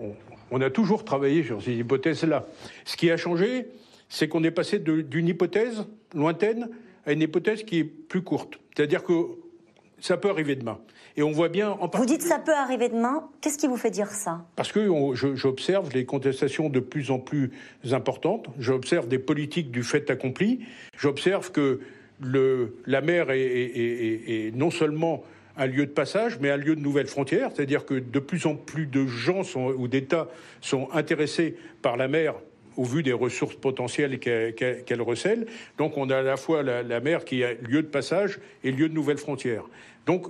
[0.50, 2.46] on, a toujours travaillé sur ces hypothèses-là.
[2.84, 3.68] Ce qui a changé,
[4.08, 6.68] c'est qu'on est passé d'une hypothèse lointaine
[7.06, 8.58] à une hypothèse qui est plus courte.
[8.74, 9.12] C'est-à-dire que
[10.00, 10.78] ça peut arriver demain.
[11.16, 13.28] Et on voit bien en Vous dites ça peut arriver demain.
[13.40, 14.44] Qu'est-ce qui vous fait dire ça?
[14.56, 17.52] Parce que j'observe les contestations de plus en plus
[17.92, 18.48] importantes.
[18.58, 20.60] J'observe des politiques du fait accompli.
[20.98, 21.80] J'observe que
[22.20, 25.22] le, la mer est, est, non seulement
[25.56, 27.50] un lieu de passage, mais un lieu de nouvelles frontières.
[27.54, 30.28] C'est-à-dire que de plus en plus de gens sont, ou d'États
[30.60, 32.34] sont intéressés par la mer
[32.76, 35.46] au vu des ressources potentielles qu'elle recèle.
[35.78, 38.88] Donc on a à la fois la, mer qui est lieu de passage et lieu
[38.88, 39.64] de nouvelles frontières.
[40.06, 40.26] Donc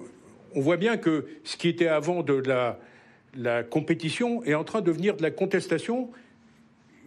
[0.54, 2.78] on voit bien que ce qui était avant de la,
[3.34, 6.10] la compétition est en train de devenir de la contestation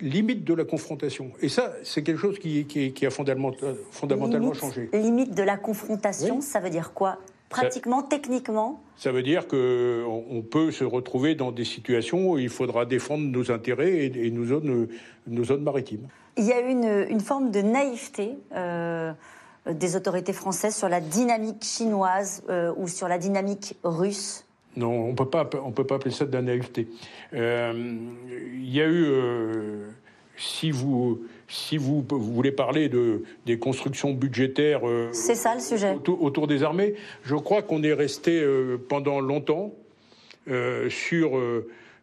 [0.01, 1.31] limite de la confrontation.
[1.41, 4.89] Et ça, c'est quelque chose qui, qui, a fondamentalement, fondamentalement changé.
[4.93, 7.17] Limite de la confrontation, ça veut dire quoi?
[7.49, 12.49] Pratiquement, techniquement Ça veut dire qu'on on peut se retrouver dans des situations où il
[12.49, 14.87] faudra défendre nos intérêts et, nos, zones,
[15.27, 16.07] nos zones maritimes.
[16.35, 19.13] Il y a une, une forme de naïveté euh,
[19.65, 24.43] des autorités françaises sur la dynamique chinoise euh, ou sur la dynamique russe
[24.75, 25.25] non, on ne peut
[25.87, 26.87] pas appeler ça de la naïveté.
[27.33, 27.73] Euh,
[28.29, 29.07] il y a eu,
[30.37, 35.97] si vous si vous, voulez parler de, des constructions budgétaires euh, c'est ça le sujet
[36.05, 39.73] autour, des armées, je crois qu'on est resté euh, pendant longtemps
[40.49, 41.39] euh, sur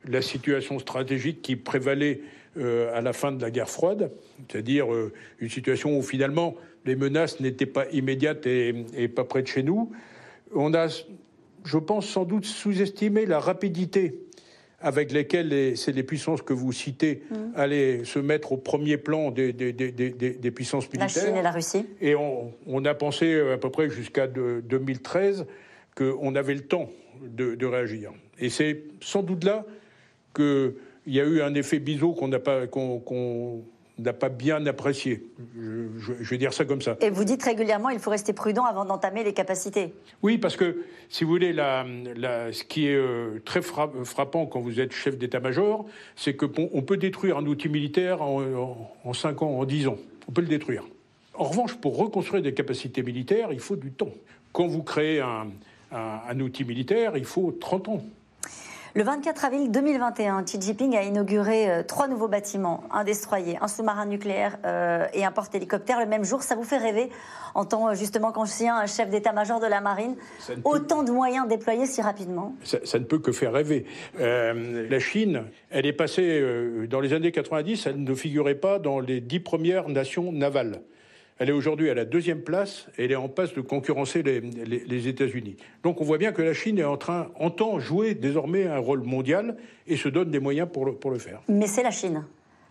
[0.08, 2.20] la situation stratégique qui prévalait
[2.56, 4.12] à la fin de la guerre froide,
[4.48, 4.86] c'est-à-dire
[5.40, 6.54] une situation où finalement
[6.84, 9.90] les menaces n'étaient pas immédiates et, et, pas près de chez nous.
[10.54, 10.86] On a,
[11.64, 14.20] je pense, sans doute sous-estimé la rapidité
[14.84, 17.34] avec lesquels c'est les puissances que vous citez mm.
[17.56, 21.22] allaient se mettre au premier plan des, des, puissances militaires.
[21.24, 21.86] La Chine et la Russie.
[22.02, 25.46] Et on, a pensé à peu près jusqu'à 2013
[25.96, 26.90] qu'on avait le temps
[27.22, 28.12] de, réagir.
[28.38, 29.64] Et c'est sans doute là
[30.36, 30.74] qu'il
[31.06, 33.64] y a eu un effet biseau qu'on n'a pas, qu'on
[33.98, 35.24] n'a pas bien apprécié.
[35.56, 36.96] Je, vais dire ça comme ça.
[37.00, 39.94] Et vous dites régulièrement il faut rester prudent avant d'entamer les capacités.
[40.22, 41.84] Oui, parce que, si vous voulez, la,
[42.52, 47.38] ce qui est euh, très frappant quand vous êtes chef d'état-major, c'est qu'on peut détruire
[47.38, 49.98] un outil militaire en, en 5 ans, en 10 ans.
[50.28, 50.84] On peut le détruire.
[51.34, 54.12] En revanche, pour reconstruire des capacités militaires, il faut du temps.
[54.52, 55.48] Quand vous créez un,
[55.92, 58.04] un outil militaire, il faut 30 ans.
[58.96, 63.66] Le 24 avril 2021, Xi Jinping a inauguré euh, trois nouveaux bâtiments, un destroyer, un
[63.66, 66.44] sous-marin nucléaire euh, et un porte-hélicoptère le même jour.
[66.44, 67.10] Ça vous fait rêver
[67.56, 70.14] en tant euh, justement qu'ancien chef d'état-major de la marine
[70.62, 72.54] Autant de moyens déployés si rapidement?
[72.62, 73.84] Ça, ne peut que faire rêver.
[74.16, 79.20] la Chine, elle est passée, dans les années 90, elle ne figurait pas dans les
[79.20, 80.82] dix premières nations navales.
[81.38, 85.08] Elle est aujourd'hui à la deuxième place et elle est en passe de concurrencer les,
[85.08, 85.56] États-Unis.
[85.82, 89.02] Donc on voit bien que la Chine est en train, entend jouer désormais un rôle
[89.02, 89.56] mondial
[89.88, 91.40] et se donne des moyens pour le, pour le faire.
[91.48, 92.24] Mais c'est la Chine.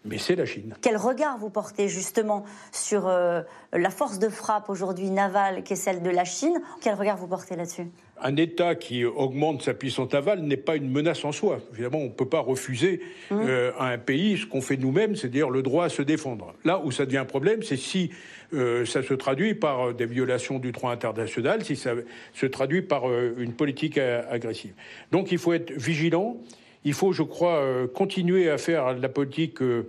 [0.06, 0.76] Mais c'est la Chine.
[0.82, 2.44] Quel regard vous portez justement
[2.74, 6.62] sur euh, la force de frappe aujourd'hui navale qui est celle de la Chine?
[6.82, 7.88] Quel regard vous portez là-dessus?
[8.22, 11.60] Un État qui augmente sa puissance navale n'est pas une menace en soi.
[11.72, 13.02] Évidemment, on ne peut pas refuser
[13.32, 13.36] mmh.
[13.40, 16.54] euh, à un pays ce qu'on fait nous-mêmes, c'est-à-dire le droit à se défendre.
[16.66, 18.12] Là où ça devient un problème, c'est si
[18.54, 21.92] euh, ça se traduit par des violations du droit international, si ça
[22.34, 23.04] se traduit par
[23.38, 24.74] une politique agressive.
[25.12, 26.38] Donc il faut être vigilant.
[26.86, 27.62] Il faut, je crois,
[27.94, 29.88] continuer à faire la politique que,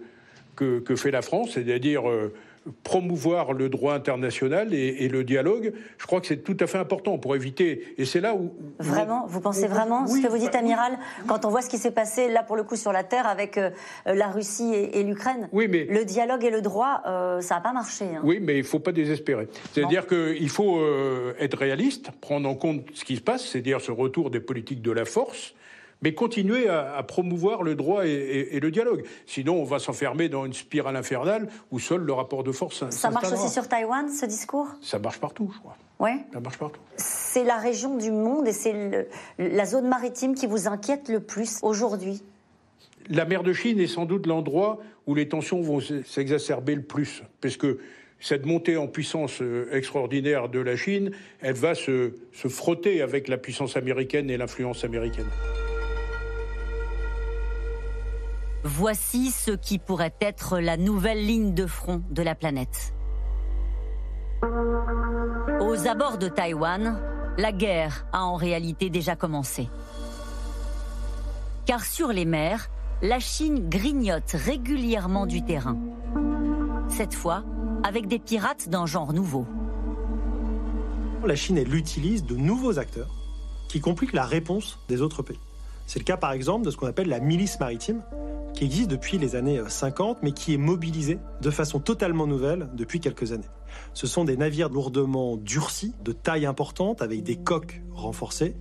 [0.57, 2.05] que fait la France, c'est-à-dire
[2.83, 7.19] promouvoir le droit international et, le dialogue, je crois que c'est tout à fait important
[7.19, 7.95] pour éviter.
[7.99, 8.55] Et c'est là où.
[8.79, 9.27] Vraiment?
[9.29, 12.29] Vous pensez vraiment ce que vous dites, amiral, quand on voit ce qui s'est passé
[12.29, 13.71] là pour le coup sur la terre avec euh,
[14.07, 15.85] la Russie et, l'Ukraine Oui, mais.
[15.85, 18.05] Le dialogue et le droit, euh, ça n'a pas marché.
[18.05, 18.23] Hein.
[18.25, 19.49] Oui, mais il ne faut pas désespérer.
[19.73, 23.93] C'est-à-dire qu'il faut euh, être réaliste, prendre en compte ce qui se passe, c'est-à-dire ce
[23.93, 25.55] retour des politiques de la force
[26.03, 29.05] mais continuer à, promouvoir le droit et, le dialogue.
[29.27, 32.89] Sinon, on va s'enfermer dans une spirale infernale où seul le rapport de force.
[32.91, 34.69] Ça marche aussi sur Taïwan, ce discours?
[34.81, 35.77] Ça marche partout, je crois.
[36.01, 36.11] Oui.
[36.33, 36.81] Ça marche partout.
[36.97, 39.09] C'est la région du monde et c'est
[39.39, 42.23] la zone maritime qui vous inquiète le plus aujourd'hui?
[43.09, 47.23] La mer de Chine est sans doute l'endroit où les tensions vont s'exacerber le plus,
[47.41, 47.79] parce que
[48.21, 51.11] cette montée en puissance euh, extraordinaire de la Chine,
[51.43, 55.27] elle va se frotter avec la puissance américaine et l'influence américaine.
[58.67, 62.95] Voici ce qui pourrait être la nouvelle ligne de front de la planète.
[65.61, 66.99] Aux abords de Taïwan,
[67.37, 69.69] la guerre a en réalité déjà commencé.
[71.67, 72.71] Car sur les mers,
[73.03, 75.77] la Chine grignote régulièrement du terrain.
[76.89, 77.45] Cette fois,
[77.83, 79.47] avec des pirates d'un genre nouveau.
[81.23, 83.15] La Chine, elle utilise de nouveaux acteurs
[83.69, 85.41] qui compliquent la réponse des autres pays.
[85.87, 88.03] C'est le cas par exemple de ce qu'on appelle la milice maritime,
[88.55, 93.01] qui existe depuis les années 50, mais qui est mobilisée de façon totalement nouvelle depuis
[93.01, 93.49] quelques années.
[93.93, 98.55] Ce sont des navires lourdement durcis, de taille importante, avec des coques renforcées,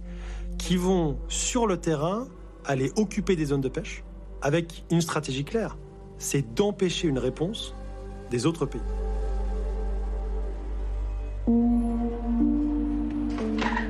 [0.57, 2.27] qui vont sur le terrain
[2.65, 4.03] aller occuper des zones de pêche,
[4.41, 5.77] avec une stratégie claire,
[6.17, 7.75] c'est d'empêcher une réponse
[8.31, 8.81] des autres pays.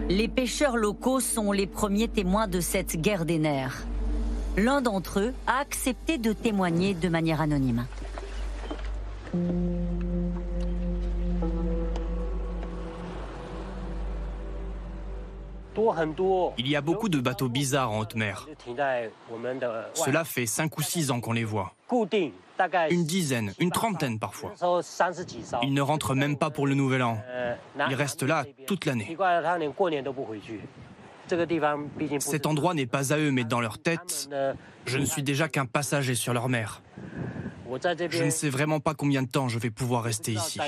[0.10, 3.84] Les pêcheurs locaux sont les premiers témoins de cette guerre des nerfs.
[4.58, 7.86] L'un d'entre eux a accepté de témoigner de manière anonyme.
[16.58, 18.48] Il y a beaucoup de bateaux bizarres en haute mer.
[19.94, 21.74] Cela fait 5 ou 6 ans qu'on les voit.
[22.90, 24.54] Une dizaine, une trentaine parfois.
[25.62, 27.18] Ils ne rentrent même pas pour le nouvel an.
[27.90, 29.18] Ils restent là toute l'année.
[32.20, 34.30] Cet endroit n'est pas à eux, mais dans leur tête,
[34.86, 36.82] je ne suis déjà qu'un passager sur leur mer.
[38.10, 40.60] Je ne sais vraiment pas combien de temps je vais pouvoir rester ici.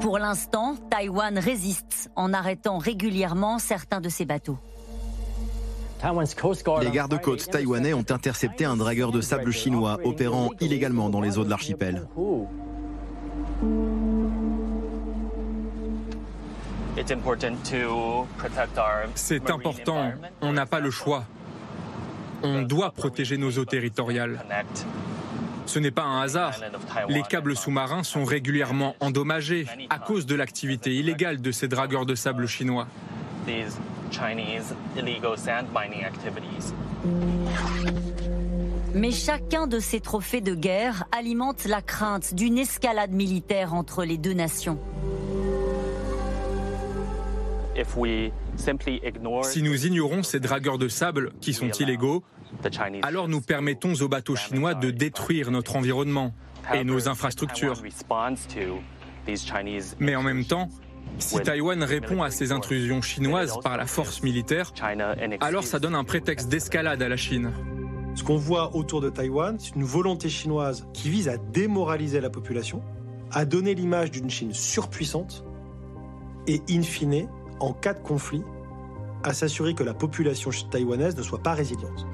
[0.00, 4.58] Pour l'instant, Taïwan résiste en arrêtant régulièrement certains de ses bateaux.
[6.80, 11.44] Les gardes-côtes taïwanais ont intercepté un dragueur de sable chinois opérant illégalement dans les eaux
[11.44, 12.06] de l'archipel.
[19.14, 21.24] C'est important, on n'a pas le choix.
[22.42, 24.42] On doit protéger nos eaux territoriales.
[25.66, 26.54] Ce n'est pas un hasard.
[27.08, 32.14] Les câbles sous-marins sont régulièrement endommagés à cause de l'activité illégale de ces dragueurs de
[32.14, 32.86] sable chinois.
[38.94, 44.18] Mais chacun de ces trophées de guerre alimente la crainte d'une escalade militaire entre les
[44.18, 44.78] deux nations.
[49.42, 52.22] Si nous ignorons ces dragueurs de sable qui sont illégaux,
[53.02, 56.34] alors nous permettons aux bateaux chinois de détruire notre environnement
[56.74, 57.80] et nos infrastructures.
[59.98, 60.68] Mais en même temps,
[61.18, 64.72] si Taïwan répond à ces intrusions chinoises par la force militaire,
[65.40, 67.52] alors ça donne un prétexte d'escalade à la Chine.
[68.14, 72.30] Ce qu'on voit autour de Taïwan, c'est une volonté chinoise qui vise à démoraliser la
[72.30, 72.82] population,
[73.30, 75.44] à donner l'image d'une Chine surpuissante
[76.46, 77.28] et, in fine,
[77.60, 78.42] en cas de conflit,
[79.22, 82.06] à s'assurer que la population taïwanaise ne soit pas résiliente.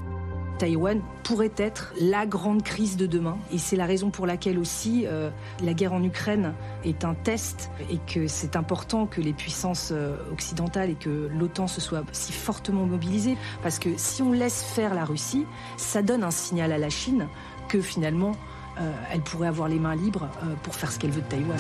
[0.57, 3.39] Taïwan pourrait être la grande crise de demain.
[3.53, 5.31] Et c'est la raison pour laquelle aussi euh,
[5.63, 6.55] la guerre en Ukraine
[6.85, 11.67] est un test et que c'est important que les puissances euh, occidentales et que l'OTAN
[11.67, 13.37] se soit si fortement mobilisées.
[13.63, 15.47] Parce que si on laisse faire la Russie,
[15.77, 17.29] ça donne un signal à la Chine
[17.69, 18.33] que finalement,
[18.81, 20.29] euh, elle pourrait avoir les mains libres
[20.63, 21.59] pour faire ce qu'elle veut de Taïwan.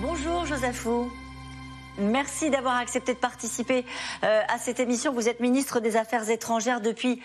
[0.00, 1.10] Bonjour Joseph Fou.
[1.98, 3.84] Merci d'avoir accepté de participer
[4.22, 5.12] euh, à cette émission.
[5.12, 7.20] Vous êtes ministre des Affaires étrangères depuis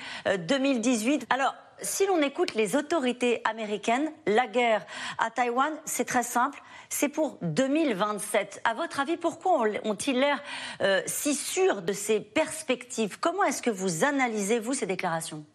[0.47, 1.23] 2018.
[1.23, 4.85] Euh, Alors, si l'on écoute les autorités américaines, la guerre
[5.19, 8.61] à Taïwan, c'est très simple, c'est pour 2027.
[8.63, 10.41] À votre avis, pourquoi ont-ils l'air
[10.81, 13.19] euh, si sûrs de ces perspectives?
[13.19, 15.45] Comment est-ce que vous analysez, vous, ces déclarations?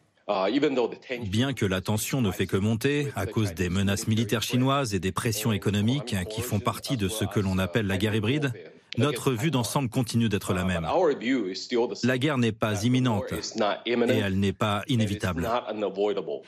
[1.22, 5.00] Bien que la tension ne fait que monter à cause des menaces militaires chinoises et
[5.00, 8.52] des pressions économiques qui font partie de ce que l'on appelle la guerre hybride,
[8.96, 10.88] notre vue d'ensemble continue d'être la même.
[12.04, 13.32] La guerre n'est pas imminente
[13.86, 15.48] et elle n'est pas inévitable.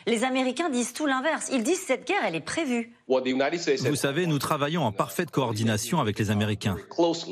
[0.06, 1.50] Les Américains disent tout l'inverse.
[1.52, 2.92] Ils disent cette guerre, elle est prévue.
[3.08, 6.76] Vous savez, nous travaillons en parfaite coordination avec les Américains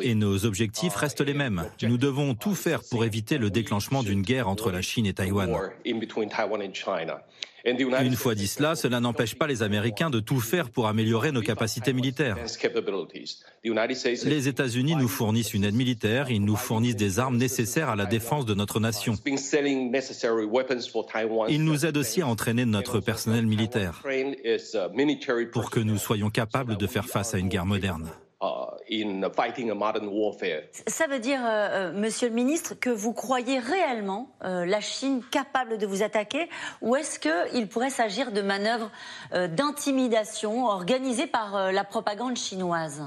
[0.03, 1.65] et nos objectifs restent les mêmes.
[1.83, 5.51] Nous devons tout faire pour éviter le déclenchement d'une guerre entre la Chine et Taïwan.
[7.65, 11.43] Une fois dit cela, cela n'empêche pas les Américains de tout faire pour améliorer nos
[11.43, 12.37] capacités militaires.
[14.25, 18.07] Les États-Unis nous fournissent une aide militaire, ils nous fournissent des armes nécessaires à la
[18.07, 19.15] défense de notre nation.
[21.49, 24.03] Ils nous aident aussi à entraîner notre personnel militaire
[25.53, 28.11] pour que nous soyons capables de faire face à une guerre moderne.
[30.87, 35.23] Ça veut dire, euh, euh, Monsieur le Ministre, que vous croyez réellement euh, la Chine
[35.31, 36.49] capable de vous attaquer,
[36.81, 38.91] ou est-ce qu'il pourrait s'agir de manœuvres
[39.33, 43.03] d'intimidation organisées par la propagande chinoise?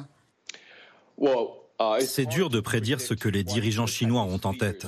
[1.99, 4.85] C'est dur de prédire ce que les dirigeants chinois ont en tête.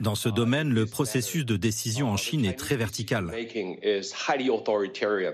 [0.00, 3.32] Dans ce domaine, le processus de décision en Chine est très vertical.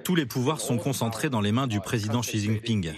[0.04, 2.92] Tous les pouvoirs sont concentrés dans les mains du président Xi Jinping.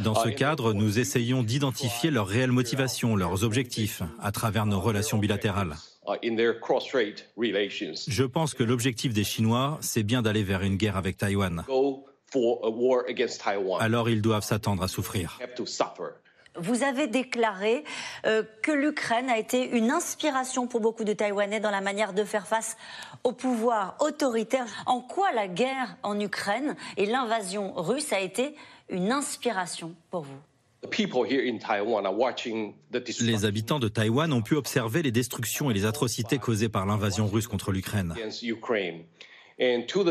[0.00, 5.18] Dans ce cadre, nous essayons d'identifier leurs réelles motivations, leurs objectifs, à travers nos relations
[5.18, 5.76] bilatérales.
[8.08, 11.64] Je pense que l'objectif des Chinois, c'est bien d'aller vers une guerre avec Taïwan.
[13.80, 15.38] Alors ils doivent s'attendre à souffrir.
[16.60, 17.84] Vous avez déclaré
[18.26, 22.24] euh, que l'Ukraine a été une inspiration pour beaucoup de Taïwanais dans la manière de
[22.24, 22.76] faire face
[23.24, 24.66] au pouvoir autoritaire.
[24.86, 28.54] En quoi la guerre en Ukraine et l'invasion russe a été
[28.88, 30.38] une inspiration pour vous?
[33.20, 37.26] Les habitants de Taïwan ont pu observer les destructions et les atrocités causées par l'invasion
[37.26, 38.14] russe contre l'Ukraine.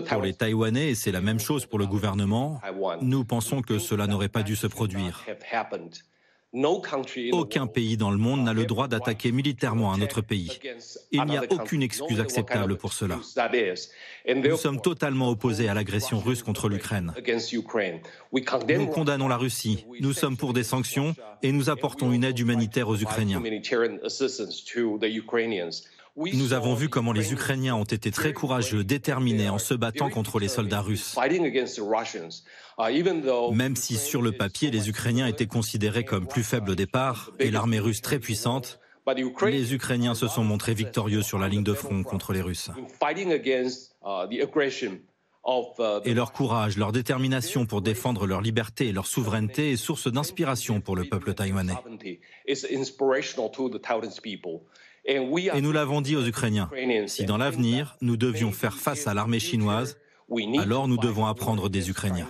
[0.10, 2.60] Pour les Taïwanais, et c'est la même chose pour le gouvernement,
[3.02, 5.26] nous pensons que cela n'aurait pas dû se produire.
[7.34, 10.60] Aucun pays dans le monde n'a le droit d'attaquer militairement un autre pays.
[11.12, 13.20] Il n'y a aucune excuse acceptable pour cela.
[14.26, 17.14] Nous sommes totalement opposés à l'agression russe contre l'Ukraine.
[18.32, 22.88] Nous condamnons la Russie, nous sommes pour des sanctions et nous apportons une aide humanitaire
[22.88, 23.42] aux Ukrainiens.
[26.18, 27.76] Nous avons vu comment les Ukrainiens.
[27.76, 31.16] Ont été très courageux, déterminés en se battant contre les soldats russes.
[33.54, 37.52] Même si sur le papier les Ukrainiens étaient considérés comme plus faibles au départ et
[37.52, 38.80] l'armée russe très puissante,
[39.46, 42.72] les Ukrainiens se sont montrés victorieux sur la ligne de front contre les Russes.
[46.04, 50.82] Et leur courage, leur détermination pour défendre leur liberté et leur souveraineté est source d'inspiration
[50.82, 51.76] pour le peuple taïwanais.
[55.08, 56.70] Et nous l'avons dit aux Ukrainiens,
[57.08, 59.98] si dans l'avenir nous devions faire face à l'armée chinoise,
[60.60, 62.28] alors nous devons apprendre des Ukrainiens.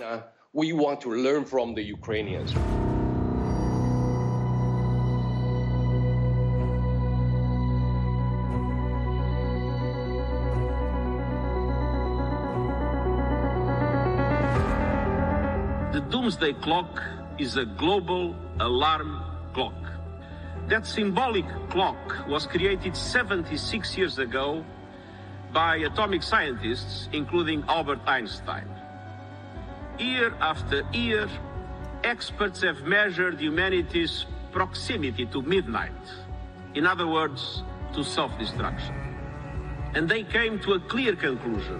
[15.93, 17.01] The doomsday clock
[17.39, 19.19] is a global alarm
[19.53, 19.73] clock.
[20.67, 24.65] That symbolic clock was created 76 years ago
[25.53, 28.67] by atomic scientists, including Albert Einstein.
[29.97, 31.29] Year after year,
[32.03, 36.03] experts have measured humanity's proximity to midnight.
[36.75, 37.63] In other words,
[37.93, 38.93] to self destruction.
[39.95, 41.79] And they came to a clear conclusion.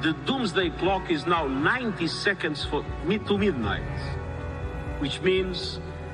[0.00, 3.98] The doomsday clock is now 90 seconds for, to midnight,
[5.00, 5.80] which means